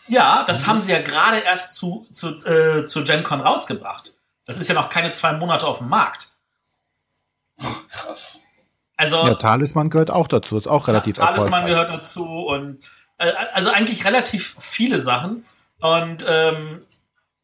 Ja, 0.09 0.45
das 0.45 0.67
haben 0.67 0.81
sie 0.81 0.91
ja 0.91 1.03
gerade 1.03 1.39
erst 1.39 1.75
zu, 1.75 2.07
zu, 2.13 2.39
äh, 2.47 2.87
zu 2.87 3.05
Gen 3.05 3.23
Con 3.23 3.41
rausgebracht. 3.41 4.15
Das 4.47 4.57
ist 4.57 4.69
ja 4.69 4.75
noch 4.75 4.89
keine 4.89 5.13
zwei 5.13 5.35
Monate 5.35 5.67
auf 5.67 5.79
dem 5.79 5.89
Markt. 5.89 6.29
Krass. 7.91 8.39
Also 8.97 9.27
Ja, 9.27 9.35
Talisman 9.35 9.91
gehört 9.91 10.11
auch 10.11 10.27
dazu, 10.27 10.57
ist 10.57 10.67
auch 10.67 10.89
relativ 10.89 11.17
Talisman 11.17 11.45
erfolgreich. 11.45 11.71
gehört 11.71 11.91
dazu 11.91 12.25
und 12.25 12.83
äh, 13.19 13.31
also 13.53 13.71
eigentlich 13.71 14.05
relativ 14.07 14.57
viele 14.59 14.99
Sachen. 14.99 15.45
Und 15.81 16.25
ähm, 16.29 16.83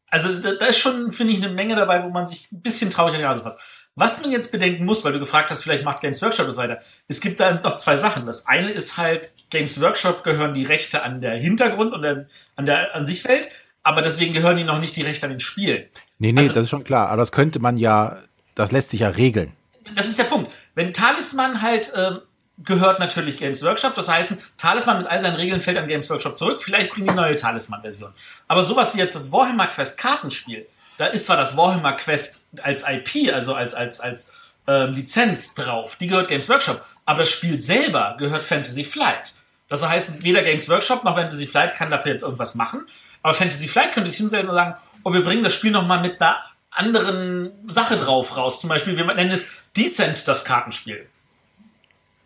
also 0.07 0.33
da, 0.39 0.53
da 0.53 0.65
ist 0.65 0.79
schon, 0.79 1.11
finde 1.11 1.33
ich, 1.33 1.43
eine 1.43 1.53
Menge 1.53 1.75
dabei, 1.75 2.03
wo 2.03 2.09
man 2.09 2.25
sich 2.25 2.51
ein 2.51 2.61
bisschen 2.61 2.89
traurig 2.89 3.13
an 3.13 3.19
die 3.19 3.25
Nase 3.25 3.43
fasst. 3.43 3.59
Was 3.97 4.21
man 4.21 4.31
jetzt 4.31 4.51
bedenken 4.51 4.83
muss, 4.83 5.05
weil 5.05 5.13
du 5.13 5.19
gefragt 5.19 5.49
hast, 5.51 5.63
vielleicht 5.63 5.85
macht 5.85 6.01
Games 6.01 6.21
Workshop 6.21 6.47
das 6.47 6.57
weiter. 6.57 6.79
Es 7.07 7.21
gibt 7.21 7.39
da 7.39 7.53
noch 7.53 7.77
zwei 7.77 7.95
Sachen. 7.95 8.25
Das 8.25 8.45
eine 8.45 8.69
ist 8.71 8.97
halt, 8.97 9.31
Games 9.49 9.79
Workshop 9.81 10.23
gehören 10.23 10.53
die 10.53 10.65
Rechte 10.65 11.01
an 11.03 11.21
der 11.21 11.35
Hintergrund 11.37 11.93
und 11.93 12.03
an 12.05 12.65
der 12.65 12.93
an 12.93 13.05
sich 13.05 13.23
Welt, 13.25 13.47
aber 13.83 14.01
deswegen 14.01 14.33
gehören 14.33 14.57
die 14.57 14.63
noch 14.65 14.79
nicht 14.79 14.95
die 14.97 15.01
Rechte 15.03 15.25
an 15.27 15.31
den 15.31 15.39
Spielen. 15.39 15.85
Nee, 16.19 16.33
nee, 16.33 16.41
Also- 16.41 16.53
das 16.55 16.63
ist 16.63 16.69
schon 16.69 16.83
klar. 16.83 17.07
Aber 17.09 17.21
das 17.21 17.31
könnte 17.31 17.59
man 17.59 17.77
ja, 17.77 18.17
das 18.55 18.71
lässt 18.73 18.89
sich 18.89 18.99
ja 19.01 19.09
regeln. 19.09 19.53
das 19.95 20.07
ist 20.09 20.19
der 20.19 20.23
Punkt. 20.25 20.51
Wenn 20.73 20.91
Talisman 20.91 21.61
halt 21.61 21.93
ähm, 21.95 22.19
gehört 22.63 22.99
natürlich 22.99 23.37
Games 23.37 23.63
Workshop, 23.63 23.95
das 23.95 24.09
heißt, 24.09 24.41
Talisman 24.57 24.97
mit 24.99 25.07
all 25.07 25.21
seinen 25.21 25.35
Regeln 25.35 25.61
fällt 25.61 25.77
an 25.77 25.87
Games 25.87 26.09
Workshop 26.09 26.37
zurück, 26.37 26.61
vielleicht 26.61 26.91
bringen 26.91 27.07
die 27.07 27.13
neue 27.13 27.35
Talisman-Version. 27.37 28.11
Aber 28.49 28.63
sowas 28.63 28.93
wie 28.95 28.99
jetzt 28.99 29.15
das 29.15 29.31
Warhammer 29.31 29.67
Quest 29.67 29.97
Kartenspiel, 29.97 30.65
da 30.97 31.07
ist 31.07 31.25
zwar 31.25 31.37
das 31.37 31.57
Warhammer 31.57 31.93
Quest 31.93 32.47
als 32.61 32.83
IP, 32.87 33.33
also 33.33 33.53
als, 33.53 33.73
als, 33.73 33.99
als 33.99 34.33
ähm, 34.67 34.93
Lizenz 34.93 35.55
drauf, 35.55 35.97
die 35.97 36.07
gehört 36.07 36.29
Games 36.29 36.49
Workshop, 36.49 36.85
aber 37.05 37.19
das 37.19 37.29
Spiel 37.29 37.59
selber 37.59 38.15
gehört 38.17 38.45
Fantasy 38.45 38.83
Flight. 38.83 39.33
Das 39.67 39.87
heißt, 39.87 40.23
weder 40.23 40.41
Games 40.41 40.69
Workshop 40.69 41.03
noch 41.03 41.15
Fantasy 41.15 41.47
Flight 41.47 41.75
kann 41.75 41.91
dafür 41.91 42.11
jetzt 42.11 42.23
irgendwas 42.23 42.55
machen, 42.55 42.85
aber 43.21 43.33
Fantasy 43.33 43.67
Flight 43.67 43.93
könnte 43.93 44.09
sich 44.09 44.17
hinstellen 44.17 44.47
und 44.47 44.55
sagen, 44.55 44.75
oh, 45.03 45.13
wir 45.13 45.23
bringen 45.23 45.43
das 45.43 45.53
Spiel 45.53 45.71
nochmal 45.71 46.01
mit 46.01 46.21
einer 46.21 46.43
anderen 46.75 47.51
Sache 47.67 47.97
drauf 47.97 48.37
raus. 48.37 48.61
Zum 48.61 48.69
Beispiel, 48.69 48.97
wir 48.97 49.05
nennen 49.05 49.31
es 49.31 49.63
Descent, 49.75 50.27
das 50.27 50.45
Kartenspiel. 50.45 51.07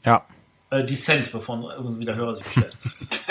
Ja. 0.04 0.26
Äh, 0.72 0.84
Descent, 0.84 1.32
bevor 1.32 1.74
irgendwie 1.74 2.06
der 2.06 2.16
Hörer 2.16 2.34
sich 2.34 2.44
bestellt. 2.44 2.76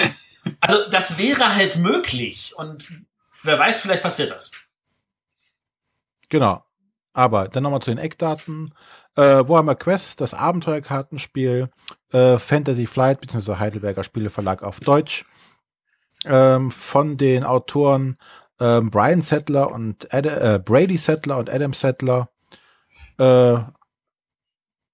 also, 0.60 0.88
das 0.90 1.18
wäre 1.18 1.54
halt 1.54 1.76
möglich. 1.76 2.54
Und 2.56 2.88
wer 3.42 3.58
weiß, 3.58 3.80
vielleicht 3.80 4.02
passiert 4.02 4.30
das. 4.30 4.52
Genau. 6.28 6.64
Aber 7.12 7.48
dann 7.48 7.62
nochmal 7.62 7.82
zu 7.82 7.90
den 7.90 7.98
Eckdaten. 7.98 8.74
Äh, 9.16 9.48
Warhammer 9.48 9.74
Quest, 9.74 10.20
das 10.20 10.34
Abenteuerkartenspiel, 10.34 11.70
äh, 12.12 12.38
Fantasy 12.38 12.86
Flight, 12.86 13.20
beziehungsweise 13.20 13.58
Heidelberger 13.58 14.04
Spieleverlag 14.04 14.62
auf 14.62 14.80
Deutsch. 14.80 15.24
Ähm, 16.24 16.70
von 16.70 17.16
den 17.16 17.44
Autoren 17.44 18.18
ähm, 18.60 18.90
Brian 18.90 19.22
Settler 19.22 19.70
und 19.70 20.12
Ad 20.12 20.28
äh, 20.28 20.58
Brady 20.58 20.96
Settler 20.96 21.38
und 21.38 21.50
Adam 21.50 21.72
Settler. 21.72 22.30
Äh, 23.18 23.58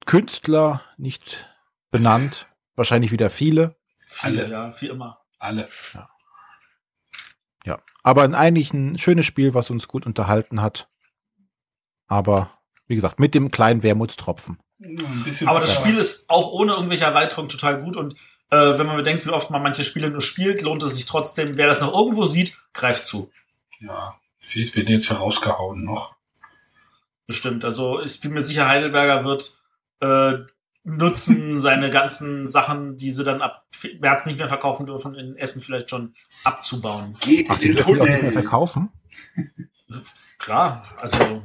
Künstler 0.07 0.83
nicht 0.97 1.49
benannt, 1.91 2.55
wahrscheinlich 2.77 3.11
wieder 3.11 3.31
viele. 3.31 3.77
Viele, 4.05 4.45
Alle. 4.45 4.53
ja, 4.53 4.81
wie 4.81 4.89
immer. 4.89 5.21
Alle. 5.39 5.69
Ja, 7.65 7.79
aber 8.03 8.23
eigentlich 8.23 8.73
ein 8.75 8.99
schönes 8.99 9.25
Spiel, 9.27 9.55
was 9.55 9.71
uns 9.71 9.89
gut 9.89 10.07
unterhalten 10.07 10.61
hat. 10.61 10.89
Aber 12.07 12.51
wie 12.87 12.95
gesagt, 12.95 13.19
mit 13.19 13.35
dem 13.35 13.51
kleinen 13.51 13.83
Wermutstropfen. 13.83 14.59
Aber 15.47 15.61
das. 15.61 15.75
Spiel 15.75 15.97
ist 15.97 16.29
auch 16.29 16.51
ohne 16.51 16.73
irgendwelche 16.73 17.05
Erweiterung 17.05 17.49
total 17.49 17.83
gut 17.83 17.97
und 17.97 18.15
äh, 18.51 18.79
wenn 18.79 18.87
man 18.87 18.97
bedenkt, 18.97 19.27
wie 19.27 19.31
oft 19.31 19.51
man 19.51 19.63
manche 19.63 19.85
Spiele 19.85 20.11
nur 20.11 20.21
spielt, 20.21 20.63
lohnt 20.63 20.83
es 20.83 20.95
sich 20.95 21.07
trotzdem. 21.07 21.57
Wer 21.57 21.67
das 21.67 21.81
noch 21.81 21.95
irgendwo 21.95 22.27
sieht, 22.27 22.59
greift 22.73 23.07
zu. 23.07 23.31
Ja, 23.81 24.15
viel 24.39 24.75
wird 24.75 24.89
jetzt 24.89 25.11
herausgehauen 25.11 25.85
noch. 25.85 26.15
Bestimmt. 27.27 27.65
Also 27.65 28.01
ich 28.03 28.21
bin 28.21 28.33
mir 28.33 28.43
sicher, 28.43 28.69
Heidelberger 28.69 29.25
wird 29.25 29.61
äh, 30.01 30.45
nutzen, 30.85 31.59
seine 31.59 31.91
ganzen 31.91 32.47
Sachen, 32.47 32.99
die 32.99 33.11
sie 33.11 33.25
dann 33.25 33.41
ab 33.41 33.65
März 34.01 34.27
nicht 34.27 34.39
mehr 34.39 34.49
verkaufen 34.49 34.87
dürfen, 34.87 35.15
in 35.15 35.37
Essen 35.37 35.63
vielleicht 35.63 35.91
schon 35.91 36.15
abzubauen. 36.45 37.17
Geht 37.21 37.51
Ach, 37.51 37.59
die 37.59 37.75
dürfen 37.75 37.99
doch 37.99 38.07
nicht 38.07 38.23
mehr 38.23 38.33
verkaufen. 38.33 38.91
Klar, 40.39 40.85
also 40.99 41.43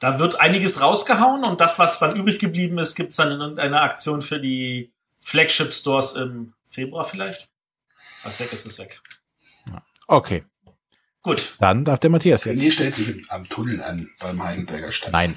da 0.00 0.18
wird 0.18 0.40
einiges 0.40 0.80
rausgehauen 0.80 1.44
und 1.44 1.60
das, 1.60 1.78
was 1.78 1.98
dann 1.98 2.16
übrig 2.16 2.38
geblieben 2.38 2.78
ist, 2.78 2.94
gibt's 2.94 3.16
dann 3.16 3.32
in 3.32 3.40
irgendeiner 3.40 3.82
Aktion 3.82 4.22
für 4.22 4.40
die 4.40 4.92
Flagship 5.18 5.72
Stores 5.72 6.14
im 6.14 6.54
Februar 6.66 7.04
vielleicht. 7.04 7.48
Was 8.22 8.38
weg 8.40 8.52
ist, 8.52 8.66
ist 8.66 8.78
weg. 8.78 9.00
Okay, 10.06 10.44
Gut. 11.22 11.56
dann 11.60 11.84
darf 11.84 11.98
der 11.98 12.10
Matthias 12.10 12.44
jetzt. 12.44 12.58
René 12.60 12.70
stellt 12.70 12.94
sich 12.94 13.30
am 13.30 13.48
Tunnel 13.48 13.82
an 13.82 14.08
beim 14.18 14.42
Heidelberger 14.42 14.92
Stand. 14.92 15.12
Nein, 15.12 15.36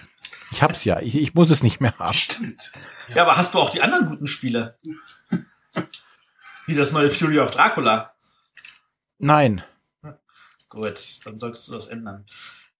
ich 0.51 0.61
hab's 0.61 0.85
ja. 0.85 1.01
Ich, 1.01 1.15
ich 1.15 1.33
muss 1.33 1.49
es 1.49 1.63
nicht 1.63 1.81
mehr 1.81 1.97
haben. 1.97 2.13
Stimmt. 2.13 2.71
Ja, 3.09 3.23
aber 3.23 3.37
hast 3.37 3.53
du 3.53 3.59
auch 3.59 3.69
die 3.69 3.81
anderen 3.81 4.05
guten 4.05 4.27
Spiele? 4.27 4.77
Wie 6.65 6.75
das 6.75 6.91
neue 6.93 7.09
Fury 7.09 7.39
of 7.39 7.51
Dracula. 7.51 8.13
Nein. 9.17 9.63
Gut, 10.69 11.25
dann 11.25 11.37
solltest 11.37 11.67
du 11.67 11.73
das 11.73 11.87
ändern. 11.87 12.25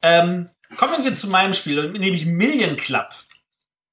Ähm, 0.01 0.47
kommen 0.77 1.03
wir 1.03 1.13
zu 1.13 1.29
meinem 1.29 1.53
Spiel, 1.53 1.91
nämlich 1.91 2.25
Million 2.25 2.75
Club. 2.75 3.09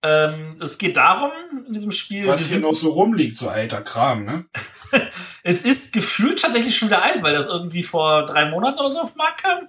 Ähm, 0.02 0.56
es 0.60 0.78
geht 0.78 0.96
darum, 0.96 1.32
in 1.66 1.72
diesem 1.72 1.90
Spiel. 1.92 2.26
Was 2.26 2.48
hier 2.48 2.60
noch 2.60 2.74
so 2.74 2.90
rumliegt, 2.90 3.36
so 3.36 3.48
alter 3.48 3.82
Kram, 3.82 4.24
ne? 4.24 4.44
Es 5.42 5.62
ist 5.62 5.92
gefühlt 5.92 6.40
tatsächlich 6.40 6.76
schon 6.76 6.88
wieder 6.88 7.02
alt, 7.02 7.22
weil 7.22 7.34
das 7.34 7.48
irgendwie 7.48 7.82
vor 7.82 8.24
drei 8.26 8.46
Monaten 8.50 8.78
oder 8.78 8.90
so 8.90 9.00
auf 9.00 9.12
den 9.12 9.18
Markt 9.18 9.42
kam. 9.42 9.68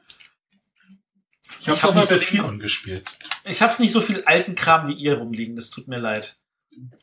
Ich 1.60 1.68
habe 1.68 1.82
hab 1.82 1.96
nicht 1.96 2.08
so 2.08 2.18
viel- 2.18 2.58
gespielt. 2.58 3.10
Ich 3.44 3.62
habe 3.62 3.82
nicht 3.82 3.92
so 3.92 4.00
viel 4.02 4.24
alten 4.24 4.56
Kram 4.56 4.88
wie 4.88 4.94
ihr 4.94 5.18
rumliegen, 5.18 5.56
das 5.56 5.70
tut 5.72 5.88
mir 5.88 6.00
leid. 6.00 6.38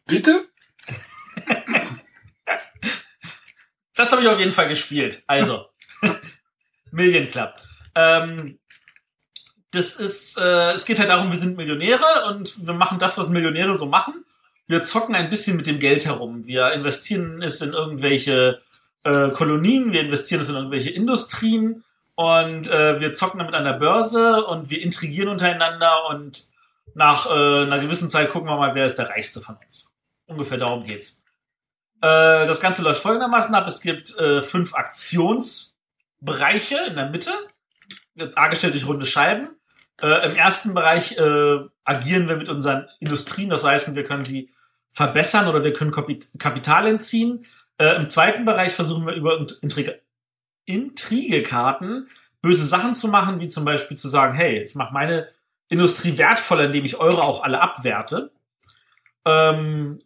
Bitte? 0.06 0.46
Das 3.94 4.12
habe 4.12 4.22
ich 4.22 4.28
auf 4.28 4.38
jeden 4.38 4.52
Fall 4.52 4.68
gespielt. 4.68 5.24
Also, 5.26 5.70
Million 6.90 7.28
Club. 7.28 7.54
Ähm, 7.94 8.58
das 9.76 9.96
ist, 9.96 10.38
äh, 10.38 10.72
es 10.72 10.84
geht 10.84 10.98
halt 10.98 11.10
darum, 11.10 11.30
wir 11.30 11.38
sind 11.38 11.56
Millionäre 11.56 12.26
und 12.28 12.66
wir 12.66 12.74
machen 12.74 12.98
das, 12.98 13.16
was 13.18 13.30
Millionäre 13.30 13.76
so 13.76 13.86
machen. 13.86 14.24
Wir 14.66 14.84
zocken 14.84 15.14
ein 15.14 15.30
bisschen 15.30 15.56
mit 15.56 15.66
dem 15.66 15.78
Geld 15.78 16.06
herum. 16.06 16.46
Wir 16.46 16.72
investieren 16.72 17.42
es 17.42 17.60
in 17.60 17.72
irgendwelche 17.72 18.60
äh, 19.04 19.30
Kolonien, 19.30 19.92
wir 19.92 20.00
investieren 20.00 20.40
es 20.40 20.48
in 20.48 20.56
irgendwelche 20.56 20.90
Industrien 20.90 21.84
und 22.16 22.68
äh, 22.68 23.00
wir 23.00 23.12
zocken 23.12 23.38
damit 23.38 23.54
an 23.54 23.64
der 23.64 23.74
Börse 23.74 24.44
und 24.46 24.70
wir 24.70 24.82
intrigieren 24.82 25.28
untereinander 25.28 26.08
und 26.08 26.44
nach 26.94 27.26
äh, 27.26 27.64
einer 27.64 27.78
gewissen 27.78 28.08
Zeit 28.08 28.30
gucken 28.30 28.48
wir 28.48 28.56
mal, 28.56 28.74
wer 28.74 28.86
ist 28.86 28.96
der 28.96 29.10
Reichste 29.10 29.40
von 29.40 29.56
uns. 29.64 29.94
Ungefähr 30.26 30.58
darum 30.58 30.84
geht's. 30.84 31.22
Äh, 32.00 32.46
das 32.46 32.60
Ganze 32.60 32.82
läuft 32.82 33.02
folgendermaßen 33.02 33.54
ab. 33.54 33.68
Es 33.68 33.82
gibt 33.82 34.18
äh, 34.18 34.42
fünf 34.42 34.74
Aktionsbereiche 34.74 36.78
in 36.88 36.96
der 36.96 37.10
Mitte, 37.10 37.30
dargestellt 38.14 38.74
durch 38.74 38.86
runde 38.86 39.06
Scheiben. 39.06 39.55
Äh, 40.02 40.26
Im 40.28 40.36
ersten 40.36 40.74
Bereich 40.74 41.16
äh, 41.16 41.58
agieren 41.84 42.28
wir 42.28 42.36
mit 42.36 42.48
unseren 42.48 42.86
Industrien, 43.00 43.50
das 43.50 43.64
heißt, 43.64 43.94
wir 43.94 44.04
können 44.04 44.24
sie 44.24 44.50
verbessern 44.92 45.48
oder 45.48 45.64
wir 45.64 45.72
können 45.72 45.90
Kapit 45.90 46.28
Kapital 46.38 46.86
entziehen. 46.86 47.46
Äh, 47.78 47.96
Im 47.96 48.08
zweiten 48.08 48.44
Bereich 48.44 48.72
versuchen 48.72 49.06
wir 49.06 49.14
über 49.14 49.38
Int- 49.38 49.58
Intrige 49.62 50.00
Intrigekarten 50.64 52.08
böse 52.42 52.66
Sachen 52.66 52.94
zu 52.94 53.08
machen, 53.08 53.40
wie 53.40 53.48
zum 53.48 53.64
Beispiel 53.64 53.96
zu 53.96 54.08
sagen, 54.08 54.34
hey, 54.34 54.62
ich 54.62 54.74
mache 54.74 54.92
meine 54.92 55.28
Industrie 55.68 56.18
wertvoller, 56.18 56.64
indem 56.64 56.84
ich 56.84 56.96
eure 56.96 57.22
auch 57.22 57.42
alle 57.42 57.60
abwerte. 57.60 58.30
Ähm, 59.24 60.00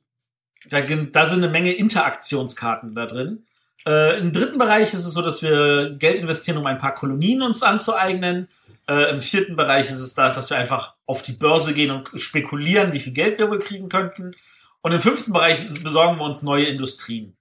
da, 0.69 0.81
da 0.81 1.27
sind 1.27 1.43
eine 1.43 1.53
Menge 1.53 1.73
Interaktionskarten 1.73 2.95
da 2.95 3.07
drin. 3.07 3.45
Äh, 3.87 4.19
Im 4.19 4.33
dritten 4.33 4.59
Bereich 4.59 4.93
ist 4.93 5.07
es 5.07 5.15
so, 5.15 5.23
dass 5.23 5.43
wir 5.43 5.91
Geld 5.99 6.19
investieren, 6.19 6.59
um 6.59 6.67
ein 6.67 6.79
paar 6.79 6.95
Kolonien 6.95 7.43
uns 7.43 7.63
anzueignen. 7.63 8.49
Äh, 8.91 9.11
Im 9.11 9.21
vierten 9.21 9.55
Bereich 9.55 9.87
ist 9.87 10.01
es 10.01 10.15
das, 10.15 10.35
dass 10.35 10.51
wir 10.51 10.57
einfach 10.57 10.97
auf 11.07 11.23
die 11.23 11.35
Börse 11.35 11.75
gehen 11.75 11.93
und 11.93 12.11
spekulieren, 12.21 12.93
wie 12.93 12.99
viel 12.99 13.13
Geld 13.13 13.39
wir 13.39 13.49
wohl 13.49 13.61
kriegen 13.61 13.89
könnten. 13.89 14.35
Und 14.81 14.91
im 14.91 15.01
fünften 15.01 15.33
Bereich 15.33 15.65
besorgen 15.85 16.19
wir 16.19 16.25
uns 16.25 16.43
neue 16.43 16.65
Industrien. 16.65 17.37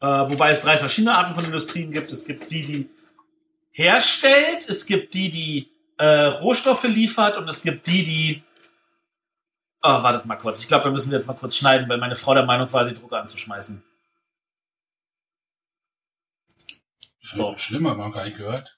Äh, 0.00 0.06
wobei 0.06 0.50
es 0.50 0.62
drei 0.62 0.76
verschiedene 0.76 1.16
Arten 1.16 1.36
von 1.36 1.44
Industrien 1.44 1.92
gibt. 1.92 2.10
Es 2.10 2.24
gibt 2.24 2.50
die, 2.50 2.64
die 2.64 2.90
herstellt, 3.70 4.68
es 4.68 4.86
gibt 4.86 5.14
die, 5.14 5.30
die 5.30 5.70
äh, 5.98 6.24
Rohstoffe 6.24 6.82
liefert 6.82 7.36
und 7.36 7.48
es 7.48 7.62
gibt 7.62 7.86
die, 7.86 8.02
die 8.02 8.42
Oh, 9.80 10.02
wartet 10.02 10.26
mal 10.26 10.34
kurz. 10.34 10.60
Ich 10.60 10.66
glaube, 10.66 10.82
da 10.82 10.90
müssen 10.90 11.12
wir 11.12 11.18
jetzt 11.18 11.28
mal 11.28 11.34
kurz 11.34 11.56
schneiden, 11.56 11.88
weil 11.88 11.98
meine 11.98 12.16
Frau 12.16 12.34
der 12.34 12.44
Meinung 12.44 12.72
war, 12.72 12.84
die 12.84 12.94
Drucker 12.94 13.20
anzuschmeißen. 13.20 13.84
So. 17.22 17.56
Schlimmer, 17.56 17.94
man 17.94 18.10
gar 18.10 18.24
nicht 18.24 18.36
gehört. 18.36 18.77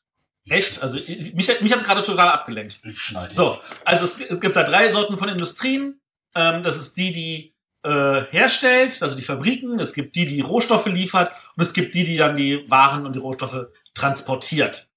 Echt? 0.50 0.82
Also 0.82 0.98
ich- 0.98 1.32
mich, 1.34 1.60
mich 1.60 1.72
hat's 1.72 1.84
gerade 1.84 2.02
total 2.02 2.28
abgelenkt. 2.28 2.80
Ich 2.84 3.00
schneide. 3.00 3.34
So, 3.34 3.58
also 3.84 4.04
es, 4.04 4.20
es 4.20 4.40
gibt 4.40 4.56
da 4.56 4.62
drei 4.64 4.90
Sorten 4.92 5.16
von 5.16 5.28
Industrien. 5.28 6.00
Ähm, 6.34 6.62
das 6.62 6.76
ist 6.76 6.96
die, 6.96 7.12
die 7.12 7.54
äh, 7.82 8.24
herstellt, 8.30 9.02
also 9.02 9.16
die 9.16 9.22
Fabriken. 9.22 9.78
Es 9.80 9.94
gibt 9.94 10.16
die, 10.16 10.26
die 10.26 10.40
Rohstoffe 10.40 10.86
liefert. 10.86 11.32
Und 11.56 11.62
es 11.62 11.72
gibt 11.72 11.94
die, 11.94 12.04
die 12.04 12.16
dann 12.16 12.36
die 12.36 12.68
Waren 12.68 13.06
und 13.06 13.14
die 13.14 13.20
Rohstoffe 13.20 13.66
transportiert. 13.94 14.88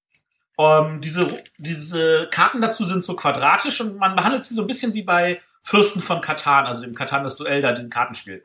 Ähm, 0.59 1.01
diese, 1.01 1.43
diese 1.57 2.27
Karten 2.31 2.61
dazu 2.61 2.83
sind 2.85 3.03
so 3.03 3.15
quadratisch 3.15 3.79
und 3.81 3.97
man 3.97 4.15
behandelt 4.15 4.43
sie 4.45 4.53
so 4.55 4.61
ein 4.61 4.67
bisschen 4.67 4.93
wie 4.93 5.03
bei 5.03 5.41
Fürsten 5.63 6.01
von 6.01 6.19
Katan, 6.21 6.65
also 6.65 6.81
dem 6.81 6.93
Katan 6.93 7.23
das 7.23 7.37
Duell 7.37 7.61
da, 7.61 7.71
dem 7.71 7.89
Kartenspiel. 7.89 8.43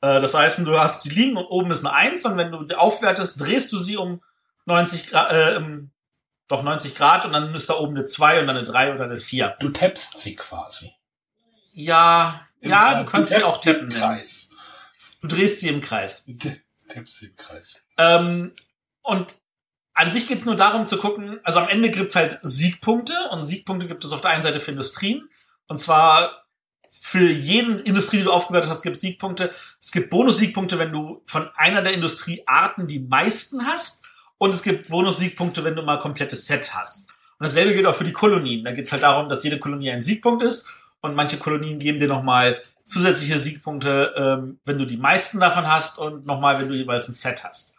Äh, 0.00 0.20
das 0.20 0.34
heißt, 0.34 0.60
du 0.66 0.78
hast 0.78 1.02
sie 1.02 1.10
liegen 1.10 1.36
und 1.36 1.44
oben 1.46 1.70
ist 1.70 1.84
eine 1.84 1.94
Eins 1.94 2.24
und 2.24 2.36
wenn 2.36 2.50
du 2.52 2.64
die 2.64 2.74
aufwertest, 2.74 3.40
drehst 3.40 3.72
du 3.72 3.78
sie 3.78 3.96
um 3.96 4.20
90 4.66 5.08
Grad, 5.10 5.32
äh, 5.32 5.56
um- 5.58 5.90
doch 6.48 6.62
90 6.62 6.94
Grad 6.94 7.24
und 7.24 7.32
dann 7.32 7.54
ist 7.54 7.70
da 7.70 7.74
oben 7.74 7.96
eine 7.96 8.04
2 8.04 8.40
und 8.40 8.46
dann 8.46 8.56
eine 8.56 8.66
3 8.66 8.94
oder 8.94 9.04
eine 9.04 9.18
4. 9.18 9.56
Du 9.60 9.70
tappst 9.70 10.18
sie 10.18 10.36
quasi. 10.36 10.92
Ja, 11.72 12.46
ja, 12.60 13.02
du 13.02 13.10
kannst 13.10 13.32
sie 13.32 13.40
tappst 13.40 13.54
auch 13.54 13.62
tappen. 13.62 13.90
Im. 13.90 13.96
Kreis. 13.96 14.50
Du 15.20 15.28
drehst 15.28 15.60
sie 15.60 15.68
im 15.68 15.80
Kreis. 15.80 16.24
Du 16.26 16.36
tappst 16.88 17.16
sie 17.16 17.26
im 17.26 17.36
Kreis. 17.36 17.80
Ähm, 17.96 18.54
und 19.02 19.34
an 19.94 20.10
sich 20.10 20.26
geht's 20.26 20.44
nur 20.44 20.56
darum 20.56 20.86
zu 20.86 20.98
gucken, 20.98 21.40
also 21.44 21.60
am 21.60 21.68
Ende 21.68 21.90
gibt's 21.90 22.16
halt 22.16 22.40
Siegpunkte 22.42 23.14
und 23.30 23.44
Siegpunkte 23.44 23.86
gibt 23.86 24.04
es 24.04 24.12
auf 24.12 24.20
der 24.20 24.30
einen 24.30 24.42
Seite 24.42 24.60
für 24.60 24.72
Industrien. 24.72 25.28
Und 25.68 25.78
zwar 25.78 26.44
für 26.90 27.28
jeden 27.28 27.78
Industrie, 27.80 28.18
die 28.18 28.24
du 28.24 28.32
aufgewertet 28.32 28.70
hast, 28.70 28.82
gibt 28.82 28.96
es 28.96 29.02
Siegpunkte. 29.02 29.52
Es 29.80 29.92
gibt 29.92 30.10
Bonus-Siegpunkte, 30.10 30.78
wenn 30.78 30.92
du 30.92 31.22
von 31.26 31.48
einer 31.54 31.82
der 31.82 31.92
Industriearten 31.92 32.86
die 32.86 33.00
meisten 33.00 33.66
hast. 33.66 34.04
Und 34.38 34.54
es 34.54 34.62
gibt 34.62 34.88
Bonus-Siegpunkte, 34.88 35.64
wenn 35.64 35.76
du 35.76 35.82
mal 35.82 35.98
komplettes 35.98 36.46
Set 36.46 36.74
hast. 36.74 37.08
Und 37.38 37.44
dasselbe 37.44 37.74
gilt 37.74 37.86
auch 37.86 37.94
für 37.94 38.04
die 38.04 38.12
Kolonien. 38.12 38.64
Da 38.64 38.72
geht 38.72 38.86
es 38.86 38.92
halt 38.92 39.02
darum, 39.02 39.28
dass 39.28 39.44
jede 39.44 39.58
Kolonie 39.58 39.90
ein 39.90 40.00
Siegpunkt 40.00 40.42
ist. 40.42 40.78
Und 41.00 41.14
manche 41.14 41.36
Kolonien 41.36 41.78
geben 41.78 41.98
dir 41.98 42.08
nochmal 42.08 42.62
zusätzliche 42.84 43.38
Siegpunkte, 43.38 44.14
ähm, 44.16 44.60
wenn 44.64 44.78
du 44.78 44.86
die 44.86 44.96
meisten 44.96 45.40
davon 45.40 45.70
hast 45.70 45.98
und 45.98 46.26
nochmal, 46.26 46.58
wenn 46.58 46.68
du 46.68 46.74
jeweils 46.74 47.08
ein 47.08 47.14
Set 47.14 47.44
hast. 47.44 47.76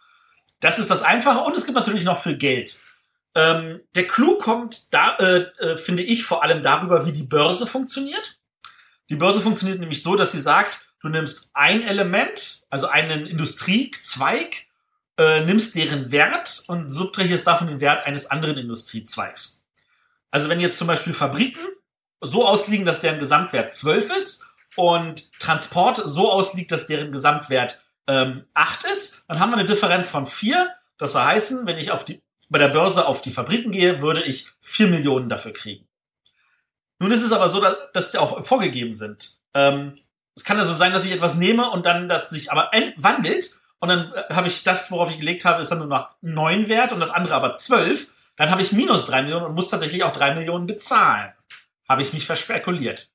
Das 0.60 0.78
ist 0.78 0.90
das 0.90 1.02
Einfache. 1.02 1.40
Und 1.40 1.56
es 1.56 1.64
gibt 1.64 1.76
natürlich 1.76 2.04
noch 2.04 2.18
viel 2.18 2.36
Geld. 2.36 2.78
Ähm, 3.34 3.80
der 3.94 4.06
Clou 4.06 4.38
kommt 4.38 4.94
da, 4.94 5.16
äh, 5.16 5.40
äh, 5.58 5.76
finde 5.76 6.02
ich, 6.02 6.24
vor 6.24 6.42
allem 6.42 6.62
darüber, 6.62 7.04
wie 7.04 7.12
die 7.12 7.26
Börse 7.26 7.66
funktioniert. 7.66 8.38
Die 9.10 9.16
Börse 9.16 9.40
funktioniert 9.40 9.78
nämlich 9.78 10.02
so, 10.02 10.16
dass 10.16 10.32
sie 10.32 10.40
sagt, 10.40 10.86
du 11.00 11.08
nimmst 11.08 11.50
ein 11.54 11.82
Element, 11.82 12.64
also 12.70 12.88
einen 12.88 13.26
Industriezweig, 13.26 14.65
äh, 15.18 15.42
nimmst 15.44 15.74
deren 15.74 16.10
Wert 16.10 16.64
und 16.68 16.90
subtrahierst 16.90 17.46
davon 17.46 17.68
den 17.68 17.80
Wert 17.80 18.06
eines 18.06 18.30
anderen 18.30 18.58
Industriezweigs. 18.58 19.68
Also 20.30 20.48
wenn 20.48 20.60
jetzt 20.60 20.78
zum 20.78 20.86
Beispiel 20.86 21.12
Fabriken 21.12 21.60
so 22.20 22.46
ausliegen, 22.46 22.86
dass 22.86 23.00
deren 23.00 23.18
Gesamtwert 23.18 23.72
12 23.72 24.10
ist 24.16 24.54
und 24.76 25.32
Transport 25.40 26.00
so 26.04 26.30
ausliegt, 26.30 26.70
dass 26.70 26.86
deren 26.86 27.12
Gesamtwert 27.12 27.82
ähm, 28.06 28.44
8 28.54 28.84
ist, 28.84 29.24
dann 29.28 29.40
haben 29.40 29.50
wir 29.50 29.56
eine 29.56 29.64
Differenz 29.64 30.10
von 30.10 30.26
4. 30.26 30.74
Das 30.98 31.12
soll 31.12 31.24
heißen, 31.24 31.66
wenn 31.66 31.78
ich 31.78 31.90
auf 31.90 32.04
die, 32.04 32.22
bei 32.48 32.58
der 32.58 32.68
Börse 32.68 33.06
auf 33.06 33.22
die 33.22 33.30
Fabriken 33.32 33.70
gehe, 33.70 34.02
würde 34.02 34.22
ich 34.22 34.48
4 34.60 34.88
Millionen 34.88 35.28
dafür 35.28 35.52
kriegen. 35.52 35.86
Nun 36.98 37.10
ist 37.10 37.22
es 37.22 37.32
aber 37.32 37.48
so, 37.48 37.64
dass 37.92 38.10
die 38.10 38.18
auch 38.18 38.44
vorgegeben 38.44 38.92
sind. 38.92 39.40
Ähm, 39.54 39.94
es 40.34 40.44
kann 40.44 40.58
also 40.58 40.74
sein, 40.74 40.92
dass 40.92 41.04
ich 41.04 41.12
etwas 41.12 41.36
nehme 41.36 41.70
und 41.70 41.86
dann 41.86 42.08
das 42.08 42.30
sich 42.30 42.52
aber 42.52 42.70
wandelt 42.96 43.60
und 43.80 43.88
dann 43.88 44.12
äh, 44.12 44.34
habe 44.34 44.48
ich 44.48 44.64
das, 44.64 44.90
worauf 44.90 45.10
ich 45.10 45.18
gelegt 45.18 45.44
habe, 45.44 45.60
ist 45.60 45.70
dann 45.70 45.78
nur 45.78 45.88
noch 45.88 46.10
neun 46.20 46.68
wert 46.68 46.92
und 46.92 47.00
das 47.00 47.10
andere 47.10 47.34
aber 47.34 47.54
zwölf. 47.54 48.12
Dann 48.36 48.50
habe 48.50 48.62
ich 48.62 48.72
minus 48.72 49.06
drei 49.06 49.22
Millionen 49.22 49.46
und 49.46 49.54
muss 49.54 49.70
tatsächlich 49.70 50.04
auch 50.04 50.12
drei 50.12 50.34
Millionen 50.34 50.66
bezahlen. 50.66 51.32
Habe 51.88 52.02
ich 52.02 52.12
mich 52.12 52.26
verspekuliert. 52.26 53.10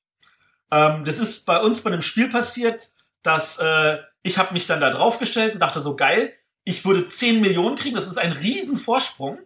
Ähm, 0.70 1.04
das 1.04 1.18
ist 1.18 1.46
bei 1.46 1.60
uns 1.60 1.82
bei 1.82 1.90
einem 1.90 2.02
Spiel 2.02 2.28
passiert, 2.28 2.92
dass 3.22 3.58
äh, 3.58 3.98
ich 4.22 4.38
habe 4.38 4.52
mich 4.52 4.66
dann 4.66 4.80
da 4.80 4.90
draufgestellt 4.90 5.54
und 5.54 5.60
dachte 5.60 5.80
so 5.80 5.96
geil, 5.96 6.32
ich 6.64 6.84
würde 6.84 7.06
zehn 7.06 7.40
Millionen 7.40 7.76
kriegen. 7.76 7.96
Das 7.96 8.06
ist 8.06 8.18
ein 8.18 8.32
Riesenvorsprung. 8.32 9.38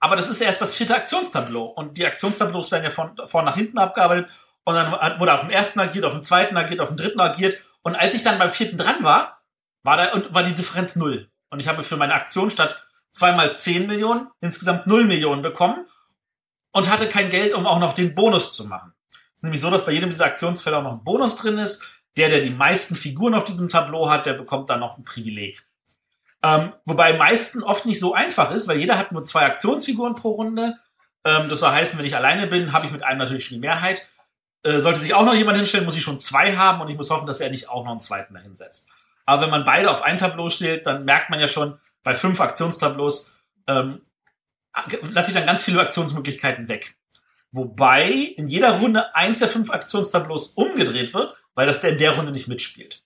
Aber 0.00 0.16
das 0.16 0.28
ist 0.28 0.40
erst 0.40 0.60
das 0.60 0.74
vierte 0.74 0.96
Aktionstableau. 0.96 1.64
Und 1.64 1.96
die 1.96 2.04
Aktionstableaus 2.04 2.72
werden 2.72 2.84
ja 2.84 2.90
von 2.90 3.16
vorn 3.26 3.44
nach 3.44 3.54
hinten 3.54 3.78
abgearbeitet. 3.78 4.30
Und 4.64 4.74
dann 4.74 5.20
wurde 5.20 5.32
auf 5.32 5.42
dem 5.42 5.50
ersten 5.50 5.78
agiert, 5.78 6.04
auf 6.04 6.12
dem 6.12 6.24
zweiten 6.24 6.56
agiert, 6.56 6.80
auf 6.80 6.88
dem 6.88 6.96
dritten 6.96 7.20
agiert. 7.20 7.58
Und 7.82 7.94
als 7.94 8.14
ich 8.14 8.22
dann 8.22 8.38
beim 8.38 8.50
vierten 8.50 8.76
dran 8.76 9.04
war, 9.04 9.41
war 9.82 9.96
da 9.96 10.12
und 10.12 10.32
war 10.34 10.42
die 10.42 10.54
Differenz 10.54 10.96
null. 10.96 11.28
Und 11.50 11.60
ich 11.60 11.68
habe 11.68 11.82
für 11.82 11.96
meine 11.96 12.14
Aktion 12.14 12.50
statt 12.50 12.82
zweimal 13.10 13.56
10 13.56 13.86
Millionen 13.86 14.28
insgesamt 14.40 14.86
0 14.86 15.04
Millionen 15.04 15.42
bekommen 15.42 15.86
und 16.72 16.90
hatte 16.90 17.08
kein 17.08 17.30
Geld, 17.30 17.54
um 17.54 17.66
auch 17.66 17.78
noch 17.78 17.92
den 17.92 18.14
Bonus 18.14 18.54
zu 18.54 18.66
machen. 18.66 18.92
Es 19.10 19.36
ist 19.36 19.42
nämlich 19.42 19.60
so, 19.60 19.70
dass 19.70 19.84
bei 19.84 19.92
jedem 19.92 20.10
dieser 20.10 20.24
Aktionsfelder 20.24 20.78
auch 20.78 20.82
noch 20.82 20.92
ein 20.92 21.04
Bonus 21.04 21.36
drin 21.36 21.58
ist. 21.58 21.92
Der, 22.16 22.28
der 22.28 22.40
die 22.40 22.50
meisten 22.50 22.94
Figuren 22.94 23.34
auf 23.34 23.44
diesem 23.44 23.70
Tableau 23.70 24.10
hat, 24.10 24.26
der 24.26 24.34
bekommt 24.34 24.68
dann 24.68 24.80
noch 24.80 24.98
ein 24.98 25.04
Privileg. 25.04 25.66
Ähm, 26.42 26.74
wobei 26.84 27.16
meisten 27.16 27.62
oft 27.62 27.86
nicht 27.86 28.00
so 28.00 28.14
einfach 28.14 28.50
ist, 28.50 28.68
weil 28.68 28.78
jeder 28.78 28.98
hat 28.98 29.12
nur 29.12 29.24
zwei 29.24 29.46
Aktionsfiguren 29.46 30.14
pro 30.14 30.32
Runde. 30.32 30.78
Ähm, 31.24 31.48
das 31.48 31.60
soll 31.60 31.70
heißen, 31.70 31.98
wenn 31.98 32.04
ich 32.04 32.16
alleine 32.16 32.46
bin, 32.46 32.72
habe 32.72 32.84
ich 32.84 32.92
mit 32.92 33.02
einem 33.02 33.18
natürlich 33.18 33.46
schon 33.46 33.56
die 33.56 33.60
Mehrheit. 33.60 34.08
Äh, 34.62 34.78
sollte 34.78 35.00
sich 35.00 35.14
auch 35.14 35.24
noch 35.24 35.34
jemand 35.34 35.56
hinstellen, 35.56 35.84
muss 35.84 35.96
ich 35.96 36.02
schon 36.02 36.20
zwei 36.20 36.56
haben 36.56 36.80
und 36.80 36.88
ich 36.88 36.96
muss 36.96 37.10
hoffen, 37.10 37.26
dass 37.26 37.40
er 37.40 37.50
nicht 37.50 37.68
auch 37.68 37.84
noch 37.84 37.92
einen 37.92 38.00
zweiten 38.00 38.34
dahinsetzt. 38.34 38.88
Aber 39.24 39.42
wenn 39.42 39.50
man 39.50 39.64
beide 39.64 39.90
auf 39.90 40.02
ein 40.02 40.18
Tableau 40.18 40.48
stellt, 40.50 40.86
dann 40.86 41.04
merkt 41.04 41.30
man 41.30 41.40
ja 41.40 41.46
schon, 41.46 41.78
bei 42.02 42.14
fünf 42.14 42.40
Aktionstableaus 42.40 43.40
ähm, 43.66 44.02
lasse 45.12 45.30
ich 45.30 45.36
dann 45.36 45.46
ganz 45.46 45.62
viele 45.62 45.80
Aktionsmöglichkeiten 45.80 46.68
weg. 46.68 46.96
Wobei 47.52 48.10
in 48.10 48.48
jeder 48.48 48.78
Runde 48.78 49.14
eins 49.14 49.38
der 49.38 49.48
fünf 49.48 49.70
Aktionstableaus 49.70 50.54
umgedreht 50.54 51.12
wird, 51.14 51.36
weil 51.54 51.66
das 51.66 51.80
der 51.80 51.90
in 51.90 51.98
der 51.98 52.16
Runde 52.16 52.32
nicht 52.32 52.48
mitspielt. 52.48 53.02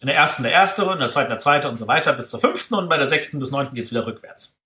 In 0.00 0.06
der 0.06 0.16
ersten 0.16 0.42
der 0.42 0.52
erste, 0.52 0.82
in 0.82 0.98
der 0.98 1.10
zweiten 1.10 1.28
der 1.28 1.38
zweite 1.38 1.68
und 1.68 1.76
so 1.76 1.86
weiter 1.86 2.14
bis 2.14 2.30
zur 2.30 2.40
fünften 2.40 2.74
und 2.74 2.88
bei 2.88 2.96
der 2.96 3.06
sechsten 3.06 3.38
bis 3.38 3.50
neunten 3.50 3.74
geht's 3.74 3.90
wieder 3.90 4.06
rückwärts. 4.06 4.58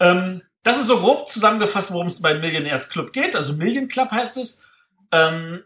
Ähm, 0.00 0.42
das 0.64 0.78
ist 0.78 0.88
so 0.88 0.98
grob 0.98 1.28
zusammengefasst, 1.28 1.92
worum 1.92 2.08
es 2.08 2.20
bei 2.20 2.34
Millionaires 2.34 2.88
Club 2.90 3.12
geht. 3.12 3.36
Also 3.36 3.54
Million 3.54 3.86
Club 3.86 4.10
heißt 4.10 4.36
es. 4.36 4.66
Ähm, 5.12 5.62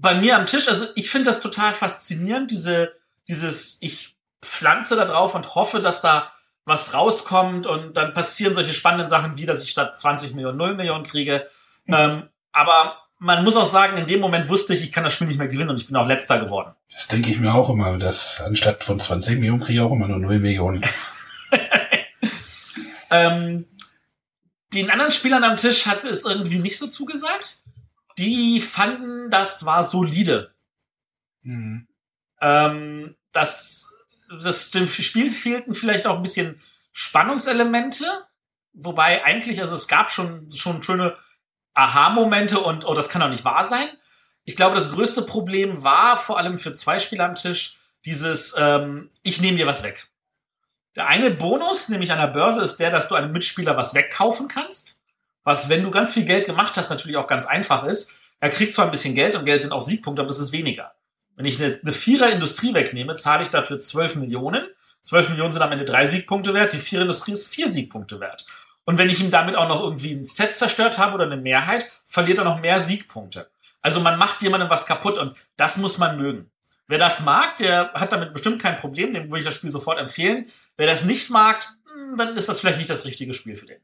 bei 0.00 0.14
mir 0.14 0.36
am 0.36 0.46
Tisch, 0.46 0.68
also 0.68 0.86
ich 0.94 1.10
finde 1.10 1.30
das 1.30 1.40
total 1.40 1.74
faszinierend, 1.74 2.50
diese, 2.50 2.92
dieses, 3.26 3.78
ich 3.82 4.16
pflanze 4.40 4.96
da 4.96 5.04
drauf 5.04 5.34
und 5.34 5.54
hoffe, 5.54 5.80
dass 5.80 6.00
da 6.00 6.32
was 6.64 6.94
rauskommt 6.94 7.66
und 7.66 7.96
dann 7.96 8.12
passieren 8.12 8.54
solche 8.54 8.72
spannenden 8.72 9.08
Sachen 9.08 9.36
wie, 9.38 9.46
dass 9.46 9.62
ich 9.62 9.70
statt 9.70 9.98
20 9.98 10.34
Millionen 10.34 10.58
0 10.58 10.74
Millionen 10.74 11.04
kriege. 11.04 11.48
Mhm. 11.86 11.94
Ähm, 11.94 12.28
aber 12.52 12.96
man 13.18 13.42
muss 13.42 13.56
auch 13.56 13.66
sagen, 13.66 13.96
in 13.96 14.06
dem 14.06 14.20
Moment 14.20 14.48
wusste 14.48 14.74
ich, 14.74 14.84
ich 14.84 14.92
kann 14.92 15.02
das 15.02 15.14
Spiel 15.14 15.26
nicht 15.26 15.38
mehr 15.38 15.48
gewinnen 15.48 15.70
und 15.70 15.80
ich 15.80 15.88
bin 15.88 15.96
auch 15.96 16.06
letzter 16.06 16.38
geworden. 16.38 16.74
Das 16.92 17.08
denke 17.08 17.30
ich 17.30 17.40
mir 17.40 17.52
auch 17.52 17.68
immer, 17.68 17.98
dass 17.98 18.40
anstatt 18.40 18.84
von 18.84 19.00
20 19.00 19.38
Millionen 19.38 19.60
kriege 19.60 19.80
ich 19.80 19.84
auch 19.84 19.92
immer 19.92 20.06
nur 20.06 20.18
0 20.18 20.38
Millionen. 20.38 20.84
ähm, 23.10 23.66
den 24.74 24.90
anderen 24.90 25.10
Spielern 25.10 25.42
am 25.42 25.56
Tisch 25.56 25.86
hat 25.86 26.04
es 26.04 26.24
irgendwie 26.24 26.58
nicht 26.58 26.78
so 26.78 26.86
zugesagt 26.86 27.62
die 28.18 28.60
fanden, 28.60 29.30
das 29.30 29.64
war 29.64 29.82
solide. 29.82 30.54
Mhm. 31.42 31.88
Ähm, 32.40 33.16
das, 33.32 33.92
das 34.42 34.70
dem 34.70 34.88
Spiel 34.88 35.30
fehlten 35.30 35.74
vielleicht 35.74 36.06
auch 36.06 36.16
ein 36.16 36.22
bisschen 36.22 36.60
Spannungselemente, 36.92 38.04
wobei 38.72 39.24
eigentlich, 39.24 39.60
also 39.60 39.74
es 39.74 39.88
gab 39.88 40.10
schon, 40.10 40.50
schon 40.52 40.82
schöne 40.82 41.16
Aha-Momente 41.74 42.58
und, 42.58 42.84
oh, 42.84 42.94
das 42.94 43.08
kann 43.08 43.20
doch 43.20 43.28
nicht 43.28 43.44
wahr 43.44 43.64
sein. 43.64 43.88
Ich 44.44 44.56
glaube, 44.56 44.74
das 44.74 44.92
größte 44.92 45.22
Problem 45.22 45.84
war 45.84 46.18
vor 46.18 46.38
allem 46.38 46.58
für 46.58 46.72
zwei 46.72 46.98
Spieler 46.98 47.26
am 47.26 47.34
Tisch 47.34 47.80
dieses, 48.04 48.54
ähm, 48.58 49.10
ich 49.22 49.40
nehme 49.40 49.58
dir 49.58 49.66
was 49.66 49.82
weg. 49.82 50.08
Der 50.96 51.06
eine 51.06 51.30
Bonus, 51.30 51.88
nämlich 51.88 52.10
an 52.10 52.18
der 52.18 52.28
Börse, 52.28 52.62
ist 52.62 52.78
der, 52.78 52.90
dass 52.90 53.08
du 53.08 53.14
einem 53.14 53.30
Mitspieler 53.30 53.76
was 53.76 53.94
wegkaufen 53.94 54.48
kannst 54.48 54.97
was, 55.48 55.70
wenn 55.70 55.82
du 55.82 55.90
ganz 55.90 56.12
viel 56.12 56.26
Geld 56.26 56.44
gemacht 56.44 56.76
hast, 56.76 56.90
natürlich 56.90 57.16
auch 57.16 57.26
ganz 57.26 57.46
einfach 57.46 57.84
ist. 57.84 58.18
Er 58.38 58.50
kriegt 58.50 58.74
zwar 58.74 58.84
ein 58.84 58.90
bisschen 58.90 59.14
Geld 59.14 59.34
und 59.34 59.46
Geld 59.46 59.62
sind 59.62 59.72
auch 59.72 59.80
Siegpunkte, 59.80 60.20
aber 60.20 60.28
das 60.28 60.40
ist 60.40 60.52
weniger. 60.52 60.92
Wenn 61.36 61.46
ich 61.46 61.62
eine, 61.62 61.80
eine 61.82 61.92
Vierer-Industrie 61.92 62.74
wegnehme, 62.74 63.16
zahle 63.16 63.42
ich 63.42 63.48
dafür 63.48 63.80
12 63.80 64.16
Millionen. 64.16 64.66
12 65.04 65.30
Millionen 65.30 65.52
sind 65.52 65.62
am 65.62 65.72
Ende 65.72 65.86
drei 65.86 66.04
Siegpunkte 66.04 66.52
wert. 66.52 66.74
Die 66.74 66.78
Vierer-Industrie 66.78 67.32
ist 67.32 67.48
vier 67.48 67.66
Siegpunkte 67.66 68.20
wert. 68.20 68.44
Und 68.84 68.98
wenn 68.98 69.08
ich 69.08 69.20
ihm 69.20 69.30
damit 69.30 69.56
auch 69.56 69.68
noch 69.68 69.82
irgendwie 69.82 70.12
ein 70.12 70.26
Set 70.26 70.54
zerstört 70.54 70.98
habe 70.98 71.14
oder 71.14 71.24
eine 71.24 71.38
Mehrheit, 71.38 71.90
verliert 72.04 72.36
er 72.38 72.44
noch 72.44 72.60
mehr 72.60 72.78
Siegpunkte. 72.78 73.48
Also 73.80 74.00
man 74.00 74.18
macht 74.18 74.42
jemandem 74.42 74.68
was 74.68 74.84
kaputt 74.84 75.16
und 75.16 75.34
das 75.56 75.78
muss 75.78 75.96
man 75.96 76.18
mögen. 76.18 76.50
Wer 76.88 76.98
das 76.98 77.22
mag, 77.22 77.56
der 77.56 77.92
hat 77.94 78.12
damit 78.12 78.34
bestimmt 78.34 78.60
kein 78.60 78.76
Problem, 78.76 79.14
dem 79.14 79.30
würde 79.30 79.38
ich 79.38 79.46
das 79.46 79.54
Spiel 79.54 79.70
sofort 79.70 79.98
empfehlen. 79.98 80.44
Wer 80.76 80.86
das 80.86 81.04
nicht 81.04 81.30
mag, 81.30 81.64
hm, 81.90 82.18
dann 82.18 82.36
ist 82.36 82.50
das 82.50 82.60
vielleicht 82.60 82.78
nicht 82.78 82.90
das 82.90 83.06
richtige 83.06 83.32
Spiel 83.32 83.56
für 83.56 83.66
den. 83.66 83.80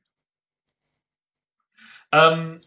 Ähm, 2.15 2.61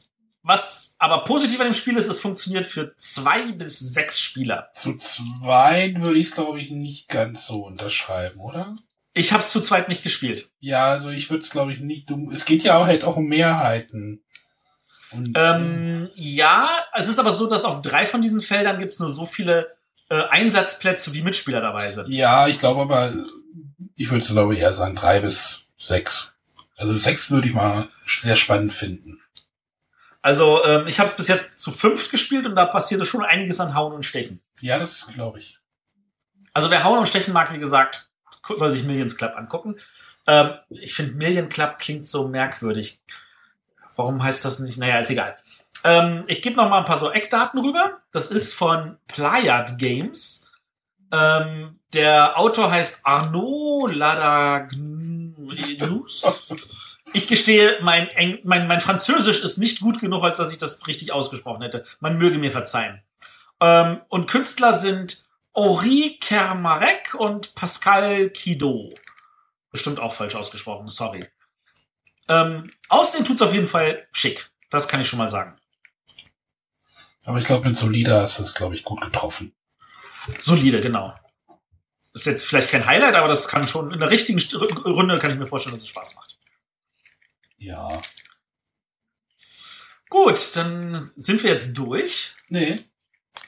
was 0.43 0.95
aber 0.99 1.23
positiv 1.23 1.59
an 1.59 1.67
dem 1.67 1.73
Spiel 1.73 1.97
ist, 1.97 2.07
es 2.07 2.19
funktioniert 2.19 2.67
für 2.67 2.95
zwei 2.97 3.51
bis 3.51 3.79
sechs 3.79 4.19
Spieler. 4.19 4.69
Zu 4.73 4.97
zweit 4.97 5.99
würde 5.99 6.19
ich 6.19 6.27
es, 6.27 6.33
glaube 6.33 6.61
ich, 6.61 6.71
nicht 6.71 7.07
ganz 7.07 7.45
so 7.45 7.65
unterschreiben, 7.65 8.39
oder? 8.39 8.75
Ich 9.13 9.31
habe 9.31 9.41
es 9.41 9.51
zu 9.51 9.61
zweit 9.61 9.89
nicht 9.89 10.03
gespielt. 10.03 10.49
Ja, 10.59 10.85
also 10.91 11.09
ich 11.09 11.29
würde 11.29 11.43
es, 11.43 11.49
glaube 11.49 11.73
ich, 11.73 11.79
nicht. 11.79 12.09
Du, 12.09 12.31
es 12.31 12.45
geht 12.45 12.63
ja 12.63 12.77
auch 12.77 12.85
halt 12.85 13.03
auch 13.03 13.17
um 13.17 13.25
Mehrheiten. 13.25 14.23
Und, 15.11 15.33
ähm, 15.35 16.09
ja, 16.15 16.69
es 16.93 17.07
ist 17.07 17.19
aber 17.19 17.31
so, 17.31 17.49
dass 17.49 17.65
auf 17.65 17.81
drei 17.81 18.05
von 18.05 18.21
diesen 18.21 18.41
Feldern 18.41 18.77
gibt 18.77 18.93
es 18.93 18.99
nur 18.99 19.09
so 19.09 19.25
viele 19.25 19.77
äh, 20.09 20.23
Einsatzplätze 20.29 21.13
wie 21.13 21.23
Mitspieler 21.23 21.61
dabei 21.61 21.91
sind. 21.91 22.13
Ja, 22.13 22.47
ich 22.47 22.59
glaube 22.59 22.81
aber, 22.81 23.13
ich 23.95 24.09
würde 24.11 24.23
es 24.23 24.29
glaube 24.29 24.53
ich 24.53 24.61
eher 24.61 24.73
sagen 24.73 24.95
drei 24.95 25.19
bis 25.19 25.63
sechs. 25.77 26.33
Also 26.75 26.97
sechs 26.97 27.31
würde 27.31 27.47
ich 27.47 27.53
mal 27.53 27.87
sehr 28.05 28.35
spannend 28.35 28.71
finden. 28.71 29.19
Also 30.27 30.61
ähm, 30.65 30.87
ich 30.87 30.99
habe 30.99 31.09
es 31.09 31.15
bis 31.15 31.29
jetzt 31.29 31.57
zu 31.57 31.71
fünft 31.71 32.11
gespielt 32.11 32.45
und 32.45 32.55
da 32.55 32.65
passierte 32.65 33.05
schon 33.05 33.23
einiges 33.23 33.61
an 33.61 33.73
Hauen 33.73 33.93
und 33.93 34.03
Stechen. 34.03 34.41
Ja, 34.59 34.77
das 34.77 35.07
glaube 35.13 35.39
ich. 35.39 35.57
Also 36.51 36.69
wer 36.69 36.83
Hauen 36.83 36.99
und 36.99 37.07
Stechen 37.07 37.33
mag, 37.33 37.53
wie 37.53 37.59
gesagt, 37.59 38.09
soll 38.45 38.69
sich 38.69 38.83
Millions 38.83 39.15
Club 39.15 39.37
angucken. 39.37 39.77
Ähm, 40.27 40.55
ich 40.69 40.93
finde 40.93 41.13
Million 41.13 41.47
Club 41.47 41.79
klingt 41.79 42.09
so 42.09 42.27
merkwürdig. 42.27 42.99
Warum 43.95 44.21
heißt 44.21 44.43
das 44.43 44.59
nicht? 44.59 44.77
Naja, 44.77 44.99
ist 44.99 45.11
egal. 45.11 45.37
Ähm, 45.85 46.23
ich 46.27 46.41
gebe 46.41 46.57
noch 46.57 46.69
mal 46.69 46.79
ein 46.79 46.85
paar 46.85 46.99
so 46.99 47.09
Eckdaten 47.09 47.61
rüber. 47.61 47.99
Das 48.11 48.29
ist 48.29 48.53
von 48.53 48.97
Playard 49.07 49.79
Games. 49.79 50.51
Ähm, 51.09 51.79
der 51.93 52.37
Autor 52.37 52.69
heißt 52.69 53.07
Arnaud 53.07 53.95
Ladagnus. 53.95 54.75
Ich 57.13 57.27
gestehe, 57.27 57.79
mein, 57.81 58.09
Eng 58.09 58.39
mein, 58.43 58.67
mein 58.67 58.81
Französisch 58.81 59.41
ist 59.41 59.57
nicht 59.57 59.79
gut 59.79 59.99
genug, 59.99 60.23
als 60.23 60.37
dass 60.37 60.51
ich 60.51 60.57
das 60.57 60.85
richtig 60.87 61.13
ausgesprochen 61.13 61.61
hätte. 61.61 61.85
Man 61.99 62.17
möge 62.17 62.37
mir 62.37 62.51
verzeihen. 62.51 63.01
Ähm, 63.61 64.01
und 64.09 64.29
Künstler 64.29 64.73
sind 64.73 65.25
Henri 65.55 66.17
Kermarek 66.19 67.15
und 67.15 67.55
Pascal 67.55 68.29
Kido. 68.29 68.93
Bestimmt 69.71 69.99
auch 69.99 70.13
falsch 70.13 70.35
ausgesprochen, 70.35 70.87
sorry. 70.87 71.25
Ähm, 72.27 72.71
aussehen 72.89 73.25
tut's 73.25 73.41
auf 73.41 73.53
jeden 73.53 73.67
Fall 73.67 74.07
schick. 74.11 74.51
Das 74.69 74.87
kann 74.87 74.99
ich 74.99 75.07
schon 75.07 75.19
mal 75.19 75.27
sagen. 75.27 75.55
Aber 77.25 77.39
ich 77.39 77.45
glaube, 77.45 77.67
mit 77.67 77.77
Solida 77.77 78.23
ist 78.23 78.39
das, 78.39 78.53
glaube 78.53 78.75
ich, 78.75 78.83
gut 78.83 79.01
getroffen. 79.01 79.53
Solide, 80.39 80.79
genau. 80.79 81.13
Ist 82.13 82.25
jetzt 82.25 82.45
vielleicht 82.45 82.69
kein 82.69 82.85
Highlight, 82.85 83.15
aber 83.15 83.27
das 83.27 83.47
kann 83.47 83.67
schon 83.67 83.91
in 83.91 83.99
der 83.99 84.09
richtigen 84.09 84.39
Runde 84.85 85.17
kann 85.17 85.31
ich 85.31 85.37
mir 85.37 85.47
vorstellen, 85.47 85.75
dass 85.75 85.83
es 85.83 85.89
Spaß 85.89 86.15
macht. 86.15 86.36
Ja. 87.57 88.01
Gut, 90.09 90.55
dann 90.55 91.09
sind 91.15 91.43
wir 91.43 91.51
jetzt 91.51 91.73
durch. 91.77 92.33
Nee. 92.49 92.75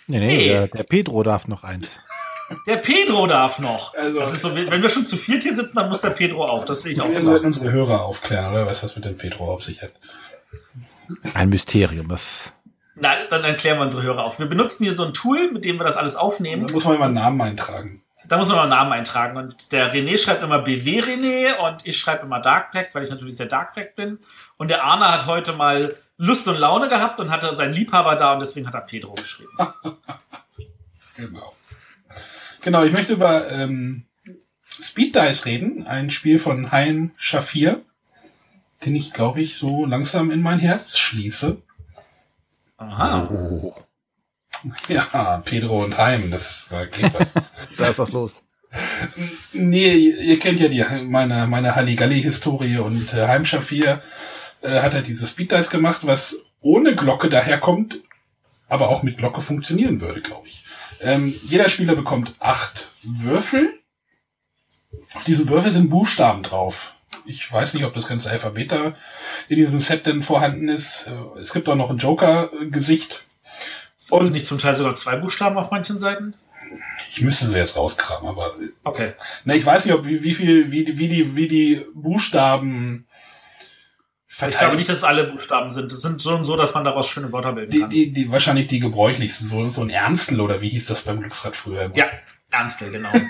Nee, 0.07 0.19
nee, 0.19 0.27
Nee. 0.37 0.47
Der, 0.49 0.67
der 0.67 0.83
Pedro 0.83 1.23
darf 1.23 1.47
noch 1.47 1.63
eins. 1.63 1.91
Der 2.65 2.77
Pedro 2.77 3.27
darf 3.27 3.59
noch. 3.59 3.93
Also- 3.93 4.19
das 4.19 4.33
ist 4.33 4.41
so, 4.41 4.55
wenn 4.55 4.81
wir 4.81 4.89
schon 4.89 5.05
zu 5.05 5.15
viert 5.17 5.43
hier 5.43 5.53
sitzen, 5.53 5.77
dann 5.77 5.87
muss 5.87 6.01
der 6.01 6.09
Pedro 6.09 6.43
auch. 6.45 6.65
Das 6.65 6.81
sehe 6.81 6.91
ich 6.93 7.01
auch 7.01 7.07
Wir 7.07 7.13
so. 7.15 7.25
sollten 7.27 7.45
unsere 7.45 7.71
Hörer 7.71 8.01
aufklären, 8.03 8.51
oder? 8.51 8.65
Was 8.65 8.81
das 8.81 8.95
mit 8.95 9.05
dem 9.05 9.17
Petro 9.17 9.51
auf 9.53 9.63
sich 9.63 9.81
hat. 9.83 9.93
Ein 11.35 11.49
Mysterium. 11.49 12.07
Das 12.09 12.53
Na, 12.95 13.23
dann 13.29 13.43
erklären 13.43 13.77
wir 13.77 13.83
unsere 13.83 14.01
Hörer 14.03 14.23
auf. 14.25 14.39
Wir 14.39 14.47
benutzen 14.47 14.83
hier 14.83 14.93
so 14.93 15.05
ein 15.05 15.13
Tool, 15.13 15.51
mit 15.51 15.63
dem 15.63 15.77
wir 15.79 15.83
das 15.85 15.95
alles 15.95 16.15
aufnehmen. 16.15 16.65
Da 16.67 16.73
muss 16.73 16.85
man 16.85 16.95
immer 16.95 17.05
einen 17.05 17.13
Namen 17.13 17.39
eintragen. 17.41 18.03
Da 18.29 18.37
muss 18.37 18.47
man 18.47 18.57
mal 18.57 18.63
einen 18.63 18.71
Namen 18.71 18.93
eintragen. 18.93 19.37
Und 19.37 19.71
der 19.71 19.93
René 19.93 20.17
schreibt 20.17 20.43
immer 20.43 20.59
BW 20.59 21.01
René 21.01 21.57
und 21.57 21.85
ich 21.85 21.97
schreibe 21.97 22.25
immer 22.25 22.39
Dark 22.39 22.71
Pact, 22.71 22.93
weil 22.93 23.03
ich 23.03 23.09
natürlich 23.09 23.35
der 23.35 23.47
Dark 23.47 23.73
Pact 23.73 23.95
bin. 23.95 24.19
Und 24.57 24.69
der 24.69 24.83
Arne 24.83 25.11
hat 25.11 25.25
heute 25.25 25.53
mal 25.53 25.97
Lust 26.17 26.47
und 26.47 26.57
Laune 26.57 26.89
gehabt 26.89 27.19
und 27.19 27.31
hatte 27.31 27.55
seinen 27.55 27.73
Liebhaber 27.73 28.15
da 28.15 28.33
und 28.33 28.41
deswegen 28.41 28.67
hat 28.67 28.75
er 28.75 28.81
Pedro 28.81 29.13
geschrieben. 29.13 29.51
Genau. 31.15 31.53
Genau, 32.61 32.83
ich 32.85 32.93
möchte 32.93 33.11
über 33.11 33.51
ähm, 33.51 34.05
Speed 34.69 35.15
Dice 35.15 35.45
reden, 35.45 35.85
ein 35.85 36.09
Spiel 36.09 36.39
von 36.39 36.71
Hein 36.71 37.11
Schafir, 37.17 37.81
den 38.85 38.95
ich, 38.95 39.11
glaube 39.11 39.41
ich, 39.41 39.57
so 39.57 39.85
langsam 39.85 40.31
in 40.31 40.41
mein 40.41 40.59
Herz 40.59 40.97
schließe. 40.97 41.61
Aha. 42.77 43.29
Ja, 44.89 45.41
Pedro 45.45 45.83
und 45.83 45.97
Heim, 45.97 46.31
das 46.31 46.67
da 46.69 46.85
geht 46.85 47.13
was. 47.13 47.33
da 47.77 47.87
ist 47.87 47.99
was 47.99 48.11
los. 48.11 48.31
nee, 49.53 49.93
ihr 49.95 50.37
kennt 50.39 50.59
ja 50.59 50.67
die 50.67 50.83
meine 51.05 51.47
meine 51.47 51.75
Halligalli-Historie 51.75 52.77
und 52.77 53.13
äh, 53.13 53.27
Heim 53.27 53.45
Schafir 53.45 54.01
äh, 54.61 54.81
hat 54.81 54.93
er 54.93 55.01
dieses 55.01 55.29
Speed 55.29 55.51
Dice 55.51 55.69
gemacht, 55.69 56.05
was 56.05 56.37
ohne 56.61 56.93
Glocke 56.95 57.29
daherkommt, 57.29 57.99
aber 58.67 58.89
auch 58.89 59.01
mit 59.03 59.17
Glocke 59.17 59.41
funktionieren 59.41 60.01
würde, 60.01 60.21
glaube 60.21 60.47
ich. 60.47 60.63
Ähm, 61.01 61.33
jeder 61.45 61.69
Spieler 61.69 61.95
bekommt 61.95 62.33
acht 62.39 62.87
Würfel. 63.03 63.73
Auf 65.13 65.23
diesen 65.23 65.47
Würfel 65.49 65.71
sind 65.71 65.89
Buchstaben 65.89 66.43
drauf. 66.43 66.95
Ich 67.25 67.51
weiß 67.51 67.73
nicht, 67.73 67.85
ob 67.85 67.93
das 67.93 68.07
ganze 68.07 68.29
Alphabet 68.29 68.71
da 68.71 68.93
in 69.47 69.55
diesem 69.55 69.79
Set 69.79 70.05
denn 70.05 70.21
vorhanden 70.21 70.67
ist. 70.67 71.07
Äh, 71.07 71.39
Es 71.39 71.53
gibt 71.53 71.69
auch 71.69 71.75
noch 71.75 71.89
ein 71.89 71.97
Joker-Gesicht. 71.97 73.25
Sind 74.09 74.21
es 74.23 74.31
nicht 74.31 74.45
zum 74.45 74.57
Teil 74.57 74.75
sogar 74.75 74.93
zwei 74.93 75.15
Buchstaben 75.15 75.57
auf 75.57 75.71
manchen 75.71 75.97
Seiten? 75.97 76.35
Ich 77.09 77.21
müsste 77.21 77.47
sie 77.47 77.57
jetzt 77.57 77.75
rauskramen, 77.75 78.29
aber 78.29 78.53
Okay. 78.83 79.13
ne, 79.45 79.55
ich 79.55 79.65
weiß 79.65 79.85
nicht, 79.85 79.95
ob 79.95 80.05
wie, 80.05 80.23
wie 80.23 80.33
viel, 80.33 80.71
wie, 80.71 80.83
die- 80.83 80.97
wie 80.99 81.07
die, 81.07 81.35
wie 81.35 81.47
die 81.47 81.85
Buchstaben 81.95 83.07
Ich 84.47 84.57
glaube 84.57 84.75
nicht, 84.75 84.87
dass 84.89 85.03
alle 85.03 85.23
Buchstaben 85.25 85.69
sind. 85.69 85.91
Es 85.91 86.01
sind 86.01 86.21
schon 86.21 86.43
so, 86.43 86.55
dass 86.55 86.73
man 86.75 86.83
daraus 86.85 87.07
schöne 87.09 87.31
Wörter 87.33 87.53
bilden 87.53 87.71
die, 87.71 87.79
kann. 87.79 87.89
die, 87.89 88.11
die 88.13 88.31
wahrscheinlich 88.31 88.67
die 88.67 88.79
gebräuchlichsten, 88.79 89.47
so, 89.47 89.69
so 89.69 89.81
ein 89.81 89.89
Ernstl 89.89 90.39
oder 90.39 90.61
wie 90.61 90.69
hieß 90.69 90.85
das 90.85 91.01
beim 91.01 91.19
Glücksrad 91.19 91.55
früher? 91.55 91.91
ja, 91.95 92.05
Ernste, 92.51 92.89
genau. 92.91 93.11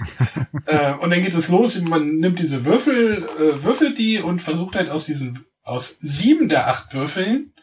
Äh, 0.65 0.93
und 0.93 1.09
dann 1.09 1.21
geht 1.23 1.33
es 1.33 1.47
los, 1.49 1.79
man 1.81 2.17
nimmt 2.17 2.37
diese 2.39 2.63
Würfel, 2.65 3.23
äh, 3.39 3.63
würfelt 3.63 3.97
die 3.97 4.19
und 4.19 4.39
versucht 4.39 4.75
halt 4.75 4.89
aus 4.89 5.05
diesen, 5.05 5.45
aus 5.63 5.97
sieben 6.01 6.47
der 6.47 6.67
acht 6.67 6.93
Würfeln 6.93 7.53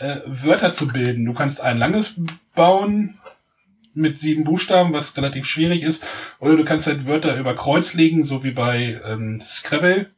äh, 0.00 0.20
Wörter 0.26 0.72
zu 0.72 0.88
bilden. 0.88 1.24
Du 1.24 1.34
kannst 1.34 1.60
ein 1.60 1.78
langes 1.78 2.20
bauen 2.54 3.18
mit 3.92 4.18
sieben 4.18 4.44
Buchstaben, 4.44 4.92
was 4.92 5.16
relativ 5.16 5.46
schwierig 5.46 5.82
ist, 5.82 6.04
oder 6.38 6.56
du 6.56 6.64
kannst 6.64 6.86
halt 6.86 7.06
Wörter 7.06 7.38
über 7.38 7.54
Kreuz 7.54 7.94
legen, 7.94 8.24
so 8.24 8.44
wie 8.44 8.52
bei 8.52 9.00
ähm, 9.04 9.40
Scrabble. 9.40 10.10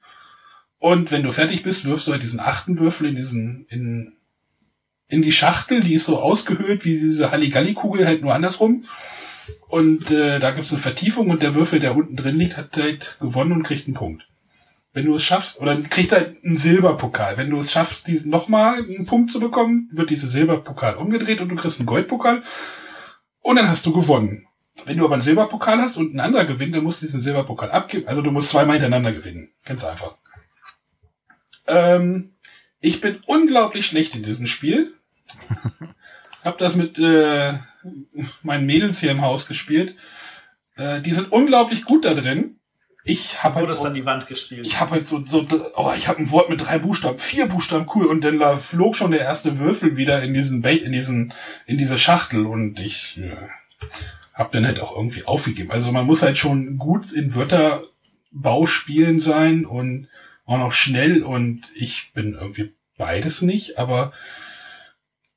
Und 0.78 1.10
wenn 1.10 1.22
du 1.22 1.30
fertig 1.30 1.62
bist, 1.62 1.84
wirfst 1.84 2.06
du 2.06 2.12
halt 2.12 2.22
diesen 2.22 2.40
achten 2.40 2.78
Würfel 2.78 3.08
in 3.08 3.16
diesen, 3.16 3.66
in, 3.68 4.14
in 5.08 5.22
die 5.22 5.32
Schachtel, 5.32 5.80
die 5.80 5.94
ist 5.94 6.06
so 6.06 6.20
ausgehöhlt 6.20 6.84
wie 6.84 6.98
diese 6.98 7.30
Halligalli-Kugel, 7.30 8.06
halt 8.06 8.22
nur 8.22 8.34
andersrum. 8.34 8.84
Und 9.68 10.10
äh, 10.10 10.38
da 10.38 10.50
gibt's 10.50 10.72
eine 10.72 10.80
Vertiefung 10.80 11.30
und 11.30 11.42
der 11.42 11.54
Würfel, 11.54 11.80
der 11.80 11.96
unten 11.96 12.16
drin 12.16 12.38
liegt, 12.38 12.56
hat 12.56 12.76
halt 12.76 13.16
gewonnen 13.20 13.52
und 13.52 13.62
kriegt 13.62 13.86
einen 13.86 13.94
Punkt. 13.94 14.26
Wenn 14.92 15.06
du 15.06 15.14
es 15.14 15.24
schaffst, 15.24 15.60
oder 15.60 15.80
kriegt 15.80 16.12
halt 16.12 16.44
einen 16.44 16.56
Silberpokal. 16.56 17.38
Wenn 17.38 17.50
du 17.50 17.58
es 17.58 17.72
schaffst, 17.72 18.06
diesen 18.06 18.30
nochmal 18.30 18.78
einen 18.78 19.06
Punkt 19.06 19.32
zu 19.32 19.40
bekommen, 19.40 19.88
wird 19.92 20.10
dieser 20.10 20.28
Silberpokal 20.28 20.96
umgedreht 20.96 21.40
und 21.40 21.48
du 21.48 21.56
kriegst 21.56 21.78
einen 21.78 21.86
Goldpokal. 21.86 22.42
Und 23.40 23.56
dann 23.56 23.68
hast 23.68 23.86
du 23.86 23.92
gewonnen. 23.92 24.46
Wenn 24.84 24.98
du 24.98 25.04
aber 25.04 25.14
einen 25.14 25.22
Silberpokal 25.22 25.80
hast 25.80 25.96
und 25.96 26.14
ein 26.14 26.20
anderer 26.20 26.44
gewinnt, 26.44 26.74
dann 26.74 26.84
musst 26.84 27.00
du 27.00 27.06
diesen 27.06 27.20
Silberpokal 27.20 27.70
abgeben. 27.70 28.06
Also 28.08 28.22
du 28.22 28.30
musst 28.30 28.50
zweimal 28.50 28.74
hintereinander 28.74 29.12
gewinnen. 29.12 29.52
Ganz 29.64 29.84
einfach. 29.84 30.16
Ähm, 31.66 32.34
ich 32.80 33.00
bin 33.00 33.20
unglaublich 33.26 33.86
schlecht 33.86 34.14
in 34.14 34.22
diesem 34.22 34.46
Spiel. 34.46 34.92
Hab 36.44 36.58
das 36.58 36.74
mit 36.74 36.98
äh, 36.98 37.54
meinen 38.42 38.66
Mädels 38.66 38.98
hier 38.98 39.12
im 39.12 39.22
Haus 39.22 39.46
gespielt. 39.46 39.96
Äh, 40.76 41.00
die 41.00 41.12
sind 41.12 41.30
unglaublich 41.30 41.84
gut 41.84 42.04
da 42.04 42.14
drin. 42.14 42.58
Ich 43.04 43.42
habe 43.42 43.56
halt 43.56 43.70
so, 43.72 43.86
an 43.88 43.94
die 43.94 44.04
Wand 44.04 44.28
gespielt. 44.28 44.64
ich 44.64 44.78
habe 44.78 44.92
halt 44.92 45.06
so, 45.08 45.24
so 45.26 45.44
oh, 45.74 45.92
ich 45.96 46.06
habe 46.06 46.20
ein 46.20 46.30
Wort 46.30 46.48
mit 46.50 46.60
drei 46.64 46.78
Buchstaben, 46.78 47.18
vier 47.18 47.46
Buchstaben, 47.46 47.86
cool. 47.94 48.06
Und 48.06 48.22
dann 48.22 48.38
da 48.38 48.54
flog 48.56 48.94
schon 48.94 49.10
der 49.10 49.20
erste 49.20 49.58
Würfel 49.58 49.96
wieder 49.96 50.22
in 50.22 50.32
diesen, 50.34 50.62
Ba- 50.62 50.68
in 50.70 50.92
diesen, 50.92 51.34
in 51.66 51.78
diese 51.78 51.98
Schachtel 51.98 52.46
und 52.46 52.78
ich 52.78 53.18
äh, 53.18 53.34
habe 54.34 54.50
dann 54.52 54.64
halt 54.66 54.78
auch 54.80 54.96
irgendwie 54.96 55.24
aufgegeben. 55.24 55.72
Also 55.72 55.90
man 55.90 56.06
muss 56.06 56.22
halt 56.22 56.38
schon 56.38 56.78
gut 56.78 57.10
in 57.10 57.34
Wörterbauspielen 57.34 59.18
sein 59.18 59.64
und 59.64 60.08
auch 60.46 60.58
noch 60.58 60.72
schnell 60.72 61.22
und 61.24 61.70
ich 61.74 62.12
bin 62.14 62.34
irgendwie 62.34 62.72
beides 62.96 63.42
nicht, 63.42 63.78
aber 63.78 64.12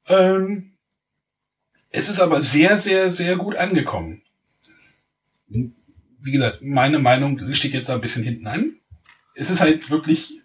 ähm, 0.08 0.74
es 1.90 2.10
ist 2.10 2.20
aber 2.20 2.42
sehr, 2.42 2.78
sehr, 2.78 3.10
sehr 3.10 3.38
gut 3.38 3.56
angekommen. 3.56 4.22
Wie 6.26 6.32
gesagt, 6.32 6.64
meine 6.64 6.98
Meinung 6.98 7.54
steht 7.54 7.74
jetzt 7.74 7.88
da 7.88 7.94
ein 7.94 8.02
bisschen 8.02 8.24
hinten 8.24 8.48
an. 8.48 8.78
Es 9.36 9.52
ist 9.52 9.62
halt 9.62 9.92
wirklich 9.92 10.42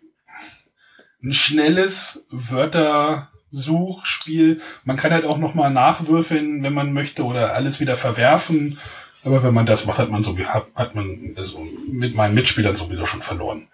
ein 1.23 1.33
schnelles 1.33 2.27
Wörtersuchspiel. 2.31 4.61
Man 4.85 4.99
kann 4.99 5.13
halt 5.13 5.25
auch 5.25 5.39
noch 5.39 5.55
mal 5.55 5.71
nachwürfeln, 5.71 6.63
wenn 6.63 6.75
man 6.75 6.93
möchte, 6.93 7.25
oder 7.25 7.55
alles 7.55 7.81
wieder 7.81 7.97
verwerfen. 7.97 8.79
Aber 9.25 9.43
wenn 9.43 9.55
man 9.55 9.65
das 9.65 9.87
macht, 9.87 9.99
hat 9.99 10.11
man 10.11 10.23
so 10.23 10.37
hat, 10.39 10.95
man 10.95 11.35
also 11.37 11.67
mit 11.91 12.15
meinen 12.15 12.35
Mitspielern 12.35 12.77
sowieso 12.77 13.07
schon 13.07 13.23
verloren. 13.23 13.69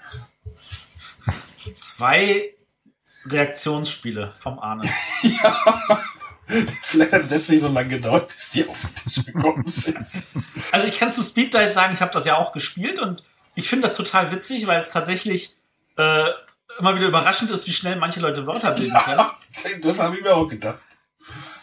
Zwei 1.74 2.54
Reaktionsspiele 3.24 4.32
vom 4.38 4.60
Arne. 4.60 4.88
Vielleicht 6.82 7.12
hat 7.12 7.22
es 7.22 7.28
deswegen 7.28 7.60
so 7.60 7.68
lange 7.68 7.88
gedauert, 7.88 8.32
bis 8.32 8.50
die 8.50 8.68
auf 8.68 8.80
den 8.80 8.94
Tisch 8.94 9.24
gekommen 9.24 9.66
sind. 9.66 9.98
Also 10.72 10.86
ich 10.86 10.98
kann 10.98 11.10
zu 11.10 11.22
Speed 11.22 11.54
Dice 11.54 11.74
sagen, 11.74 11.94
ich 11.94 12.00
habe 12.00 12.12
das 12.12 12.24
ja 12.24 12.36
auch 12.36 12.52
gespielt 12.52 13.00
und 13.00 13.22
ich 13.54 13.68
finde 13.68 13.88
das 13.88 13.96
total 13.96 14.30
witzig, 14.32 14.66
weil 14.66 14.80
es 14.80 14.92
tatsächlich 14.92 15.56
äh, 15.96 16.28
immer 16.78 16.94
wieder 16.94 17.08
überraschend 17.08 17.50
ist, 17.50 17.66
wie 17.66 17.72
schnell 17.72 17.96
manche 17.96 18.20
Leute 18.20 18.46
Wörter 18.46 18.72
bilden 18.72 18.96
können. 19.04 19.24
das 19.82 20.00
habe 20.00 20.16
ich 20.16 20.22
mir 20.22 20.34
auch 20.34 20.46
gedacht. 20.46 20.82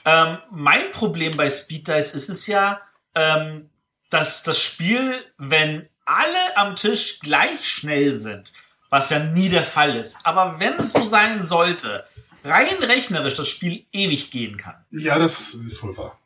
Ähm, 0.05 0.37
mein 0.51 0.91
Problem 0.91 1.37
bei 1.37 1.49
Speed 1.49 1.87
Dice 1.87 2.13
ist 2.13 2.29
es 2.29 2.47
ja, 2.47 2.81
ähm, 3.15 3.69
dass 4.09 4.43
das 4.43 4.59
Spiel, 4.59 5.23
wenn 5.37 5.87
alle 6.05 6.57
am 6.57 6.75
Tisch 6.75 7.19
gleich 7.19 7.67
schnell 7.67 8.11
sind, 8.11 8.51
was 8.89 9.09
ja 9.09 9.19
nie 9.19 9.49
der 9.49 9.63
Fall 9.63 9.95
ist, 9.95 10.25
aber 10.25 10.59
wenn 10.59 10.73
es 10.73 10.93
so 10.93 11.05
sein 11.05 11.41
sollte, 11.41 12.05
rein 12.43 12.67
rechnerisch 12.81 13.35
das 13.35 13.47
Spiel 13.47 13.85
ewig 13.91 14.31
gehen 14.31 14.57
kann. 14.57 14.75
Ja, 14.91 15.17
das 15.19 15.53
ist 15.53 15.81
wohl 15.83 15.95
wahr. 15.97 16.19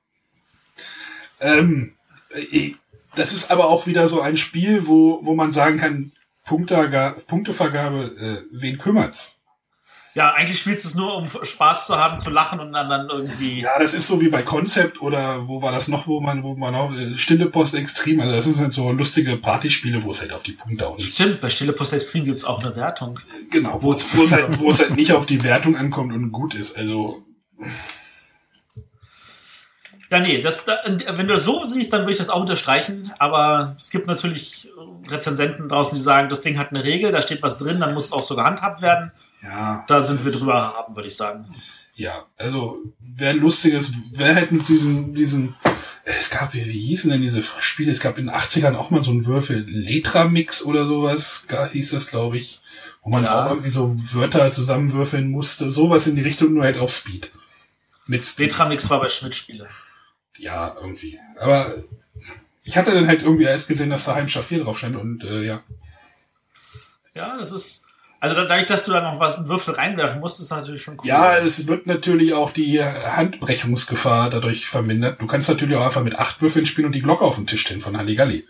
Ähm, 1.39 1.95
äh, 2.29 2.73
das 3.15 3.33
ist 3.33 3.51
aber 3.51 3.65
auch 3.65 3.87
wieder 3.87 4.07
so 4.07 4.21
ein 4.21 4.37
Spiel, 4.37 4.87
wo, 4.87 5.19
wo 5.23 5.33
man 5.33 5.51
sagen 5.51 5.77
kann, 5.77 6.11
Punktevergabe, 6.45 7.19
Punktevergabe 7.21 8.15
äh, 8.19 8.47
wen 8.51 8.77
kümmert's? 8.77 9.36
Ja, 10.17 10.33
eigentlich 10.33 10.59
spielst 10.59 10.83
du 10.83 10.87
es 10.87 10.95
nur, 10.95 11.15
um 11.15 11.27
Spaß 11.27 11.85
zu 11.85 11.95
haben, 11.95 12.17
zu 12.17 12.31
lachen 12.31 12.59
und 12.59 12.73
dann, 12.73 12.89
dann 12.89 13.07
irgendwie. 13.07 13.61
Ja, 13.61 13.77
das 13.77 13.93
ist 13.93 14.07
so 14.07 14.19
wie 14.19 14.29
bei 14.29 14.41
Concept 14.41 14.99
oder 14.99 15.47
wo 15.47 15.61
war 15.61 15.71
das 15.71 15.87
noch, 15.89 16.07
wo 16.07 16.19
man, 16.19 16.41
wo 16.41 16.55
man 16.55 16.73
auch 16.73 16.91
äh, 16.91 17.15
Stille 17.19 17.45
Post 17.45 17.75
Extrem, 17.75 18.19
also 18.19 18.33
das 18.33 18.45
sind 18.45 18.57
halt 18.57 18.73
so 18.73 18.91
lustige 18.91 19.37
Partyspiele, 19.37 20.01
wo 20.01 20.09
es 20.09 20.21
halt 20.21 20.33
auf 20.33 20.41
die 20.41 20.53
Punkte 20.53 20.87
auch 20.87 20.97
nicht. 20.97 21.13
Stimmt, 21.13 21.39
bei 21.39 21.51
Stille 21.51 21.71
Post 21.71 21.93
Extrem 21.93 22.25
gibt's 22.25 22.45
auch 22.45 22.63
eine 22.63 22.75
Wertung. 22.75 23.19
Genau, 23.51 23.83
wo, 23.83 23.93
wo 23.93 24.23
es 24.23 24.31
halt, 24.31 24.47
wo 24.59 24.71
es 24.71 24.79
halt 24.79 24.95
nicht 24.95 25.11
auf 25.11 25.27
die 25.27 25.43
Wertung 25.43 25.77
ankommt 25.77 26.11
und 26.11 26.31
gut 26.31 26.55
ist. 26.55 26.75
Also 26.75 27.23
Ja, 30.09 30.17
nee, 30.17 30.41
das, 30.41 30.65
da, 30.65 30.79
wenn 30.83 31.27
du 31.27 31.33
das 31.35 31.43
so 31.43 31.63
siehst, 31.67 31.93
dann 31.93 32.01
würde 32.01 32.13
ich 32.13 32.17
das 32.17 32.31
auch 32.31 32.41
unterstreichen. 32.41 33.13
Aber 33.19 33.75
es 33.77 33.91
gibt 33.91 34.07
natürlich 34.07 34.67
Rezensenten 35.07 35.69
draußen, 35.69 35.95
die 35.95 36.01
sagen, 36.01 36.27
das 36.29 36.41
Ding 36.41 36.57
hat 36.57 36.71
eine 36.71 36.83
Regel, 36.83 37.11
da 37.11 37.21
steht 37.21 37.43
was 37.43 37.59
drin, 37.59 37.79
dann 37.79 37.93
muss 37.93 38.05
es 38.05 38.13
auch 38.13 38.23
so 38.23 38.35
gehandhabt 38.35 38.81
werden. 38.81 39.11
Ja, 39.43 39.83
Da 39.87 40.01
sind 40.01 40.23
wir 40.25 40.31
drüber 40.31 40.73
haben, 40.73 40.95
würde 40.95 41.07
ich 41.07 41.15
sagen. 41.15 41.45
ja, 41.95 42.25
also 42.37 42.81
wäre 42.99 43.31
ein 43.31 43.39
lustiges, 43.39 43.91
wer 44.13 44.35
hätte 44.35 44.53
mit 44.53 44.67
diesem, 44.67 45.13
diesen, 45.15 45.55
äh, 46.05 46.11
es 46.19 46.29
gab, 46.29 46.53
wie, 46.53 46.65
wie 46.65 46.79
hießen 46.79 47.09
denn 47.11 47.21
diese 47.21 47.41
Spiele? 47.41 47.91
Es 47.91 47.99
gab 47.99 48.17
in 48.17 48.27
den 48.27 48.35
80ern 48.35 48.75
auch 48.75 48.89
mal 48.91 49.03
so 49.03 49.11
einen 49.11 49.25
Würfel 49.25 49.59
Letra-Mix 49.67 50.63
oder 50.63 50.85
sowas, 50.85 51.45
gar 51.47 51.69
hieß 51.69 51.91
das, 51.91 52.07
glaube 52.07 52.37
ich, 52.37 52.61
wo 53.01 53.09
man 53.09 53.23
Ja. 53.23 53.45
auch 53.45 53.49
irgendwie 53.51 53.69
so 53.69 53.95
Wörter 54.13 54.51
zusammenwürfeln 54.51 55.29
musste, 55.31 55.71
sowas 55.71 56.07
in 56.07 56.15
die 56.15 56.21
Richtung, 56.21 56.53
nur 56.53 56.63
halt 56.63 56.77
auf 56.77 56.91
Speed. 56.91 57.31
Mit 58.05 58.25
Speed. 58.25 58.49
Betramix 58.49 58.89
war 58.89 58.99
bei 59.01 59.09
Schmidt-Spiele. 59.09 59.67
Ja, 60.37 60.75
irgendwie. 60.79 61.19
Aber 61.39 61.73
ich 62.63 62.77
hatte 62.77 62.91
dann 62.93 63.07
halt 63.07 63.21
irgendwie 63.23 63.43
erst 63.45 63.67
gesehen, 63.67 63.89
dass 63.89 64.05
da 64.05 64.15
4 64.25 64.63
drauf 64.63 64.77
stand 64.77 64.95
und 64.95 65.23
äh, 65.23 65.43
ja. 65.43 65.63
Ja, 67.15 67.37
das 67.37 67.51
ist. 67.51 67.86
Also 68.19 68.35
da- 68.35 68.45
dadurch, 68.45 68.65
dass 68.67 68.83
du 68.85 68.91
da 68.91 69.01
noch 69.01 69.19
was 69.19 69.47
Würfel 69.47 69.75
reinwerfen 69.75 70.19
musst, 70.19 70.39
ist 70.39 70.49
natürlich 70.49 70.81
schon 70.81 70.97
cool. 70.99 71.07
Ja, 71.07 71.37
es 71.37 71.67
wird 71.67 71.85
natürlich 71.87 72.33
auch 72.33 72.51
die 72.51 72.83
Handbrechungsgefahr 72.83 74.29
dadurch 74.29 74.67
vermindert. 74.67 75.21
Du 75.21 75.27
kannst 75.27 75.49
natürlich 75.49 75.75
auch 75.75 75.85
einfach 75.85 76.03
mit 76.03 76.17
acht 76.17 76.41
Würfeln 76.41 76.65
spielen 76.65 76.87
und 76.87 76.93
die 76.95 77.01
Glocke 77.01 77.23
auf 77.25 77.35
den 77.35 77.45
Tisch 77.47 77.61
stellen 77.61 77.79
von 77.81 77.95
Halligalli. 77.97 78.47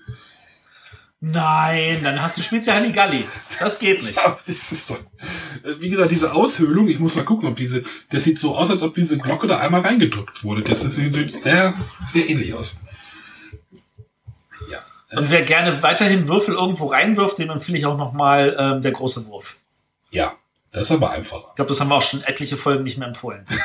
Nein, 1.20 2.02
dann 2.04 2.22
hast 2.22 2.38
du 2.38 2.44
spielst 2.44 2.68
ja 2.68 2.76
Halligalli. 2.76 3.26
Das 3.60 3.80
geht 3.80 4.04
nicht. 4.04 4.18
Aber 4.20 4.38
das 4.46 4.72
ist 4.72 4.90
doch, 4.92 5.00
äh, 5.64 5.74
wie 5.80 5.90
gesagt, 5.90 6.12
diese 6.12 6.32
Aushöhlung, 6.34 6.88
ich 6.88 7.00
muss 7.00 7.16
mal 7.16 7.26
gucken, 7.26 7.50
ob 7.50 7.56
diese, 7.56 7.82
das 8.12 8.24
sieht 8.24 8.38
so 8.38 8.56
aus, 8.56 8.70
als 8.70 8.84
ob 8.84 8.94
diese 8.94 9.18
Glocke 9.18 9.48
da 9.48 9.58
einmal 9.58 9.82
reingedrückt 9.82 10.44
wurde. 10.44 10.62
Das 10.62 10.84
ist, 10.84 10.96
sieht 10.96 11.34
sehr, 11.34 11.74
sehr 12.06 12.30
ähnlich 12.30 12.54
aus. 12.54 12.78
Und 15.12 15.32
wer 15.32 15.44
gerne 15.44 15.82
weiterhin 15.84 16.28
Würfel 16.28 16.56
irgendwo 16.56 16.88
reinwirft, 16.88 17.38
dem 17.40 17.50
empfehle 17.50 17.78
ich 17.78 17.86
auch 17.86 17.98
nochmal 17.98 18.56
ähm, 18.60 18.82
der 18.82 18.92
große 18.92 19.28
Wurf. 19.28 19.58
Ja, 20.12 20.34
das 20.72 20.84
ist 20.84 20.92
aber 20.92 21.12
einfacher. 21.12 21.46
Ich 21.50 21.56
glaube, 21.56 21.70
das 21.70 21.80
haben 21.80 21.88
wir 21.88 21.96
auch 21.96 22.02
schon 22.02 22.24
etliche 22.24 22.58
Folgen 22.58 22.84
nicht 22.84 22.98
mehr 22.98 23.08
empfohlen. 23.08 23.46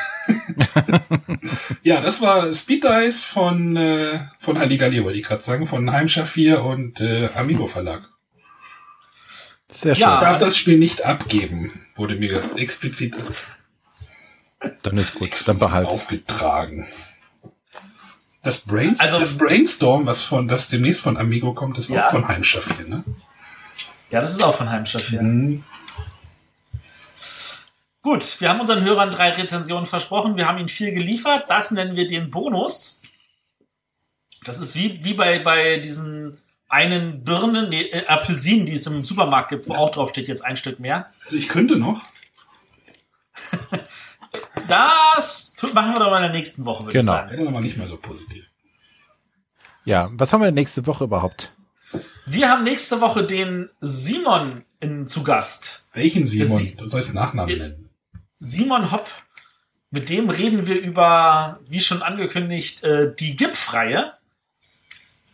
Ja, 1.83 1.99
das 1.99 2.21
war 2.21 2.53
Speed 2.53 2.85
Dice 2.85 3.23
von, 3.23 3.75
äh, 3.75 4.19
von 4.39 4.57
Halligalli, 4.57 5.03
wollte 5.03 5.19
ich 5.19 5.25
gerade 5.25 5.43
sagen, 5.43 5.65
von 5.65 5.91
Heimschar 5.91 6.25
4 6.25 6.63
und 6.63 7.01
äh, 7.01 7.29
Amigo 7.35 7.65
Verlag. 7.65 8.09
Sehr 9.69 9.95
schön. 9.95 10.01
Ja. 10.01 10.15
Ich 10.15 10.21
darf 10.21 10.37
das 10.37 10.55
Spiel 10.57 10.77
nicht 10.77 11.05
abgeben, 11.05 11.71
wurde 11.95 12.15
mir 12.15 12.41
explizit, 12.55 13.15
Dann 14.81 14.97
ist 14.97 15.13
gut. 15.13 15.21
Dann 15.21 15.27
explizit 15.27 15.59
behalt. 15.59 15.87
aufgetragen. 15.87 16.87
Das, 18.43 18.57
Brains 18.59 18.99
Also- 18.99 19.19
das 19.19 19.37
Brainstorm, 19.37 20.05
was 20.05 20.21
von, 20.21 20.47
das 20.47 20.67
demnächst 20.69 21.01
von 21.01 21.17
Amigo 21.17 21.53
kommt, 21.53 21.77
ist 21.77 21.89
Ja. 21.89 22.07
auch 22.07 22.11
von 22.11 22.27
Heimschar 22.27 22.61
4, 22.61 22.87
ne? 22.87 23.03
Ja, 24.11 24.21
das 24.21 24.29
ist 24.31 24.43
auch 24.43 24.53
von 24.53 24.69
Heimstadt 24.69 25.01
4. 25.01 25.21
Mhm. 25.23 25.63
Gut, 28.03 28.39
wir 28.41 28.49
haben 28.49 28.59
unseren 28.59 28.83
Hörern 28.83 29.09
drei 29.11 29.29
Rezensionen 29.31 29.85
versprochen. 29.85 30.35
Wir 30.35 30.45
haben 30.47 30.57
ihnen 30.59 30.67
vier 30.67 30.91
geliefert. 30.91 31.45
Das 31.49 31.71
nennen 31.71 31.95
wir 31.95 32.07
den 32.07 32.29
Bonus. 32.29 33.01
Das 34.43 34.59
ist 34.59 34.75
wie, 34.75 35.03
wie 35.03 35.13
bei, 35.13 35.39
bei 35.39 35.77
diesen 35.77 36.37
einen 36.67 37.23
Birnen, 37.23 37.69
nee, 37.69 37.83
äh, 37.83 38.05
Apfelsinen, 38.07 38.65
die 38.65 38.73
es 38.73 38.85
im 38.87 39.05
Supermarkt 39.05 39.49
gibt, 39.49 39.69
wo 39.69 39.73
auch 39.75 39.89
drauf 39.91 40.09
steht, 40.09 40.27
jetzt 40.27 40.43
ein 40.43 40.57
Stück 40.57 40.79
mehr. 40.79 41.09
Also 41.23 41.37
ich 41.37 41.47
könnte 41.47 41.77
noch. 41.77 42.03
Das 44.67 45.55
machen 45.73 45.93
wir 45.93 45.99
doch 45.99 46.09
mal 46.09 46.17
in 46.17 46.23
der 46.23 46.31
nächsten 46.31 46.65
Woche, 46.65 46.85
würde 46.85 46.99
Genau. 46.99 47.13
ich 47.13 47.19
sagen. 47.19 47.31
Wäre 47.37 47.47
aber 47.49 47.61
nicht 47.61 47.77
mehr 47.77 47.87
so 47.87 47.97
positiv. 47.97 48.49
Ja, 49.85 50.09
was 50.13 50.31
haben 50.31 50.41
wir 50.41 50.45
denn 50.45 50.53
nächste 50.55 50.85
Woche 50.87 51.03
überhaupt? 51.03 51.51
Wir 52.25 52.49
haben 52.49 52.63
nächste 52.63 53.01
Woche 53.01 53.25
den 53.25 53.69
Simon 53.81 54.63
in, 54.79 55.07
zu 55.07 55.23
Gast. 55.23 55.87
Welchen 55.93 56.25
Simon? 56.25 56.57
Sie- 56.57 56.75
Du 56.75 56.87
sollst 56.87 57.13
Nachnamen 57.13 57.47
Den- 57.49 57.59
nennen. 57.59 57.89
Simon 58.39 58.91
Hopp. 58.91 59.07
Mit 59.91 60.09
dem 60.09 60.29
reden 60.29 60.65
wir 60.65 60.81
über, 60.81 61.59
wie 61.67 61.79
schon 61.79 62.01
angekündigt, 62.01 62.83
äh, 62.83 63.13
die 63.13 63.35
GIP-Reihe. 63.35 64.13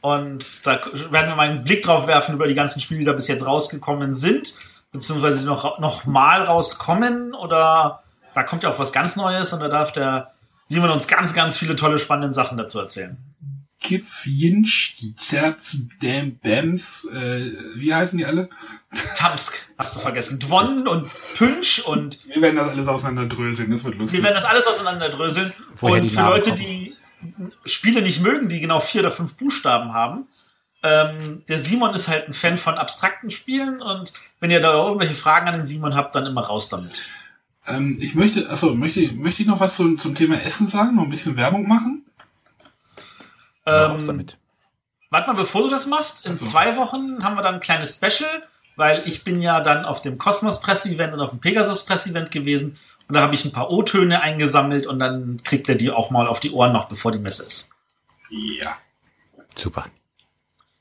Und 0.01 0.65
da 0.65 0.81
werden 1.11 1.29
wir 1.29 1.35
mal 1.35 1.49
einen 1.49 1.63
Blick 1.63 1.83
drauf 1.83 2.07
werfen 2.07 2.35
über 2.35 2.47
die 2.47 2.53
ganzen 2.55 2.79
Spiele, 2.81 2.99
die 2.99 3.05
da 3.05 3.13
bis 3.13 3.27
jetzt 3.27 3.45
rausgekommen 3.45 4.13
sind, 4.13 4.53
beziehungsweise 4.91 5.39
die 5.39 5.45
noch, 5.45 5.79
noch 5.79 6.05
mal 6.05 6.43
rauskommen. 6.43 7.33
Oder 7.33 8.03
da 8.39 8.43
kommt 8.43 8.63
ja 8.63 8.71
auch 8.71 8.79
was 8.79 8.93
ganz 8.93 9.17
Neues 9.17 9.51
und 9.51 9.59
da 9.59 9.67
darf 9.67 9.91
der 9.91 10.31
Simon 10.65 10.91
uns 10.91 11.09
ganz, 11.09 11.33
ganz 11.33 11.57
viele 11.57 11.75
tolle, 11.75 11.99
spannende 11.99 12.33
Sachen 12.33 12.57
dazu 12.57 12.79
erzählen. 12.79 13.17
Kipf, 13.81 14.25
Jinsch, 14.25 14.95
Zerz, 15.17 15.75
Dam, 16.01 16.37
Bams, 16.41 17.05
äh, 17.13 17.51
wie 17.75 17.93
heißen 17.93 18.17
die 18.17 18.25
alle? 18.25 18.49
Tamsk, 19.15 19.69
hast 19.77 19.95
du 19.95 19.99
vergessen. 19.99 20.39
Dwon 20.39 20.87
und 20.87 21.07
Pünsch 21.35 21.79
und 21.79 22.19
Wir 22.27 22.41
werden 22.41 22.55
das 22.55 22.69
alles 22.69 22.87
auseinanderdröseln, 22.87 23.71
das 23.71 23.83
wird 23.83 23.95
lustig. 23.95 24.19
Wir 24.19 24.23
werden 24.23 24.35
das 24.35 24.45
alles 24.45 24.67
auseinanderdröseln. 24.67 25.53
Woher 25.75 26.01
und 26.01 26.09
für 26.09 26.21
Leute, 26.21 26.51
kommen. 26.51 26.61
die 26.61 26.95
Spiele 27.65 28.01
nicht 28.01 28.21
mögen, 28.21 28.47
die 28.47 28.61
genau 28.61 28.79
vier 28.79 29.01
oder 29.01 29.11
fünf 29.11 29.35
Buchstaben 29.35 29.93
haben, 29.93 30.27
ähm, 30.81 31.43
der 31.49 31.57
Simon 31.57 31.93
ist 31.93 32.07
halt 32.07 32.27
ein 32.29 32.33
Fan 32.33 32.57
von 32.57 32.75
abstrakten 32.75 33.31
Spielen 33.31 33.81
und 33.81 34.13
wenn 34.39 34.49
ihr 34.49 34.61
da 34.61 34.73
irgendwelche 34.73 35.13
Fragen 35.13 35.47
an 35.49 35.55
den 35.55 35.65
Simon 35.65 35.95
habt, 35.95 36.15
dann 36.15 36.25
immer 36.25 36.41
raus 36.41 36.69
damit. 36.69 37.01
Ähm, 37.69 37.97
ich 37.99 38.15
möchte, 38.15 38.49
achso, 38.49 38.73
möchte, 38.73 39.11
möchte 39.13 39.43
ich 39.43 39.47
noch 39.47 39.59
was 39.59 39.75
zum, 39.75 39.97
zum 39.97 40.15
Thema 40.15 40.41
Essen 40.41 40.67
sagen, 40.67 40.95
noch 40.95 41.03
ein 41.03 41.09
bisschen 41.09 41.37
Werbung 41.37 41.67
machen? 41.67 42.05
Ähm, 43.65 44.07
damit. 44.07 44.37
warte 45.09 45.27
mal, 45.27 45.35
bevor 45.35 45.63
du 45.63 45.69
das 45.69 45.87
machst, 45.87 46.25
in 46.25 46.33
Ach 46.33 46.39
so. 46.39 46.49
zwei 46.49 46.75
Wochen 46.77 47.23
haben 47.23 47.35
wir 47.35 47.43
dann 47.43 47.55
ein 47.55 47.61
kleines 47.61 47.95
Special, 47.95 48.43
weil 48.75 49.07
ich 49.07 49.23
bin 49.23 49.41
ja 49.41 49.61
dann 49.61 49.85
auf 49.85 50.01
dem 50.01 50.17
Kosmos 50.17 50.61
Presse-Event 50.61 51.13
und 51.13 51.19
auf 51.19 51.29
dem 51.29 51.39
Pegasus 51.39 51.85
Presse-Event 51.85 52.31
gewesen 52.31 52.77
und 53.09 53.15
da 53.15 53.21
habe 53.21 53.33
ich 53.33 53.43
ein 53.43 53.51
paar 53.51 53.71
O-Töne 53.71 54.21
eingesammelt 54.21 54.85
und 54.85 54.99
dann 54.99 55.41
kriegt 55.43 55.67
er 55.67 55.73
die 55.73 55.89
auch 55.89 56.11
mal 56.11 56.27
auf 56.27 56.39
die 56.39 56.51
Ohren 56.51 56.73
noch, 56.73 56.87
bevor 56.87 57.11
die 57.11 57.17
Messe 57.17 57.43
ist. 57.43 57.71
Ja. 58.29 58.77
Super. 59.57 59.87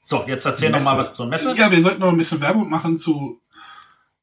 So, 0.03 0.25
jetzt 0.27 0.45
erzähl 0.45 0.71
noch 0.71 0.83
mal 0.83 0.99
was 0.99 1.17
zur 1.17 1.27
Messe. 1.27 1.57
Ja, 1.57 1.71
wir 1.71 1.81
sollten 1.81 2.01
noch 2.01 2.09
ein 2.09 2.19
bisschen 2.19 2.43
Werbung 2.43 2.69
machen 2.69 2.99
zu, 2.99 3.41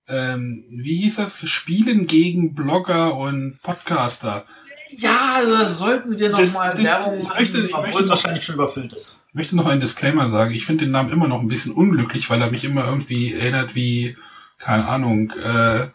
ähm, 0.08 0.64
wie 0.70 0.98
hieß 0.98 1.16
das? 1.16 1.48
Spielen 1.50 2.06
gegen 2.08 2.54
Blogger 2.54 3.16
und 3.16 3.60
Podcaster. 3.64 4.46
Ja, 4.98 5.42
das 5.46 5.80
sollten 5.80 6.18
wir 6.18 6.30
noch 6.30 6.40
Das- 6.40 6.54
mal 6.54 6.74
das- 6.74 6.86
Werbung 6.86 7.18
ich 7.20 7.24
machen, 7.28 7.38
möchte- 7.40 7.58
ich 7.60 7.74
obwohl 7.74 7.82
möchte 7.82 8.00
es 8.04 8.10
noch- 8.10 8.16
wahrscheinlich 8.16 8.46
schon 8.46 8.56
überfüllt 8.56 8.94
ist. 8.94 9.20
Ich 9.30 9.36
möchte 9.36 9.56
noch 9.56 9.66
einen 9.66 9.82
Disclaimer 9.82 10.30
sagen. 10.30 10.54
Ich 10.54 10.66
finde 10.66 10.86
den 10.86 10.92
Namen 10.92 11.12
immer 11.12 11.28
noch 11.28 11.42
ein 11.42 11.48
bisschen 11.48 11.74
unglücklich, 11.74 12.30
weil 12.30 12.42
er 12.42 12.50
mich 12.52 12.64
immer 12.64 12.86
irgendwie 12.86 13.34
erinnert 13.34 13.76
wie, 13.76 14.16
keine 14.60 14.88
Ahnung, 14.88 15.32
äh, 15.32 15.88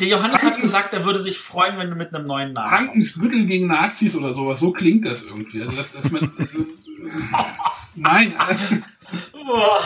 Der 0.00 0.08
Johannes 0.08 0.36
hat 0.38 0.44
Hankens- 0.54 0.62
gesagt, 0.62 0.94
er 0.94 1.04
würde 1.04 1.20
sich 1.20 1.36
freuen, 1.36 1.76
wenn 1.78 1.90
du 1.90 1.96
mit 1.96 2.14
einem 2.14 2.24
neuen 2.26 2.52
Namen. 2.54 2.70
Hankens 2.70 3.18
Büttel 3.18 3.44
gegen 3.46 3.66
Nazis 3.66 4.16
oder 4.16 4.32
sowas. 4.32 4.58
So 4.60 4.70
klingt 4.70 5.06
das 5.06 5.22
irgendwie. 5.22 5.60
Also, 5.60 5.72
dass, 5.72 5.92
dass 5.92 6.10
man, 6.10 6.30
also, 6.38 6.66
nein, 7.94 8.32
äh, 8.32 8.76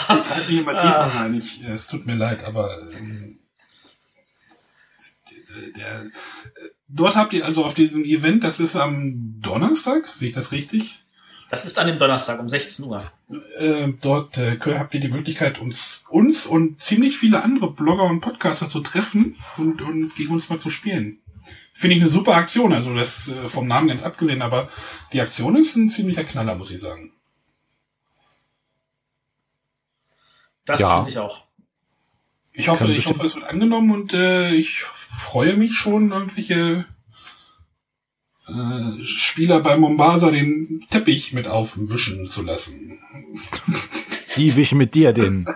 halt 0.09 0.49
nicht 0.49 0.59
immer 0.61 0.77
tiefer 0.77 1.11
rein. 1.15 1.35
Ich, 1.35 1.63
es 1.65 1.87
tut 1.89 2.07
mir 2.07 2.15
leid, 2.15 2.45
aber 2.45 2.71
ähm, 2.97 3.28
der, 5.77 6.11
dort 6.89 7.17
habt 7.17 7.33
ihr 7.33 7.45
also 7.45 7.65
auf 7.65 7.75
diesem 7.75 8.05
Event, 8.05 8.45
das 8.45 8.61
ist 8.61 8.77
am 8.77 9.41
Donnerstag, 9.41 10.07
sehe 10.15 10.29
ich 10.29 10.35
das 10.35 10.53
richtig? 10.53 11.05
Das 11.51 11.65
ist 11.65 11.79
an 11.79 11.87
dem 11.87 11.99
Donnerstag 11.99 12.41
um 12.41 12.49
16 12.49 12.85
Uhr. 12.85 13.11
Äh, 13.59 13.93
dort 14.03 14.37
äh, 14.37 14.59
habt 14.61 14.93
ihr 14.93 15.01
die 15.01 15.09
Möglichkeit, 15.09 15.59
uns, 15.59 16.05
uns 16.11 16.45
und 16.47 16.83
ziemlich 16.83 17.17
viele 17.17 17.43
andere 17.43 17.73
Blogger 17.73 18.05
und 18.05 18.21
Podcaster 18.21 18.69
zu 18.69 18.81
treffen 18.81 19.37
und, 19.57 19.81
und 19.81 20.15
gegen 20.15 20.35
uns 20.35 20.51
mal 20.51 20.61
zu 20.61 20.69
spielen. 20.69 21.21
Finde 21.73 21.97
ich 21.97 22.03
eine 22.03 22.11
super 22.11 22.35
Aktion, 22.35 22.75
also 22.75 22.95
das 22.95 23.29
äh, 23.29 23.49
vom 23.49 23.67
Namen 23.67 23.89
ganz 23.89 24.03
abgesehen, 24.03 24.43
aber 24.43 24.69
die 25.15 25.23
Aktion 25.23 25.57
ist 25.57 25.77
ein 25.77 25.89
ziemlicher 25.89 26.25
Knaller, 26.25 26.55
muss 26.55 26.71
ich 26.71 26.81
sagen. 26.81 27.13
Das 30.67 30.81
Ja. 30.81 30.97
finde 30.97 31.11
ich 31.11 31.19
auch. 31.19 31.48
Ich 32.59 32.69
hoffe, 32.69 32.93
ich 32.93 33.07
hoffe, 33.07 33.25
es 33.25 33.37
wird 33.37 33.45
angenommen 33.45 33.93
und 33.93 34.13
äh, 34.13 34.51
ich 34.51 34.81
freue 34.81 35.57
mich 35.57 35.77
schon, 35.77 36.11
irgendwelche 36.11 36.87
äh, 38.49 39.05
Spieler 39.05 39.61
bei 39.61 39.77
Mombasa 39.77 40.33
den 40.33 40.85
Teppich 40.91 41.33
mit 41.33 41.47
aufwischen 41.47 42.29
zu 42.29 42.43
lassen. 42.43 42.99
Die 44.37 44.57
wischen 44.57 44.77
mit 44.77 44.97
dir 44.97 45.13
den. 45.13 45.47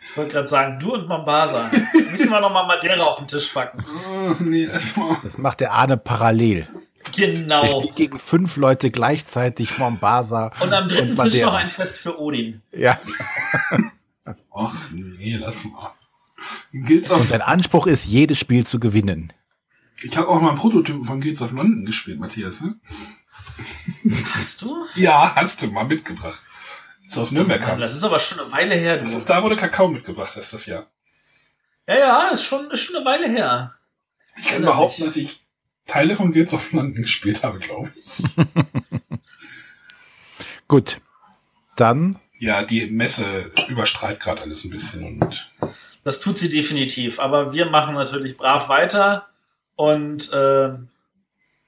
Ich 0.00 0.16
wollte 0.16 0.32
gerade 0.32 0.48
sagen, 0.48 0.80
du 0.80 0.94
und 0.94 1.06
Mombasa. 1.06 1.70
Müssen 1.92 2.28
wir 2.28 2.40
noch 2.40 2.52
mal 2.52 2.66
Madeira 2.66 3.04
auf 3.04 3.18
den 3.18 3.28
Tisch 3.28 3.50
packen. 3.50 3.84
Oh, 4.10 4.34
nee. 4.40 4.66
Das 4.66 4.94
macht 5.36 5.60
der 5.60 5.72
Arne 5.72 5.96
parallel. 5.96 6.68
Der 7.16 7.32
Genau. 7.32 7.80
spielt 7.80 7.96
gegen 7.96 8.18
fünf 8.18 8.56
Leute 8.56 8.90
gleichzeitig 8.90 9.78
Mombasa. 9.78 10.52
Und 10.60 10.72
am 10.72 10.88
dritten 10.88 11.08
Tisch 11.10 11.16
Madeira. 11.16 11.46
noch 11.46 11.54
ein 11.54 11.68
Fest 11.68 11.98
für 11.98 12.18
Odin. 12.20 12.62
Ja. 12.72 12.98
Ach, 14.54 14.90
nee, 14.92 15.36
lass 15.36 15.64
mal. 15.64 15.92
Guilds 16.72 17.10
of, 17.10 17.20
Und 17.22 17.28
sein 17.28 17.42
Anspruch 17.42 17.86
ist, 17.86 18.04
jedes 18.06 18.38
Spiel 18.38 18.66
zu 18.66 18.78
gewinnen. 18.80 19.32
ich 20.02 20.16
habe 20.16 20.28
auch 20.28 20.40
mal 20.40 20.50
einen 20.50 20.58
Prototypen 20.58 21.04
von 21.04 21.20
Guilds 21.20 21.42
of 21.42 21.52
London 21.52 21.84
gespielt, 21.84 22.18
Matthias, 22.20 22.60
ne? 22.62 22.76
Hast 24.34 24.62
du? 24.62 24.86
Ja, 24.94 25.34
hast 25.34 25.60
du 25.62 25.66
mal 25.68 25.84
mitgebracht. 25.84 26.40
Ist 27.04 27.18
aus 27.18 27.30
Nürnberg 27.32 27.60
Mann, 27.60 27.70
kam. 27.70 27.80
das 27.80 27.94
ist 27.94 28.04
aber 28.04 28.18
schon 28.18 28.40
eine 28.40 28.52
Weile 28.52 28.74
her, 28.74 28.96
Das 28.98 29.10
du. 29.12 29.18
ist 29.18 29.28
da, 29.28 29.42
wo 29.42 29.48
du 29.48 29.56
Kakao 29.56 29.88
mitgebracht 29.88 30.34
hast, 30.36 30.52
das 30.52 30.64
Jahr. 30.66 30.86
Ja, 31.88 31.98
ja, 31.98 32.28
ist 32.28 32.44
schon, 32.44 32.70
ist 32.70 32.80
schon 32.82 32.96
eine 32.96 33.04
Weile 33.04 33.28
her. 33.28 33.74
Ich 34.38 34.46
kann 34.46 34.62
behaupten, 34.62 35.04
dass 35.04 35.16
ich 35.16 35.39
Teile 35.86 36.14
von 36.14 36.32
Guilds 36.32 36.54
of 36.54 36.72
London 36.72 37.02
gespielt 37.02 37.42
habe, 37.42 37.58
glaube 37.58 37.90
ich. 37.96 38.22
Gut. 40.68 41.00
Dann 41.76 42.18
Ja, 42.38 42.62
die 42.62 42.86
Messe 42.86 43.50
überstrahlt 43.68 44.20
gerade 44.20 44.42
alles 44.42 44.64
ein 44.64 44.70
bisschen 44.70 45.04
und 45.20 45.50
Das 46.04 46.20
tut 46.20 46.38
sie 46.38 46.48
definitiv. 46.48 47.18
Aber 47.18 47.52
wir 47.52 47.66
machen 47.66 47.94
natürlich 47.94 48.36
brav 48.36 48.68
weiter 48.68 49.28
und 49.76 50.32
äh, 50.32 50.70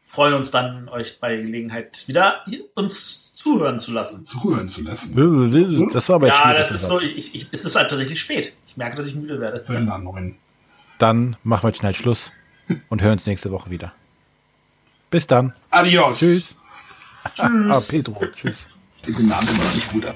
freuen 0.05 0.35
uns 0.35 0.51
dann, 0.51 0.89
euch 0.89 1.19
bei 1.19 1.37
Gelegenheit 1.37 2.05
wieder 2.07 2.45
uns 2.75 3.33
zuhören 3.35 3.79
zu 3.79 3.93
lassen. 3.93 4.27
zuhören 4.27 4.69
zu 4.69 4.83
lassen. 4.83 5.89
Das 5.93 6.09
war 6.09 6.17
aber 6.17 6.29
jetzt 6.29 6.39
Ja, 6.39 6.53
das 6.53 6.71
ist 6.71 6.87
so, 6.87 7.01
ich, 7.01 7.35
ich, 7.35 7.47
es 7.51 7.65
ist 7.65 7.75
halt 7.75 7.91
tatsächlich 7.91 8.21
spät. 8.21 8.55
Ich 8.67 8.77
merke, 8.77 8.97
dass 8.97 9.07
ich 9.07 9.15
müde 9.15 9.41
werde. 9.41 9.65
Viertel 9.65 9.87
nach 9.87 9.99
neun. 9.99 10.37
Dann 10.99 11.37
machen 11.43 11.65
wir 11.65 11.69
jetzt 11.71 11.79
schnell 11.79 11.95
Schluss 11.95 12.31
und 12.89 13.03
hören 13.03 13.13
uns 13.13 13.27
nächste 13.27 13.51
Woche 13.51 13.71
wieder. 13.71 13.93
Bis 15.13 15.27
dann. 15.27 15.53
Adios. 15.71 16.21
Tschüss. 16.21 16.55
Tschüss. 17.35 17.71
Ah, 17.71 17.81
Pedro. 17.87 18.19
Tschüss. 18.35 18.57
Den 19.07 19.29
Namen 19.29 19.47
war 19.47 19.75
nicht 19.75 19.93
gut. 19.93 20.07